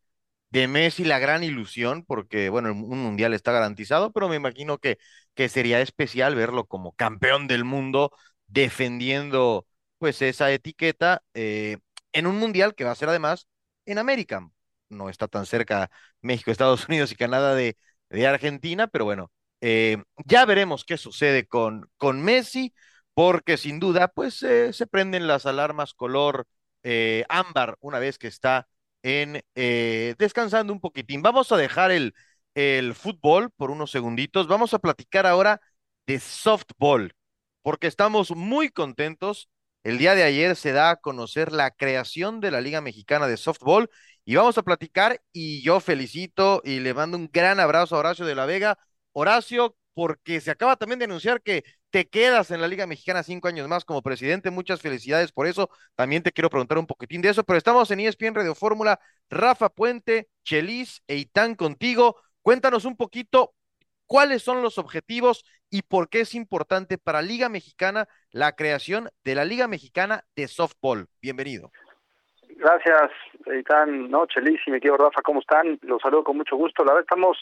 de 0.52 0.68
Messi, 0.68 1.04
la 1.06 1.20
gran 1.20 1.44
ilusión, 1.44 2.06
porque 2.06 2.50
bueno, 2.50 2.72
un 2.72 3.00
mundial 3.00 3.34
está 3.34 3.52
garantizado, 3.52 4.12
pero 4.12 4.30
me 4.30 4.36
imagino 4.36 4.78
que, 4.78 4.98
que 5.34 5.50
sería 5.50 5.82
especial 5.82 6.36
verlo 6.36 6.66
como 6.66 6.94
campeón 6.94 7.48
del 7.48 7.64
mundo 7.64 8.12
defendiendo 8.48 9.66
pues 9.98 10.22
esa 10.22 10.52
etiqueta. 10.52 11.24
Eh, 11.34 11.78
en 12.14 12.28
un 12.28 12.38
mundial 12.38 12.76
que 12.76 12.84
va 12.84 12.92
a 12.92 12.96
ser 12.96 13.10
además 13.10 13.48
en 13.86 13.98
América. 13.98 14.50
No 14.90 15.10
está 15.10 15.28
tan 15.28 15.46
cerca 15.46 15.90
México, 16.22 16.52
Estados 16.52 16.88
Unidos 16.88 17.12
y 17.12 17.16
Canadá 17.16 17.56
de, 17.56 17.78
Argentina, 18.26 18.88
pero 18.88 19.06
bueno, 19.06 19.32
eh, 19.62 19.98
ya 20.26 20.46
veremos 20.46 20.86
qué 20.86 20.98
sucede 20.98 21.46
con, 21.48 21.90
Messi, 22.24 22.74
porque 23.14 23.58
sin 23.58 23.80
duda, 23.80 24.08
pues 24.10 24.44
eh, 24.44 24.72
se 24.74 24.88
prenden 24.88 25.28
las 25.28 25.46
alarmas 25.46 25.94
color 25.94 26.48
eh, 26.84 27.26
ámbar 27.30 27.78
una 27.82 28.00
vez 28.00 28.18
que 28.18 28.28
está 28.28 28.68
en 29.04 29.42
descansando 29.56 30.74
un 30.74 30.80
poquitín. 30.82 31.22
Vamos 31.22 31.52
a 31.52 31.58
dejar 31.58 31.92
el, 31.92 32.14
el 32.56 32.96
fútbol 32.96 33.52
por 33.52 33.72
unos 33.72 33.92
segunditos. 33.92 34.48
Vamos 34.48 34.74
a 34.74 34.80
platicar 34.80 35.28
ahora 35.28 35.62
de 36.08 36.20
softball, 36.20 37.14
porque 37.62 37.88
estamos 37.88 38.32
muy 38.36 38.70
contentos 38.70 39.50
el 39.88 39.98
día 39.98 40.16
de 40.16 40.24
ayer 40.24 40.58
se 40.58 40.74
da 40.74 40.90
a 40.90 40.96
conocer 40.98 41.54
la 41.54 41.72
creación 41.72 42.42
de 42.42 42.52
la 42.52 42.60
Liga 42.60 42.82
Mexicana 42.82 43.26
de 43.26 43.38
Softball 43.38 43.90
y 44.26 44.36
vamos 44.36 44.58
a 44.58 44.64
platicar 44.64 45.22
y 45.32 45.64
yo 45.64 45.80
felicito 45.80 46.62
y 46.66 46.82
le 46.82 46.94
mando 46.94 47.18
un 47.18 47.30
gran 47.32 47.62
abrazo 47.62 47.96
a 47.96 48.00
Horacio 48.00 48.26
de 48.26 48.36
la 48.36 48.46
Vega. 48.46 48.78
Horacio, 49.14 49.78
porque 49.94 50.42
se 50.42 50.52
acaba 50.52 50.76
también 50.76 51.00
de 51.00 51.06
anunciar 51.06 51.42
que 51.42 51.64
te 51.90 52.06
quedas 52.10 52.52
en 52.52 52.60
la 52.60 52.68
Liga 52.68 52.86
Mexicana 52.86 53.24
cinco 53.24 53.48
años 53.48 53.70
más 53.70 53.86
como 53.86 54.02
presidente. 54.02 54.52
Muchas 54.52 54.82
felicidades 54.82 55.32
por 55.32 55.48
eso. 55.48 55.70
También 55.96 56.22
te 56.22 56.34
quiero 56.34 56.50
preguntar 56.50 56.78
un 56.80 56.86
poquitín 56.86 57.22
de 57.22 57.30
eso, 57.30 57.46
pero 57.46 57.58
estamos 57.58 57.90
en 57.90 58.02
ESPN 58.02 58.36
Radio 58.36 58.56
Fórmula. 58.56 59.00
Rafa 59.30 59.70
Puente, 59.70 60.28
Chelis 60.44 61.02
e 61.08 61.16
Itán 61.16 61.56
contigo. 61.56 62.18
Cuéntanos 62.42 62.84
un 62.84 62.98
poquito 62.98 63.56
cuáles 64.08 64.42
son 64.42 64.62
los 64.62 64.78
objetivos 64.78 65.46
y 65.70 65.84
por 65.84 66.10
qué 66.10 66.22
es 66.22 66.34
importante 66.34 66.98
para 66.98 67.22
Liga 67.22 67.50
Mexicana 67.50 68.08
la 68.32 68.54
creación 68.54 69.10
de 69.24 69.36
la 69.36 69.46
Liga 69.46 69.68
Mexicana 69.68 70.24
de 70.36 70.48
Softball. 70.48 71.08
Bienvenido. 71.22 71.72
Gracias, 72.56 73.12
Eitan, 73.46 74.10
no, 74.10 74.26
y 74.26 74.72
mi 74.72 74.80
querido 74.80 74.98
Rafa, 74.98 75.22
¿cómo 75.22 75.42
están? 75.42 75.78
Los 75.84 76.02
saludo 76.02 76.24
con 76.24 76.38
mucho 76.38 76.56
gusto. 76.56 76.84
La 76.84 76.94
verdad 76.94 77.08
estamos 77.10 77.38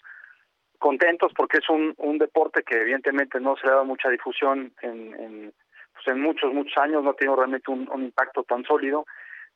contentos 0.77 1.31
porque 1.35 1.59
es 1.59 1.69
un, 1.69 1.93
un 1.97 2.17
deporte 2.17 2.63
que 2.63 2.81
evidentemente 2.81 3.39
no 3.39 3.55
se 3.55 3.67
le 3.67 3.73
da 3.73 3.83
mucha 3.83 4.09
difusión 4.09 4.73
en, 4.81 5.13
en, 5.15 5.53
pues 5.93 6.07
en 6.07 6.21
muchos, 6.21 6.53
muchos 6.53 6.77
años, 6.77 7.03
no 7.03 7.11
ha 7.11 7.15
tenido 7.15 7.37
realmente 7.37 7.71
un, 7.71 7.87
un 7.89 8.03
impacto 8.03 8.43
tan 8.43 8.65
sólido. 8.65 9.05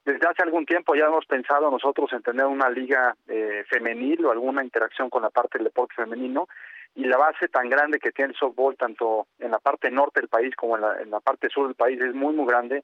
Desde 0.05 0.26
hace 0.28 0.43
algún 0.43 0.66
tiempo 0.66 0.95
ya 0.95 1.05
hemos 1.05 1.26
pensado 1.26 1.70
nosotros 1.70 2.12
en 2.14 2.22
tener 2.22 2.45
una 2.45 2.70
liga 2.70 3.16
eh, 3.28 3.66
femenil 3.70 4.26
o 4.26 4.32
alguna 4.32 4.64
interacción 4.64 5.10
con 5.10 5.24
la 5.24 5.30
parte 5.30 5.57
del 5.57 5.66
deporte 5.66 5.95
femenino 5.95 6.47
y 6.96 7.06
la 7.06 7.18
base 7.18 7.48
tan 7.48 7.70
grande 7.70 8.00
que 8.00 8.12
tiene 8.12 8.32
el 8.32 8.38
softball 8.38 8.76
tanto 8.76 9.28
en 9.40 9.52
la 9.52 9.60
parte 9.60 9.90
norte 9.92 10.20
del 10.20 10.30
país 10.30 10.56
como 10.56 10.76
en 10.76 10.82
la, 10.82 11.02
en 11.02 11.10
la 11.10 11.20
parte 11.20 11.50
sur 11.50 11.68
del 11.68 11.76
país 11.76 12.00
es 12.02 12.14
muy 12.14 12.34
muy 12.34 12.46
grande. 12.46 12.84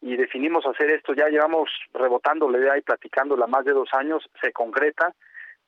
Y 0.00 0.16
definimos 0.16 0.66
hacer 0.66 0.90
esto. 0.90 1.14
Ya 1.14 1.28
llevamos 1.28 1.70
rebotando 1.94 2.50
la 2.50 2.58
idea 2.58 2.76
y 2.76 2.82
platicándola 2.82 3.46
más 3.46 3.64
de 3.64 3.72
dos 3.72 3.88
años. 3.92 4.28
Se 4.42 4.52
concreta. 4.52 5.14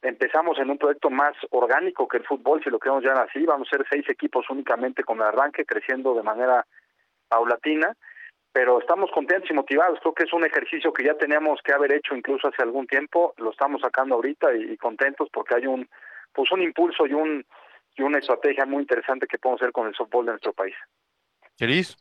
Empezamos 0.02 0.58
en 0.58 0.70
un 0.70 0.78
proyecto 0.78 1.10
más 1.10 1.34
orgánico 1.50 2.06
que 2.06 2.18
el 2.18 2.26
fútbol 2.26 2.62
si 2.62 2.70
lo 2.70 2.78
queremos 2.78 3.02
llamar 3.02 3.28
así. 3.28 3.44
Vamos 3.46 3.68
a 3.68 3.76
ser 3.76 3.86
seis 3.90 4.04
equipos 4.08 4.44
únicamente 4.50 5.02
con 5.02 5.16
el 5.18 5.24
arranque 5.24 5.64
creciendo 5.64 6.14
de 6.14 6.22
manera 6.22 6.66
paulatina. 7.28 7.94
Pero 8.52 8.80
estamos 8.80 9.10
contentos 9.12 9.50
y 9.50 9.54
motivados. 9.54 9.98
Creo 10.00 10.14
que 10.14 10.24
es 10.24 10.32
un 10.32 10.44
ejercicio 10.44 10.92
que 10.92 11.04
ya 11.04 11.14
teníamos 11.14 11.60
que 11.62 11.72
haber 11.72 11.92
hecho 11.92 12.14
incluso 12.14 12.48
hace 12.48 12.62
algún 12.62 12.86
tiempo, 12.86 13.34
lo 13.38 13.50
estamos 13.50 13.80
sacando 13.80 14.16
ahorita 14.16 14.54
y, 14.54 14.72
y 14.72 14.76
contentos 14.76 15.28
porque 15.32 15.54
hay 15.54 15.66
un 15.66 15.88
pues 16.32 16.52
un 16.52 16.62
impulso 16.62 17.06
y 17.06 17.14
un 17.14 17.44
y 17.98 18.02
una 18.02 18.18
estrategia 18.18 18.64
muy 18.64 18.82
interesante 18.82 19.26
que 19.26 19.38
podemos 19.38 19.60
hacer 19.60 19.72
con 19.72 19.88
el 19.88 19.94
softball 19.94 20.24
de 20.24 20.32
nuestro 20.32 20.52
país. 20.52 20.74
Chelis. 21.56 21.96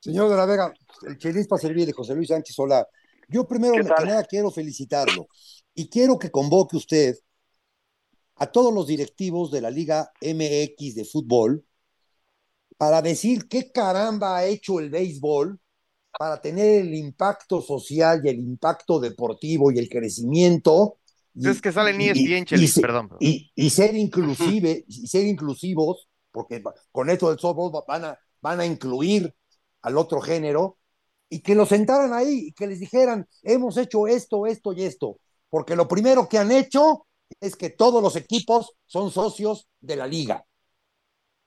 Señor 0.00 0.30
de 0.30 0.36
la 0.36 0.46
Vega, 0.46 0.72
el 1.06 1.18
Chelis 1.18 1.48
para 1.48 1.60
servir 1.60 1.84
de 1.84 1.92
José 1.92 2.14
Luis 2.14 2.28
Sánchez 2.28 2.54
Solá. 2.54 2.86
Yo 3.28 3.46
primero 3.46 3.74
que 3.74 3.82
nada 3.82 4.24
quiero 4.24 4.50
felicitarlo 4.50 5.26
y 5.74 5.90
quiero 5.90 6.18
que 6.18 6.30
convoque 6.30 6.76
usted 6.76 7.16
a 8.36 8.46
todos 8.46 8.72
los 8.72 8.86
directivos 8.86 9.50
de 9.50 9.60
la 9.60 9.70
Liga 9.70 10.10
MX 10.22 10.94
de 10.94 11.04
fútbol 11.04 11.64
para 12.76 13.02
decir 13.02 13.48
qué 13.48 13.72
caramba 13.72 14.36
ha 14.36 14.44
hecho 14.44 14.78
el 14.78 14.88
béisbol 14.88 15.58
para 16.16 16.40
tener 16.40 16.82
el 16.82 16.94
impacto 16.94 17.60
social 17.60 18.20
y 18.24 18.28
el 18.28 18.38
impacto 18.38 19.00
deportivo 19.00 19.72
y 19.72 19.78
el 19.78 19.88
crecimiento. 19.88 20.98
Y, 21.38 21.48
es 21.48 21.60
que 21.60 21.72
salen 21.72 21.98
Chelis, 22.44 22.76
y, 22.76 22.80
perdón. 22.80 23.10
Y, 23.20 23.52
y 23.54 23.70
ser 23.70 23.94
inclusive, 23.94 24.84
y 24.88 25.06
ser 25.06 25.26
inclusivos, 25.26 26.08
porque 26.32 26.62
con 26.90 27.10
esto 27.10 27.28
del 27.28 27.38
softball 27.38 27.84
van 27.86 28.04
a, 28.04 28.18
van 28.40 28.60
a 28.60 28.66
incluir 28.66 29.32
al 29.82 29.96
otro 29.96 30.20
género, 30.20 30.78
y 31.30 31.40
que 31.40 31.54
lo 31.54 31.66
sentaran 31.66 32.12
ahí 32.12 32.48
y 32.48 32.52
que 32.52 32.66
les 32.66 32.80
dijeran, 32.80 33.28
hemos 33.42 33.76
hecho 33.76 34.06
esto, 34.06 34.46
esto 34.46 34.72
y 34.72 34.82
esto, 34.82 35.20
porque 35.50 35.76
lo 35.76 35.86
primero 35.86 36.28
que 36.28 36.38
han 36.38 36.50
hecho 36.50 37.06
es 37.40 37.56
que 37.56 37.70
todos 37.70 38.02
los 38.02 38.16
equipos 38.16 38.72
son 38.86 39.10
socios 39.10 39.68
de 39.80 39.96
la 39.96 40.06
liga. 40.06 40.44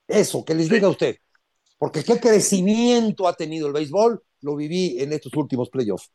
Eso, 0.08 0.46
que 0.46 0.54
les 0.54 0.70
diga 0.70 0.88
usted. 0.90 1.16
Porque 1.78 2.04
qué 2.04 2.20
crecimiento 2.20 3.28
ha 3.28 3.34
tenido 3.34 3.68
el 3.68 3.74
béisbol, 3.74 4.22
lo 4.42 4.56
viví 4.56 5.00
en 5.00 5.14
estos 5.14 5.34
últimos 5.36 5.70
playoffs. 5.70 6.12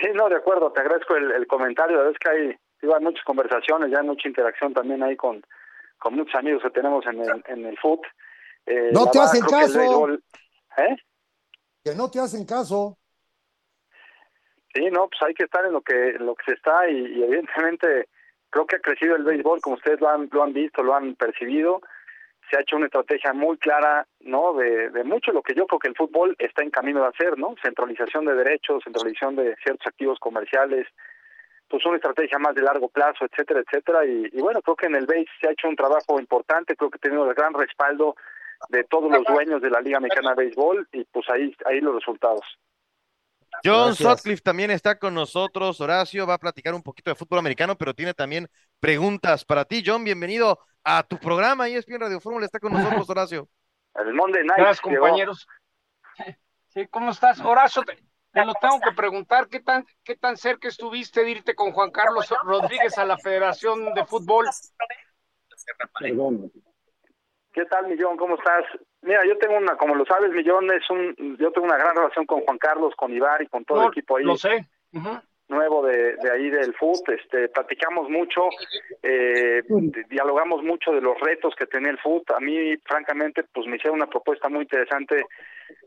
Sí, 0.00 0.08
no, 0.14 0.28
de 0.28 0.36
acuerdo, 0.36 0.72
te 0.72 0.80
agradezco 0.80 1.16
el, 1.16 1.30
el 1.32 1.46
comentario. 1.46 1.96
La 1.96 2.02
verdad 2.04 2.14
es 2.14 2.18
que 2.18 2.30
hay, 2.30 2.56
iban 2.82 3.02
muchas 3.02 3.24
conversaciones, 3.24 3.90
ya 3.90 4.00
hay 4.00 4.06
mucha 4.06 4.28
interacción 4.28 4.74
también 4.74 5.02
ahí 5.02 5.16
con, 5.16 5.42
con 5.98 6.14
muchos 6.14 6.34
amigos 6.34 6.62
que 6.62 6.70
tenemos 6.70 7.06
en 7.06 7.20
el, 7.20 7.44
en 7.46 7.64
el 7.66 7.78
foot. 7.78 8.00
Eh, 8.66 8.90
no 8.92 9.10
te 9.10 9.18
hacen 9.20 9.42
que 9.42 9.50
caso. 9.50 9.78
béisbol- 9.78 10.22
¿Eh? 10.78 10.96
Que 11.84 11.94
no 11.94 12.10
te 12.10 12.20
hacen 12.20 12.44
caso. 12.44 12.98
Sí, 14.74 14.90
no, 14.90 15.08
pues 15.08 15.22
hay 15.22 15.34
que 15.34 15.44
estar 15.44 15.64
en 15.64 15.72
lo 15.72 15.80
que 15.80 16.10
en 16.10 16.26
lo 16.26 16.34
que 16.34 16.44
se 16.46 16.52
está 16.52 16.88
y, 16.88 16.96
y 17.16 17.22
evidentemente 17.22 18.08
creo 18.50 18.66
que 18.66 18.76
ha 18.76 18.80
crecido 18.80 19.16
el 19.16 19.24
béisbol, 19.24 19.60
como 19.60 19.76
ustedes 19.76 20.00
lo 20.00 20.08
han, 20.10 20.28
lo 20.30 20.42
han 20.42 20.52
visto, 20.52 20.82
lo 20.82 20.94
han 20.94 21.14
percibido. 21.14 21.80
Se 22.50 22.56
ha 22.56 22.60
hecho 22.60 22.76
una 22.76 22.86
estrategia 22.86 23.32
muy 23.32 23.56
clara, 23.58 24.06
¿no? 24.20 24.54
De, 24.54 24.90
de 24.90 25.04
mucho 25.04 25.32
lo 25.32 25.42
que 25.42 25.54
yo 25.54 25.66
creo 25.66 25.78
que 25.78 25.88
el 25.88 25.96
fútbol 25.96 26.36
está 26.38 26.62
en 26.62 26.70
camino 26.70 27.00
de 27.02 27.08
hacer, 27.08 27.38
¿no? 27.38 27.54
Centralización 27.62 28.24
de 28.24 28.34
derechos, 28.34 28.84
centralización 28.84 29.36
de 29.36 29.56
ciertos 29.62 29.86
activos 29.86 30.18
comerciales, 30.20 30.86
pues 31.68 31.84
una 31.84 31.96
estrategia 31.96 32.38
más 32.38 32.54
de 32.54 32.62
largo 32.62 32.88
plazo, 32.88 33.24
etcétera, 33.24 33.60
etcétera. 33.60 34.06
Y, 34.06 34.30
y 34.32 34.40
bueno, 34.40 34.62
creo 34.62 34.76
que 34.76 34.86
en 34.86 34.94
el 34.94 35.06
BASE 35.06 35.26
se 35.40 35.48
ha 35.48 35.52
hecho 35.52 35.68
un 35.68 35.76
trabajo 35.76 36.20
importante, 36.20 36.76
creo 36.76 36.90
que 36.90 36.96
ha 36.96 37.00
tenido 37.00 37.28
el 37.28 37.34
gran 37.34 37.52
respaldo 37.54 38.14
de 38.68 38.84
todos 38.84 39.10
los 39.10 39.24
dueños 39.24 39.60
de 39.60 39.70
la 39.70 39.80
Liga 39.80 40.00
Mexicana 40.00 40.30
de 40.30 40.44
Béisbol 40.44 40.88
y 40.92 41.04
pues 41.04 41.28
ahí, 41.30 41.54
ahí 41.66 41.80
los 41.80 41.96
resultados. 41.96 42.44
John 43.64 43.88
Gracias. 43.88 44.18
Sutcliffe 44.18 44.42
también 44.42 44.70
está 44.70 44.98
con 44.98 45.14
nosotros. 45.14 45.80
Horacio 45.80 46.26
va 46.26 46.34
a 46.34 46.38
platicar 46.38 46.74
un 46.74 46.82
poquito 46.82 47.10
de 47.10 47.14
fútbol 47.14 47.38
americano, 47.38 47.76
pero 47.76 47.94
tiene 47.94 48.12
también 48.14 48.48
preguntas 48.80 49.44
para 49.44 49.64
ti. 49.64 49.82
John, 49.84 50.04
bienvenido 50.04 50.58
a 50.84 51.02
tu 51.02 51.18
programa. 51.18 51.68
ESPN 51.68 52.00
Radio 52.00 52.20
Fórmula 52.20 52.46
está 52.46 52.58
con 52.58 52.72
nosotros, 52.72 53.08
Horacio. 53.10 53.48
El 53.94 54.14
Monday 54.14 54.42
Night. 54.44 54.58
Gracias, 54.58 54.84
llegó. 54.84 55.00
compañeros. 55.00 55.46
Sí, 56.68 56.86
¿cómo 56.88 57.10
estás? 57.10 57.40
Horacio, 57.40 57.82
te, 57.82 57.96
te 58.32 58.44
lo 58.44 58.52
tengo 58.54 58.78
que 58.80 58.92
preguntar, 58.94 59.48
¿qué 59.48 59.60
tan, 59.60 59.86
¿qué 60.04 60.14
tan 60.16 60.36
cerca 60.36 60.68
estuviste 60.68 61.24
de 61.24 61.30
irte 61.30 61.54
con 61.54 61.72
Juan 61.72 61.90
Carlos 61.90 62.32
Rodríguez 62.44 62.98
a 62.98 63.06
la 63.06 63.16
Federación 63.16 63.94
de 63.94 64.04
Fútbol? 64.04 64.46
Perdón. 65.98 66.52
¿Qué 67.54 67.64
tal, 67.64 67.88
Millón? 67.88 68.18
¿Cómo 68.18 68.34
estás? 68.34 68.64
Mira, 69.00 69.24
yo 69.26 69.38
tengo 69.38 69.56
una, 69.56 69.78
como 69.78 69.94
lo 69.94 70.04
sabes, 70.04 70.30
Millón, 70.32 70.70
es 70.70 70.90
un, 70.90 71.38
yo 71.38 71.50
tengo 71.52 71.66
una 71.66 71.78
gran 71.78 71.96
relación 71.96 72.26
con 72.26 72.42
Juan 72.42 72.58
Carlos, 72.58 72.92
con 72.94 73.10
Ibar 73.14 73.40
y 73.40 73.46
con 73.46 73.64
todo 73.64 73.78
No, 73.78 73.84
el 73.84 73.92
equipo 73.92 74.18
ahí. 74.18 74.24
Lo 74.24 74.36
sé. 74.36 74.68
Ujú. 74.92 75.18
Nuevo 75.48 75.86
de, 75.86 76.16
de 76.16 76.30
ahí 76.32 76.50
del 76.50 76.74
foot, 76.74 77.08
este, 77.08 77.48
platicamos 77.48 78.08
mucho, 78.10 78.48
eh, 79.02 79.62
di- 79.68 80.02
dialogamos 80.10 80.62
mucho 80.62 80.92
de 80.92 81.00
los 81.00 81.18
retos 81.20 81.54
que 81.56 81.66
tenía 81.66 81.90
el 81.90 81.98
foot. 81.98 82.30
A 82.32 82.40
mí, 82.40 82.76
francamente, 82.84 83.44
pues 83.44 83.66
me 83.66 83.76
hicieron 83.76 83.96
una 84.00 84.10
propuesta 84.10 84.48
muy 84.48 84.62
interesante 84.62 85.24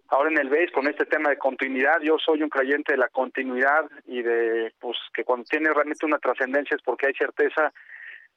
ahora 0.09 0.29
en 0.29 0.37
el 0.39 0.49
BASE 0.49 0.71
con 0.71 0.87
este 0.87 1.05
tema 1.05 1.29
de 1.29 1.37
continuidad. 1.37 1.99
Yo 2.01 2.17
soy 2.17 2.41
un 2.41 2.49
creyente 2.49 2.93
de 2.93 2.97
la 2.97 3.09
continuidad 3.09 3.85
y 4.07 4.21
de, 4.21 4.71
pues, 4.79 4.97
que 5.13 5.23
cuando 5.23 5.45
tiene 5.45 5.71
realmente 5.73 6.05
una 6.05 6.19
trascendencia 6.19 6.75
es 6.75 6.81
porque 6.81 7.07
hay 7.07 7.13
certeza, 7.13 7.71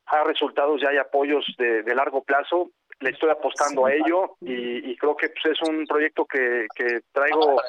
hay 0.06 0.24
resultados 0.26 0.80
y 0.82 0.86
hay 0.86 0.96
apoyos 0.98 1.44
de, 1.58 1.82
de 1.82 1.94
largo 1.94 2.22
plazo. 2.22 2.70
Le 3.00 3.10
estoy 3.10 3.30
apostando 3.30 3.86
a 3.86 3.92
ello 3.92 4.36
y, 4.40 4.90
y 4.92 4.96
creo 4.96 5.16
que 5.16 5.28
pues, 5.30 5.56
es 5.58 5.68
un 5.68 5.84
proyecto 5.86 6.24
que, 6.24 6.66
que 6.74 7.00
traigo 7.12 7.60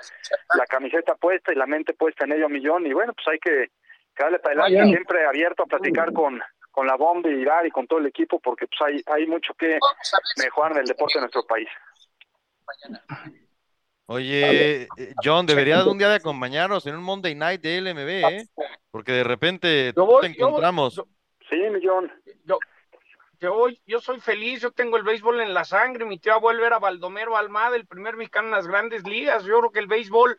la 0.55 0.65
camiseta 0.67 1.15
puesta 1.15 1.51
y 1.51 1.55
la 1.55 1.65
mente 1.65 1.93
puesta 1.93 2.25
en 2.25 2.33
ello 2.33 2.45
a 2.45 2.49
millón 2.49 2.85
y 2.85 2.93
bueno, 2.93 3.13
pues 3.13 3.27
hay 3.27 3.39
que, 3.39 3.69
que 4.15 4.23
darle 4.23 4.37
para 4.39 4.61
adelante, 4.65 4.89
siempre 4.91 5.25
abierto 5.25 5.63
a 5.63 5.65
platicar 5.65 6.13
con, 6.13 6.39
con 6.69 6.85
la 6.85 6.95
bomba 6.97 7.29
y 7.31 7.41
Ibar 7.41 7.65
y 7.65 7.71
con 7.71 7.87
todo 7.87 7.97
el 7.99 8.05
equipo 8.05 8.39
porque 8.39 8.67
pues 8.67 8.79
hay, 8.81 9.01
hay 9.07 9.25
mucho 9.25 9.55
que 9.55 9.79
mejorar 10.37 10.73
en 10.73 10.77
el 10.79 10.85
deporte 10.85 11.15
de 11.17 11.21
nuestro 11.21 11.43
país. 11.47 11.69
Oye, 14.05 14.83
eh, 14.83 15.13
John, 15.23 15.45
deberías 15.45 15.85
un 15.87 15.97
día 15.97 16.09
de 16.09 16.15
acompañarnos 16.15 16.85
en 16.87 16.95
un 16.95 17.03
Monday 17.03 17.33
Night 17.35 17.61
de 17.61 17.81
LMB, 17.81 18.09
¿eh? 18.09 18.45
Porque 18.91 19.13
de 19.13 19.23
repente 19.23 19.93
te 19.93 19.93
yo 19.95 20.05
voy- 20.05 20.27
encontramos. 20.27 21.01
Sí, 21.49 21.57
millón. 21.71 22.11
Yo, 22.43 22.57
yo, 23.39 23.67
yo 23.85 24.01
soy 24.01 24.19
feliz, 24.19 24.61
yo 24.61 24.71
tengo 24.71 24.97
el 24.97 25.03
béisbol 25.03 25.41
en 25.41 25.53
la 25.53 25.65
sangre, 25.65 26.05
mi 26.05 26.19
tío 26.19 26.33
abuelo 26.33 26.65
era 26.65 26.79
Baldomero 26.79 27.37
Almada, 27.37 27.75
el 27.75 27.87
primer 27.87 28.17
mexicano 28.17 28.47
en 28.49 28.53
las 28.53 28.67
grandes 28.67 29.05
ligas, 29.07 29.43
yo 29.45 29.59
creo 29.59 29.71
que 29.71 29.79
el 29.79 29.87
béisbol, 29.87 30.37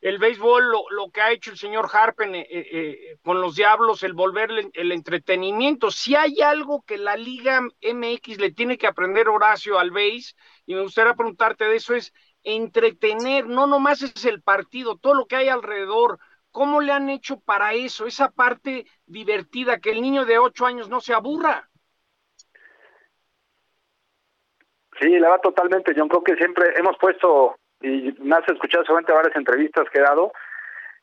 el 0.00 0.18
béisbol, 0.18 0.70
lo, 0.70 0.84
lo 0.90 1.10
que 1.10 1.20
ha 1.20 1.32
hecho 1.32 1.50
el 1.50 1.58
señor 1.58 1.88
Harpen 1.92 2.34
eh, 2.34 2.46
eh, 2.50 2.68
eh, 2.72 3.18
con 3.22 3.40
los 3.40 3.56
Diablos, 3.56 4.02
el 4.02 4.12
volver 4.14 4.50
el, 4.50 4.70
el 4.74 4.92
entretenimiento, 4.92 5.90
si 5.90 6.14
hay 6.14 6.40
algo 6.42 6.82
que 6.82 6.98
la 6.98 7.16
Liga 7.16 7.62
MX 7.80 8.38
le 8.38 8.52
tiene 8.52 8.78
que 8.78 8.86
aprender 8.86 9.28
Horacio 9.28 9.78
al 9.78 9.90
béis, 9.90 10.36
y 10.66 10.74
me 10.74 10.82
gustaría 10.82 11.14
preguntarte 11.14 11.64
de 11.64 11.76
eso, 11.76 11.94
es 11.94 12.12
entretener, 12.44 13.46
no 13.46 13.66
nomás 13.66 14.02
es 14.02 14.24
el 14.24 14.42
partido, 14.42 14.96
todo 14.98 15.14
lo 15.14 15.26
que 15.26 15.36
hay 15.36 15.48
alrededor, 15.48 16.18
¿cómo 16.56 16.80
le 16.80 16.90
han 16.90 17.10
hecho 17.10 17.38
para 17.38 17.74
eso, 17.74 18.06
esa 18.06 18.30
parte 18.30 18.86
divertida, 19.04 19.78
que 19.78 19.90
el 19.90 20.00
niño 20.00 20.24
de 20.24 20.38
ocho 20.38 20.64
años 20.64 20.88
no 20.88 21.02
se 21.02 21.12
aburra? 21.12 21.68
Sí, 24.98 25.18
la 25.18 25.28
va 25.28 25.38
totalmente. 25.38 25.92
Yo 25.94 26.08
creo 26.08 26.24
que 26.24 26.34
siempre 26.36 26.72
hemos 26.78 26.96
puesto, 26.96 27.56
y 27.82 28.10
me 28.20 28.36
has 28.36 28.48
escuchado 28.48 28.84
seguramente 28.84 29.12
varias 29.12 29.36
entrevistas 29.36 29.84
que 29.92 29.98
he 29.98 30.02
dado, 30.02 30.32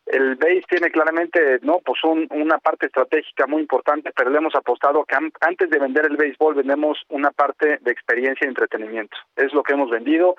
el 0.07 0.35
BASE 0.37 0.63
tiene 0.67 0.89
claramente 0.89 1.59
no 1.61 1.81
pues 1.85 2.03
un- 2.03 2.27
una 2.31 2.57
parte 2.57 2.87
estratégica 2.87 3.45
muy 3.45 3.61
importante, 3.61 4.11
pero 4.15 4.31
le 4.31 4.39
hemos 4.39 4.55
apostado 4.55 5.05
que 5.05 5.15
an- 5.15 5.31
antes 5.41 5.69
de 5.69 5.77
vender 5.77 6.07
el 6.07 6.17
béisbol 6.17 6.55
vendemos 6.55 6.97
una 7.09 7.29
parte 7.29 7.77
de 7.79 7.91
experiencia 7.91 8.45
y 8.45 8.49
entretenimiento. 8.49 9.15
Es 9.35 9.53
lo 9.53 9.61
que 9.61 9.73
hemos 9.73 9.91
vendido 9.91 10.35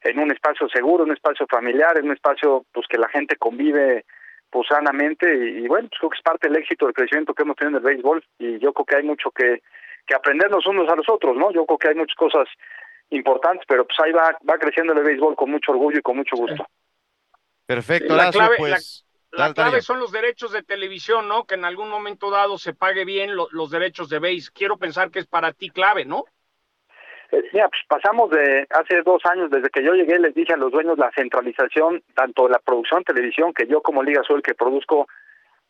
en 0.00 0.18
un 0.18 0.32
espacio 0.32 0.66
seguro, 0.70 1.04
un 1.04 1.12
espacio 1.12 1.46
familiar, 1.46 1.98
en 1.98 2.06
un 2.06 2.12
espacio 2.14 2.64
pues 2.72 2.86
que 2.88 2.96
la 2.96 3.08
gente 3.10 3.36
convive 3.36 4.06
pues 4.50 4.66
sanamente 4.68 5.26
y, 5.34 5.64
y 5.64 5.68
bueno, 5.68 5.88
pues 5.88 5.98
creo 5.98 6.10
que 6.10 6.16
es 6.18 6.22
parte 6.22 6.48
del 6.48 6.56
éxito 6.58 6.86
del 6.86 6.94
crecimiento 6.94 7.34
que 7.34 7.42
hemos 7.42 7.56
tenido 7.56 7.78
en 7.78 7.84
el 7.84 7.94
béisbol 7.94 8.24
y 8.38 8.58
yo 8.58 8.72
creo 8.72 8.86
que 8.86 8.96
hay 8.96 9.02
mucho 9.02 9.30
que, 9.30 9.62
que 10.06 10.14
aprendernos 10.14 10.66
unos 10.66 10.88
a 10.90 10.96
los 10.96 11.08
otros, 11.08 11.36
¿no? 11.36 11.52
Yo 11.52 11.66
creo 11.66 11.78
que 11.78 11.88
hay 11.88 11.94
muchas 11.94 12.16
cosas 12.16 12.48
importantes, 13.10 13.64
pero 13.68 13.86
pues 13.86 13.98
ahí 14.04 14.12
va, 14.12 14.36
va 14.48 14.58
creciendo 14.58 14.92
el 14.92 15.02
béisbol 15.02 15.36
con 15.36 15.50
mucho 15.50 15.72
orgullo 15.72 15.98
y 15.98 16.02
con 16.02 16.16
mucho 16.16 16.36
gusto. 16.36 16.66
Perfecto, 17.66 18.14
la 18.14 18.24
Horacio, 18.24 18.40
clave, 18.40 18.56
pues. 18.58 19.04
la, 19.32 19.52
clave 19.52 19.80
son 19.82 19.98
los 19.98 20.12
derechos 20.12 20.52
de 20.52 20.62
televisión, 20.62 21.28
¿no? 21.28 21.44
Que 21.44 21.56
en 21.56 21.64
algún 21.64 21.88
momento 21.88 22.30
dado 22.30 22.58
se 22.58 22.74
pague 22.74 23.04
bien 23.04 23.34
lo- 23.34 23.48
los 23.50 23.70
derechos 23.70 24.08
de 24.08 24.18
base. 24.20 24.50
Quiero 24.54 24.76
pensar 24.76 25.10
que 25.10 25.18
es 25.18 25.26
para 25.26 25.52
ti 25.52 25.70
clave, 25.70 26.04
¿no? 26.04 26.24
Eh, 27.36 27.42
Mira, 27.52 27.68
pues 27.68 27.82
pasamos 27.88 28.30
de 28.30 28.66
hace 28.70 29.02
dos 29.02 29.22
años, 29.26 29.50
desde 29.50 29.68
que 29.68 29.82
yo 29.82 29.92
llegué, 29.92 30.18
les 30.18 30.34
dije 30.34 30.54
a 30.54 30.56
los 30.56 30.72
dueños 30.72 30.98
la 30.98 31.10
centralización, 31.12 32.02
tanto 32.14 32.44
de 32.44 32.50
la 32.50 32.58
producción 32.58 33.04
televisión, 33.04 33.52
que 33.52 33.66
yo 33.66 33.82
como 33.82 34.02
Liga 34.02 34.22
soy 34.26 34.36
el 34.36 34.42
que 34.42 34.54
produzco 34.54 35.06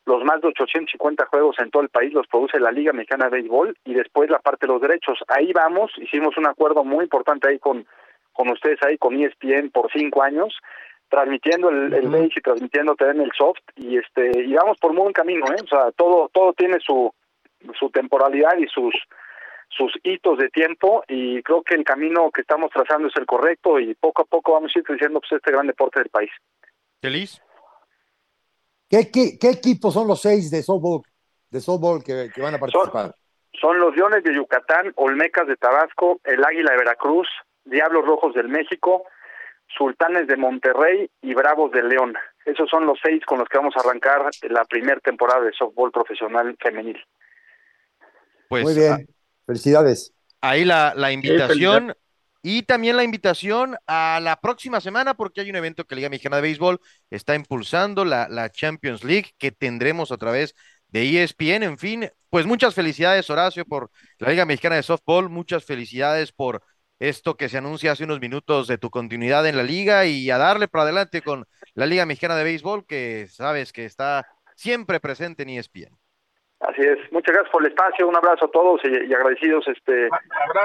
los 0.04 0.22
más 0.22 0.40
de 0.40 0.48
850 0.48 1.26
juegos 1.26 1.56
en 1.58 1.70
todo 1.70 1.82
el 1.82 1.88
país, 1.88 2.12
los 2.12 2.28
produce 2.28 2.60
la 2.60 2.70
Liga 2.70 2.92
Mexicana 2.92 3.24
de 3.24 3.38
Béisbol, 3.38 3.76
y 3.84 3.94
después 3.94 4.30
la 4.30 4.38
parte 4.38 4.66
de 4.66 4.72
los 4.72 4.80
derechos. 4.80 5.18
Ahí 5.26 5.52
vamos, 5.52 5.90
hicimos 5.96 6.36
un 6.36 6.46
acuerdo 6.46 6.84
muy 6.84 7.04
importante 7.04 7.48
ahí 7.48 7.58
con, 7.58 7.84
con 8.32 8.48
ustedes, 8.50 8.80
ahí 8.82 8.96
con 8.98 9.20
ESPN 9.20 9.70
por 9.70 9.90
cinco 9.90 10.22
años, 10.22 10.56
transmitiendo 11.08 11.70
el, 11.70 11.92
el 11.92 12.08
base 12.08 12.34
y 12.36 12.40
transmitiendo 12.40 12.94
también 12.94 13.26
el 13.26 13.32
soft, 13.36 13.58
y 13.74 13.98
este 13.98 14.30
y 14.44 14.54
vamos 14.54 14.78
por 14.78 14.92
muy 14.92 15.02
buen 15.02 15.12
camino, 15.12 15.44
¿eh? 15.46 15.62
O 15.64 15.66
sea, 15.66 15.90
todo, 15.96 16.28
todo 16.32 16.52
tiene 16.52 16.78
su, 16.78 17.12
su 17.76 17.90
temporalidad 17.90 18.56
y 18.58 18.66
sus 18.68 18.94
sus 19.76 19.92
hitos 20.02 20.38
de 20.38 20.48
tiempo 20.48 21.04
y 21.08 21.42
creo 21.42 21.62
que 21.62 21.74
el 21.74 21.84
camino 21.84 22.30
que 22.30 22.40
estamos 22.40 22.70
trazando 22.70 23.08
es 23.08 23.16
el 23.16 23.26
correcto 23.26 23.78
y 23.78 23.94
poco 23.94 24.22
a 24.22 24.24
poco 24.24 24.52
vamos 24.52 24.72
a 24.74 24.78
ir 24.78 24.84
creciendo 24.84 25.20
pues, 25.20 25.32
este 25.32 25.52
gran 25.52 25.66
deporte 25.66 26.00
del 26.00 26.08
país. 26.08 26.30
Feliz. 27.00 27.42
¿Qué, 28.88 29.10
qué, 29.10 29.38
qué 29.38 29.50
equipos 29.50 29.94
son 29.94 30.06
los 30.06 30.20
seis 30.20 30.50
de 30.50 30.62
softball, 30.62 31.02
de 31.50 31.60
softball 31.60 32.02
que, 32.02 32.30
que 32.34 32.40
van 32.40 32.54
a 32.54 32.58
participar? 32.58 33.14
Son 33.60 33.78
los 33.80 33.96
Leones 33.96 34.22
de 34.22 34.34
Yucatán, 34.34 34.92
Olmecas 34.96 35.46
de 35.46 35.56
Tabasco, 35.56 36.20
el 36.24 36.44
Águila 36.44 36.72
de 36.72 36.78
Veracruz, 36.78 37.28
Diablos 37.64 38.04
Rojos 38.04 38.34
del 38.34 38.48
México, 38.48 39.04
Sultanes 39.76 40.26
de 40.26 40.36
Monterrey 40.36 41.10
y 41.22 41.34
Bravos 41.34 41.72
de 41.72 41.82
León. 41.82 42.14
Esos 42.44 42.68
son 42.70 42.86
los 42.86 42.98
seis 43.02 43.24
con 43.24 43.38
los 43.38 43.48
que 43.48 43.58
vamos 43.58 43.74
a 43.76 43.80
arrancar 43.80 44.30
la 44.42 44.64
primera 44.64 45.00
temporada 45.00 45.40
de 45.40 45.52
softball 45.52 45.90
profesional 45.90 46.56
femenil. 46.60 46.98
Pues, 48.48 48.64
Muy 48.64 48.74
bien, 48.74 49.08
felicidades. 49.46 50.12
Ahí 50.40 50.64
la, 50.64 50.92
la 50.96 51.12
invitación 51.12 51.94
y 52.42 52.62
también 52.62 52.96
la 52.96 53.02
invitación 53.02 53.76
a 53.86 54.20
la 54.22 54.40
próxima 54.40 54.80
semana 54.80 55.14
porque 55.14 55.40
hay 55.40 55.50
un 55.50 55.56
evento 55.56 55.84
que 55.84 55.96
Liga 55.96 56.08
Mexicana 56.08 56.36
de 56.36 56.42
Béisbol 56.42 56.80
está 57.10 57.34
impulsando, 57.34 58.04
la, 58.04 58.28
la 58.28 58.50
Champions 58.50 59.02
League, 59.02 59.32
que 59.38 59.50
tendremos 59.50 60.12
a 60.12 60.16
través 60.16 60.54
de 60.88 61.22
ESPN. 61.22 61.64
En 61.64 61.78
fin, 61.78 62.08
pues 62.30 62.46
muchas 62.46 62.74
felicidades, 62.74 63.28
Horacio, 63.30 63.64
por 63.64 63.90
la 64.18 64.30
Liga 64.30 64.44
Mexicana 64.44 64.76
de 64.76 64.82
Softball. 64.84 65.28
Muchas 65.28 65.64
felicidades 65.64 66.32
por 66.32 66.62
esto 66.98 67.36
que 67.36 67.48
se 67.48 67.58
anuncia 67.58 67.92
hace 67.92 68.04
unos 68.04 68.20
minutos 68.20 68.68
de 68.68 68.78
tu 68.78 68.90
continuidad 68.90 69.46
en 69.46 69.56
la 69.56 69.62
liga 69.62 70.06
y 70.06 70.30
a 70.30 70.38
darle 70.38 70.68
para 70.68 70.84
adelante 70.84 71.22
con 71.22 71.46
la 71.74 71.86
Liga 71.86 72.06
Mexicana 72.06 72.36
de 72.36 72.44
Béisbol, 72.44 72.86
que 72.86 73.26
sabes 73.28 73.72
que 73.72 73.84
está 73.84 74.26
siempre 74.54 75.00
presente 75.00 75.42
en 75.42 75.50
ESPN. 75.50 75.98
Así 76.60 76.82
es. 76.82 76.98
Muchas 77.12 77.34
gracias 77.34 77.52
por 77.52 77.64
el 77.64 77.70
espacio. 77.70 78.08
Un 78.08 78.16
abrazo 78.16 78.46
a 78.46 78.50
todos 78.50 78.80
y, 78.84 79.10
y 79.10 79.14
agradecidos 79.14 79.66
este 79.68 80.08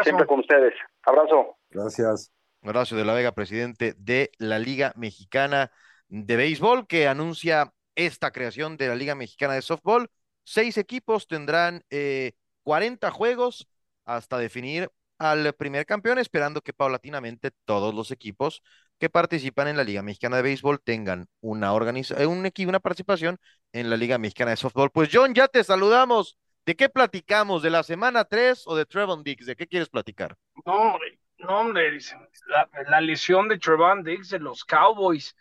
siempre 0.03 0.25
con 0.25 0.39
ustedes. 0.39 0.73
Abrazo. 1.03 1.57
Gracias. 1.69 2.31
Horacio 2.63 2.95
de 2.95 3.05
la 3.05 3.13
Vega, 3.13 3.31
presidente 3.31 3.93
de 3.97 4.31
la 4.37 4.59
Liga 4.59 4.93
Mexicana 4.95 5.71
de 6.07 6.35
Béisbol, 6.35 6.87
que 6.87 7.07
anuncia 7.07 7.73
esta 7.95 8.31
creación 8.31 8.77
de 8.77 8.87
la 8.87 8.95
Liga 8.95 9.15
Mexicana 9.15 9.53
de 9.53 9.61
Softball. 9.61 10.09
Seis 10.43 10.77
equipos 10.77 11.27
tendrán 11.27 11.83
eh, 11.89 12.33
40 12.63 13.09
juegos 13.11 13.67
hasta 14.05 14.37
definir 14.37 14.89
al 15.17 15.53
primer 15.53 15.85
campeón, 15.85 16.19
esperando 16.19 16.61
que 16.61 16.73
paulatinamente 16.73 17.51
todos 17.65 17.93
los 17.93 18.11
equipos 18.11 18.63
que 19.01 19.09
participan 19.09 19.67
en 19.67 19.77
la 19.77 19.83
Liga 19.83 20.03
Mexicana 20.03 20.35
de 20.35 20.43
Béisbol 20.43 20.79
tengan 20.79 21.25
una, 21.39 21.73
organiza 21.73 22.21
eh, 22.21 22.27
un 22.27 22.45
equipo, 22.45 22.69
una 22.69 22.79
participación 22.79 23.39
en 23.73 23.89
la 23.89 23.97
Liga 23.97 24.19
Mexicana 24.19 24.51
de 24.51 24.57
Softball. 24.57 24.91
Pues 24.91 25.09
John, 25.11 25.33
ya 25.33 25.47
te 25.47 25.63
saludamos. 25.63 26.37
¿De 26.67 26.75
qué 26.75 26.87
platicamos? 26.87 27.63
¿De 27.63 27.71
la 27.71 27.81
semana 27.81 28.25
3 28.25 28.61
o 28.67 28.75
de 28.75 28.85
Trevon 28.85 29.23
Diggs? 29.23 29.47
¿De 29.47 29.55
qué 29.55 29.65
quieres 29.65 29.89
platicar? 29.89 30.37
No, 30.67 30.99
no, 31.39 31.59
hombre, 31.59 31.97
la, 32.45 32.69
la 32.91 33.01
lesión 33.01 33.47
de 33.47 33.57
Trevon 33.57 34.03
Diggs 34.03 34.29
de 34.29 34.37
los 34.37 34.63
Cowboys. 34.65 35.35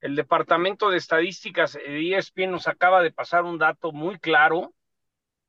El 0.00 0.14
Departamento 0.14 0.88
de 0.88 0.98
Estadísticas 0.98 1.72
de 1.72 2.16
ESPN 2.16 2.52
nos 2.52 2.68
acaba 2.68 3.02
de 3.02 3.10
pasar 3.10 3.42
un 3.42 3.58
dato 3.58 3.90
muy 3.90 4.20
claro. 4.20 4.72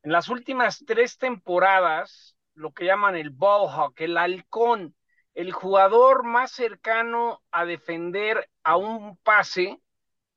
En 0.01 0.12
las 0.12 0.30
últimas 0.30 0.84
tres 0.88 1.20
temporadas, 1.20 2.36
lo 2.55 2.74
que 2.74 2.86
llaman 2.86 3.16
el 3.16 3.30
ball 3.30 3.70
hawk, 3.70 4.01
el 4.01 4.18
halcón, 4.18 4.95
el 5.34 5.52
jugador 5.52 6.24
más 6.24 6.52
cercano 6.52 7.42
a 7.52 7.66
defender 7.66 8.50
a 8.64 8.78
un 8.78 9.18
pase 9.18 9.80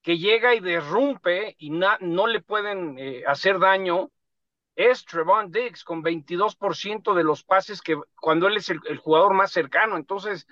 que 0.03 0.19
llega 0.19 0.55
y 0.55 0.61
derrumpe 0.61 1.57
y 1.59 1.71
no 1.71 2.27
le 2.27 2.41
pueden 2.41 2.99
eh, 2.99 3.25
hacer 3.27 3.59
daño, 3.59 4.11
es 4.77 5.05
Trevon 5.05 5.51
Diggs 5.51 5.85
con 5.85 6.03
22% 6.03 7.15
de 7.15 7.25
los 7.25 7.45
pases 7.45 7.81
que 7.81 7.99
cuando 8.21 8.49
él 8.49 8.57
es 8.57 8.69
el, 8.71 8.81
el 8.87 8.99
jugador 8.99 9.35
más 9.35 9.53
cercano. 9.53 9.97
Entonces, 9.97 10.47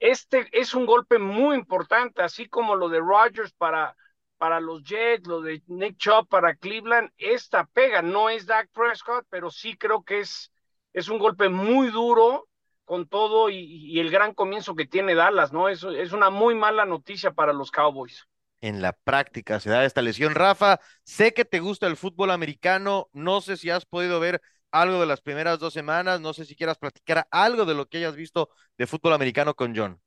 este 0.00 0.48
es 0.52 0.74
un 0.74 0.86
golpe 0.86 1.18
muy 1.18 1.56
importante, 1.56 2.22
así 2.22 2.48
como 2.48 2.74
lo 2.74 2.88
de 2.88 3.00
Rodgers 3.00 3.52
para, 3.52 3.96
para 4.38 4.60
los 4.60 4.82
Jets, 4.82 5.28
lo 5.28 5.40
de 5.40 5.62
Nick 5.66 5.98
Chubb 5.98 6.26
para 6.28 6.56
Cleveland. 6.56 7.12
Esta 7.18 7.66
pega, 7.66 8.02
no 8.02 8.30
es 8.30 8.46
Dak 8.46 8.70
Prescott, 8.72 9.26
pero 9.30 9.50
sí 9.50 9.76
creo 9.76 10.02
que 10.02 10.20
es, 10.20 10.52
es 10.92 11.08
un 11.08 11.18
golpe 11.18 11.48
muy 11.48 11.90
duro 11.90 12.48
con 12.90 13.08
todo 13.08 13.50
y, 13.50 13.56
y 13.58 14.00
el 14.00 14.10
gran 14.10 14.34
comienzo 14.34 14.74
que 14.76 14.86
tiene 14.86 15.14
Dallas, 15.14 15.52
¿no? 15.52 15.68
Es, 15.68 15.84
es 15.84 16.12
una 16.12 16.30
muy 16.30 16.54
mala 16.54 16.84
noticia 16.86 17.32
para 17.32 17.52
los 17.52 17.70
Cowboys. 17.70 18.26
en 18.60 18.82
la 18.82 18.92
práctica 18.92 19.60
se 19.60 19.70
da 19.70 19.84
esta 19.84 20.02
lesión. 20.02 20.34
Rafa, 20.34 20.80
sé 21.04 21.32
que 21.32 21.44
te 21.44 21.60
gusta 21.60 21.86
el 21.86 21.96
fútbol 21.96 22.30
americano, 22.30 23.08
no 23.12 23.40
sé 23.40 23.56
si 23.56 23.70
has 23.70 23.86
podido 23.86 24.20
ver 24.20 24.40
algo 24.70 25.00
de 25.00 25.06
las 25.06 25.20
primeras 25.20 25.58
dos 25.58 25.72
semanas, 25.74 26.20
no 26.20 26.32
sé 26.34 26.44
si 26.44 26.54
quieras 26.56 26.78
platicar 26.78 27.26
algo 27.30 27.64
de 27.64 27.74
lo 27.74 27.86
que 27.88 27.98
hayas 27.98 28.16
visto 28.16 28.50
de 28.78 28.86
fútbol 28.86 29.14
americano 29.14 29.54
con 29.54 29.74
John. 29.76 30.00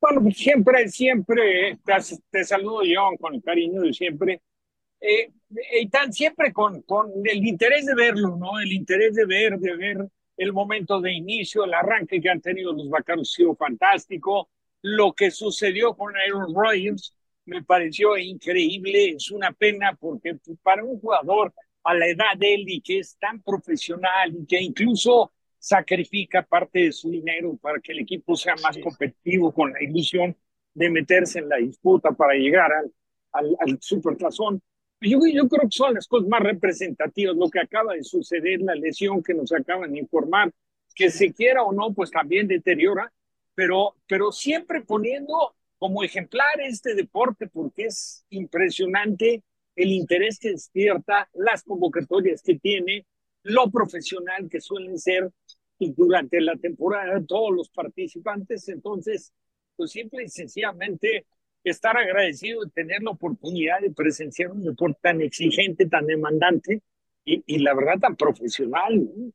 Bueno, 0.00 0.22
pues 0.22 0.36
siempre, 0.38 0.88
siempre, 0.88 1.78
te, 1.84 1.92
te 2.30 2.44
saludo 2.44 2.80
John 2.80 3.16
con 3.18 3.34
el 3.34 3.42
cariño 3.42 3.82
de 3.82 3.92
siempre. 3.92 4.40
Eh, 5.00 5.32
y 5.80 5.88
tan 5.88 6.12
siempre 6.12 6.52
con, 6.52 6.82
con 6.82 7.10
el 7.24 7.46
interés 7.46 7.86
de 7.86 7.94
verlo, 7.94 8.36
¿no? 8.36 8.60
El 8.60 8.72
interés 8.72 9.14
de 9.14 9.26
ver, 9.26 9.58
de 9.58 9.76
ver 9.76 10.08
el 10.40 10.54
momento 10.54 11.02
de 11.02 11.12
inicio, 11.12 11.64
el 11.64 11.74
arranque 11.74 12.18
que 12.18 12.30
han 12.30 12.40
tenido 12.40 12.72
los 12.72 12.88
vaqueros 12.88 13.30
ha 13.30 13.36
sido 13.36 13.54
fantástico. 13.54 14.48
Lo 14.80 15.12
que 15.12 15.30
sucedió 15.30 15.94
con 15.94 16.14
Aaron 16.16 16.54
Rodgers 16.54 17.14
me 17.44 17.62
pareció 17.62 18.16
increíble. 18.16 19.10
Es 19.10 19.30
una 19.30 19.52
pena 19.52 19.94
porque 20.00 20.38
para 20.62 20.82
un 20.82 20.98
jugador 20.98 21.52
a 21.84 21.92
la 21.92 22.06
edad 22.06 22.38
de 22.38 22.54
él 22.54 22.64
y 22.66 22.80
que 22.80 23.00
es 23.00 23.18
tan 23.18 23.42
profesional 23.42 24.34
y 24.34 24.46
que 24.46 24.62
incluso 24.62 25.30
sacrifica 25.58 26.42
parte 26.42 26.84
de 26.84 26.92
su 26.92 27.10
dinero 27.10 27.58
para 27.60 27.78
que 27.78 27.92
el 27.92 28.00
equipo 28.00 28.34
sea 28.34 28.54
más 28.62 28.78
competitivo 28.78 29.52
con 29.52 29.74
la 29.74 29.82
ilusión 29.82 30.34
de 30.72 30.88
meterse 30.88 31.40
en 31.40 31.50
la 31.50 31.56
disputa 31.56 32.12
para 32.12 32.32
llegar 32.32 32.72
al, 32.72 32.90
al, 33.32 33.56
al 33.60 33.78
supertazón. 33.82 34.62
Yo, 35.00 35.18
yo 35.32 35.48
creo 35.48 35.62
que 35.62 35.76
son 35.76 35.94
las 35.94 36.06
cosas 36.06 36.28
más 36.28 36.40
representativas, 36.40 37.34
lo 37.36 37.48
que 37.48 37.60
acaba 37.60 37.94
de 37.94 38.04
suceder, 38.04 38.60
la 38.60 38.74
lesión 38.74 39.22
que 39.22 39.32
nos 39.32 39.50
acaban 39.52 39.92
de 39.92 40.00
informar, 40.00 40.52
que 40.94 41.10
se 41.10 41.32
quiera 41.32 41.62
o 41.62 41.72
no, 41.72 41.94
pues 41.94 42.10
también 42.10 42.46
deteriora, 42.46 43.10
pero, 43.54 43.96
pero 44.06 44.30
siempre 44.30 44.82
poniendo 44.82 45.54
como 45.78 46.04
ejemplar 46.04 46.60
este 46.60 46.94
deporte 46.94 47.46
porque 47.46 47.86
es 47.86 48.26
impresionante 48.28 49.42
el 49.74 49.92
interés 49.92 50.38
que 50.38 50.50
despierta, 50.50 51.30
las 51.32 51.62
convocatorias 51.62 52.42
que 52.42 52.58
tiene, 52.58 53.06
lo 53.42 53.70
profesional 53.70 54.50
que 54.50 54.60
suelen 54.60 54.98
ser 54.98 55.30
durante 55.78 56.40
la 56.42 56.56
temporada 56.56 57.24
todos 57.26 57.54
los 57.54 57.70
participantes. 57.70 58.68
Entonces, 58.68 59.32
pues 59.76 59.92
simple 59.92 60.24
y 60.24 60.28
sencillamente 60.28 61.24
estar 61.64 61.96
agradecido 61.96 62.62
de 62.64 62.70
tener 62.70 63.02
la 63.02 63.10
oportunidad 63.12 63.80
de 63.80 63.90
presenciar 63.92 64.50
un 64.52 64.64
deporte 64.64 64.98
tan 65.02 65.20
exigente, 65.20 65.86
tan 65.88 66.06
demandante 66.06 66.82
y, 67.24 67.42
y 67.46 67.58
la 67.60 67.74
verdad 67.74 67.98
tan 68.00 68.16
profesional. 68.16 68.96
¿no? 69.04 69.32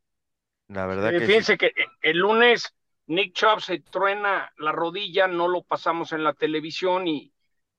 La 0.68 0.86
verdad 0.86 1.14
Eh, 1.14 1.16
que 1.16 1.28
fíjense 1.28 1.56
sí. 1.56 1.58
que 1.58 1.72
el 2.02 2.18
lunes 2.18 2.74
Nick 3.06 3.32
Chubb 3.34 3.60
se 3.60 3.80
truena 3.80 4.52
la 4.58 4.72
rodilla, 4.72 5.28
no 5.28 5.48
lo 5.48 5.62
pasamos 5.62 6.12
en 6.12 6.24
la 6.24 6.34
televisión 6.34 7.06
y, 7.06 7.32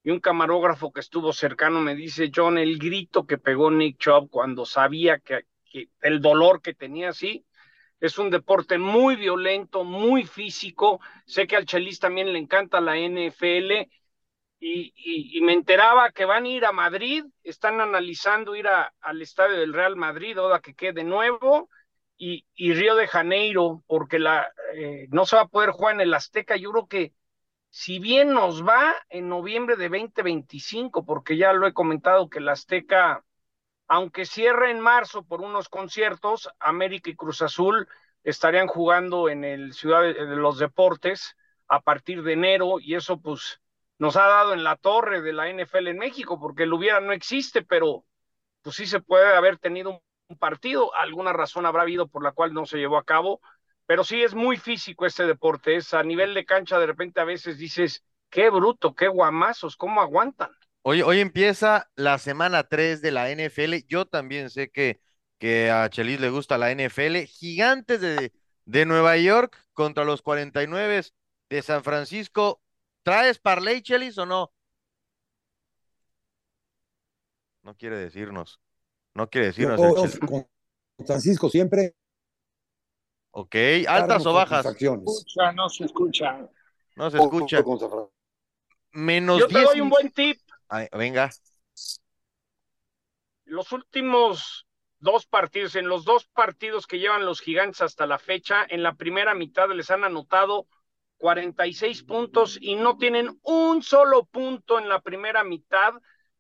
y 0.04 0.12
un 0.12 0.20
camarógrafo 0.22 0.92
que 0.94 1.02
estuvo 1.02 1.34
cercano 1.34 1.82
me 1.82 1.96
dice, 1.96 2.32
John, 2.34 2.58
el 2.58 2.78
grito 2.80 3.26
que 3.28 3.38
pegó 3.38 3.70
Nick 3.72 3.98
Chubb 3.98 4.30
cuando 4.30 4.66
sabía 4.66 5.20
que, 5.20 5.46
que 5.66 5.90
el 6.02 6.22
dolor 6.22 6.62
que 6.62 6.74
tenía, 6.74 7.12
sí, 7.14 7.46
es 8.00 8.18
un 8.20 8.30
deporte 8.30 8.78
muy 8.78 9.16
violento, 9.18 9.84
muy 9.84 10.26
físico. 10.26 11.02
Sé 11.26 11.48
que 11.48 11.56
al 11.58 11.66
Chelis 11.66 12.00
también 12.00 12.32
le 12.34 12.40
encanta 12.40 12.82
la 12.82 12.98
NFL 12.98 13.90
y, 14.60 14.94
y, 14.96 15.38
y, 15.38 15.42
me 15.42 15.54
enteraba 15.54 16.12
que 16.12 16.26
van 16.26 16.46
a 16.46 16.48
ir 16.50 16.66
a 16.66 16.72
Madrid, 16.72 17.26
están 17.44 17.80
analizando 17.80 18.56
ir 18.56 18.68
a, 18.68 18.94
al 19.02 19.22
estadio 19.22 19.58
del 19.58 19.74
Real 19.74 19.96
Madrid, 19.96 20.38
ahora 20.38 20.62
que 20.62 20.74
quede 20.74 21.04
nuevo, 21.04 21.70
y, 22.18 22.46
y 22.56 22.74
Río 22.74 22.96
de 22.96 23.08
Janeiro, 23.08 23.84
porque 23.88 24.20
la, 24.20 24.52
eh, 24.74 25.08
no 25.12 25.26
se 25.26 25.36
va 25.36 25.44
a 25.44 25.48
poder 25.48 25.70
jugar 25.72 25.96
en 25.96 26.02
el 26.02 26.14
Azteca. 26.14 26.56
Yo 26.58 26.72
creo 26.72 26.88
que 26.88 27.14
si 27.70 28.00
bien 28.00 28.34
nos 28.34 28.66
va 28.68 28.96
en 29.10 29.30
noviembre 29.30 29.76
de 29.76 29.90
2025, 29.90 31.06
porque 31.06 31.38
ya 31.38 31.54
lo 31.54 31.68
he 31.68 31.74
comentado 31.74 32.30
que 32.30 32.40
la 32.40 32.54
Azteca, 32.54 33.24
aunque 33.88 34.26
cierre 34.26 34.72
en 34.72 34.80
marzo 34.80 35.24
por 35.24 35.42
unos 35.42 35.70
conciertos, 35.70 36.50
América 36.60 37.10
y 37.12 37.16
Cruz 37.16 37.42
Azul 37.44 37.88
estarían 38.24 38.68
jugando 38.68 39.30
en 39.30 39.44
el 39.44 39.74
Ciudad 39.74 40.02
de 40.02 40.14
los 40.36 40.58
Deportes 40.58 41.36
a 41.68 41.82
partir 41.82 42.24
de 42.24 42.34
enero 42.34 42.80
y 42.80 42.96
eso 42.96 43.22
pues 43.22 43.62
nos 44.00 44.16
ha 44.16 44.28
dado 44.28 44.54
en 44.54 44.64
la 44.64 44.76
torre 44.76 45.22
de 45.22 45.34
la 45.34 45.50
NFL 45.50 45.88
en 45.88 45.98
México, 45.98 46.40
porque 46.40 46.64
el 46.64 46.74
hubiera 46.74 47.00
no 47.00 47.14
existe, 47.14 47.64
pero 47.64 48.06
pues 48.62 48.76
sí 48.76 48.86
se 48.86 49.00
puede 49.00 49.36
haber 49.36 49.58
tenido 49.58 50.02
un 50.30 50.38
partido, 50.38 50.94
alguna 50.96 51.34
razón 51.34 51.66
habrá 51.66 51.84
habido 51.84 52.08
por 52.08 52.24
la 52.24 52.32
cual 52.32 52.54
no 52.54 52.66
se 52.66 52.78
llevó 52.78 52.98
a 52.98 53.06
cabo, 53.06 53.42
pero 53.86 54.04
sí 54.04 54.22
es 54.22 54.36
muy 54.36 54.58
físico 54.58 55.06
este 55.06 55.26
deporte, 55.26 55.76
es 55.76 55.94
a 55.94 56.04
nivel 56.04 56.34
de 56.34 56.46
cancha 56.46 56.78
de 56.78 56.86
repente 56.86 57.22
a 57.22 57.26
veces 57.26 57.58
dices, 57.58 58.04
qué 58.30 58.50
bruto, 58.50 58.94
qué 58.94 59.08
guamazos, 59.08 59.78
cómo 59.78 60.02
aguantan. 60.02 60.52
Hoy, 60.82 61.02
hoy 61.02 61.20
empieza 61.20 61.90
la 61.96 62.18
semana 62.18 62.64
3 62.64 63.02
de 63.02 63.12
la 63.12 63.30
NFL, 63.30 63.86
yo 63.88 64.06
también 64.06 64.50
sé 64.50 64.70
que, 64.70 65.00
que 65.38 65.72
a 65.72 65.90
Chelis 65.90 66.20
le 66.20 66.30
gusta 66.30 66.58
la 66.58 66.72
NFL, 66.72 67.26
gigantes 67.26 68.02
de, 68.02 68.32
de 68.66 68.86
Nueva 68.86 69.18
York 69.18 69.58
contra 69.74 70.04
los 70.04 70.22
49 70.22 71.04
de 71.50 71.62
San 71.62 71.84
Francisco, 71.84 72.62
¿traes 73.08 73.40
Parley 73.40 73.82
Chelis 73.82 74.18
o 74.18 74.26
no? 74.26 74.52
No 77.62 77.74
quiere 77.78 77.96
decirnos. 77.96 78.60
No 79.14 79.30
quiere 79.30 79.48
decirnos. 79.48 79.80
Yo, 79.80 80.28
con 80.28 81.06
Francisco 81.06 81.50
siempre. 81.50 81.96
Ok, 83.32 83.56
altas 83.88 84.26
o 84.26 84.34
bajas. 84.34 84.66
Escucha, 84.66 85.54
no 85.54 85.70
se 85.70 85.86
escucha. 85.86 86.50
No 86.98 87.10
se 87.10 87.18
escucha. 87.20 87.64
Menos 88.92 89.40
Yo 89.40 89.48
te 89.48 89.62
doy 89.62 89.80
un 89.80 89.90
buen 89.90 90.12
tip. 90.12 90.42
Ay, 90.68 90.90
venga. 90.92 91.30
Los 93.46 93.72
últimos 93.72 94.68
dos 95.00 95.28
partidos, 95.28 95.78
en 95.78 95.88
los 95.88 96.04
dos 96.04 96.26
partidos 96.26 96.88
que 96.88 97.00
llevan 97.00 97.26
los 97.26 97.40
gigantes 97.40 97.80
hasta 97.80 98.06
la 98.06 98.20
fecha, 98.20 98.66
en 98.68 98.84
la 98.84 98.96
primera 98.96 99.34
mitad 99.34 99.70
les 99.70 99.92
han 99.92 100.04
anotado 100.04 100.68
46 101.18 102.04
puntos 102.04 102.58
y 102.62 102.76
no 102.76 102.98
tienen 102.98 103.40
un 103.44 103.82
solo 103.82 104.26
punto 104.26 104.80
en 104.80 104.90
la 104.90 105.02
primera 105.02 105.44
mitad 105.44 105.94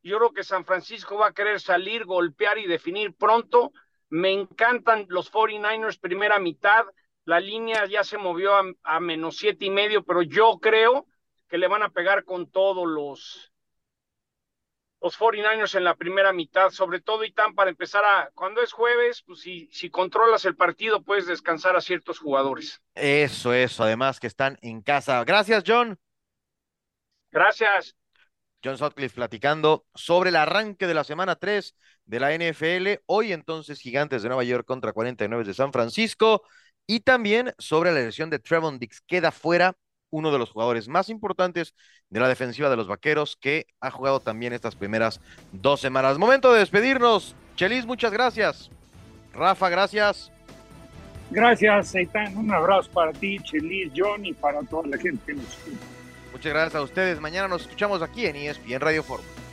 yo 0.08 0.18
creo 0.18 0.34
que 0.34 0.44
San 0.44 0.64
Francisco 0.64 1.18
va 1.18 1.28
a 1.28 1.34
querer 1.34 1.60
salir, 1.60 2.06
golpear 2.06 2.58
y 2.58 2.66
definir 2.66 3.14
pronto. 3.14 3.74
Me 4.10 4.32
encantan 4.32 5.06
los 5.10 5.32
49ers 5.32 6.00
primera 6.00 6.40
mitad. 6.40 6.86
La 7.26 7.42
línea 7.42 7.86
ya 7.88 8.06
se 8.06 8.18
movió 8.18 8.54
a, 8.84 9.00
menos 9.02 9.36
siete 9.36 9.66
y 9.66 9.70
medio, 9.70 10.04
pero 10.04 10.22
yo 10.22 10.60
creo 10.62 11.08
que 11.50 11.58
le 11.58 11.68
van 11.68 11.84
a 11.84 11.90
pegar 11.90 12.24
con 12.24 12.50
todos 12.50 12.88
los, 12.88 13.52
los 15.02 15.18
49ers 15.18 15.76
en 15.76 15.84
la 15.84 15.96
primera 15.96 16.34
mitad, 16.34 16.70
sobre 16.70 17.02
todo 17.02 17.24
y 17.24 17.32
tan 17.32 17.54
para 17.54 17.70
empezar 17.70 18.04
a, 18.04 18.32
cuando 18.34 18.62
es 18.62 18.72
jueves, 18.72 19.24
pues 19.26 19.42
si, 19.42 19.70
si 19.72 19.90
controlas 19.90 20.46
el 20.46 20.56
partido 20.56 21.04
puedes 21.04 21.28
descansar 21.28 21.76
a 21.76 21.82
ciertos 21.82 22.20
jugadores. 22.20 22.82
Eso, 22.96 23.54
eso, 23.54 23.84
además 23.84 24.20
que 24.20 24.28
están 24.28 24.58
en 24.62 24.82
casa. 24.82 25.24
Gracias, 25.24 25.64
John. 25.66 26.00
Gracias. 27.32 27.96
John 28.64 28.78
Sutcliffe 28.78 29.16
platicando 29.16 29.86
sobre 29.94 30.30
el 30.30 30.36
arranque 30.36 30.88
de 30.88 30.94
la 30.94 31.04
semana 31.04 31.36
3 31.36 31.76
de 32.06 32.20
la 32.20 32.34
NFL. 32.34 33.04
Hoy 33.06 33.32
entonces 33.32 33.80
Gigantes 33.80 34.24
de 34.24 34.30
Nueva 34.30 34.44
York 34.44 34.66
contra 34.66 34.94
49 34.94 35.44
de 35.44 35.54
San 35.54 35.72
Francisco. 35.72 36.44
Y 36.88 37.02
también 37.02 37.54
sobre 37.58 37.92
la 37.92 38.00
lesión 38.00 38.30
de 38.30 38.40
Trevon 38.40 38.80
Dix. 38.80 39.02
Queda 39.02 39.32
fuera 39.32 39.76
uno 40.10 40.32
de 40.32 40.40
los 40.40 40.52
jugadores 40.52 40.88
más 40.88 41.10
importantes 41.10 41.74
de 42.10 42.20
la 42.20 42.28
defensiva 42.28 42.70
de 42.70 42.78
los 42.78 42.88
Vaqueros 42.88 43.38
que 43.40 43.68
ha 43.82 43.92
jugado 43.92 44.20
también 44.20 44.54
estas 44.54 44.76
primeras 44.76 45.20
dos 45.52 45.82
semanas. 45.82 46.18
Momento 46.18 46.54
de 46.54 46.60
despedirnos. 46.60 47.36
Chelis, 47.56 47.86
muchas 47.86 48.12
gracias. 48.12 48.70
Rafa, 49.34 49.70
gracias. 49.70 50.32
Gracias, 51.30 51.94
Eitan. 51.96 52.38
Un 52.38 52.52
abrazo 52.52 52.90
para 52.92 53.12
ti, 53.12 53.38
Chelis, 53.40 53.92
John 53.96 54.26
y 54.26 54.34
para 54.34 54.62
toda 54.64 54.88
la 54.88 54.98
gente 54.98 55.20
que 55.26 55.34
nos 55.34 55.46
escucha. 55.46 55.78
Muchas 56.32 56.54
gracias 56.54 56.76
a 56.76 56.82
ustedes. 56.82 57.20
Mañana 57.20 57.48
nos 57.48 57.64
escuchamos 57.64 58.02
aquí 58.02 58.26
en 58.26 58.36
ESPN 58.36 58.80
Radio 58.80 59.04
Fórmula. 59.04 59.47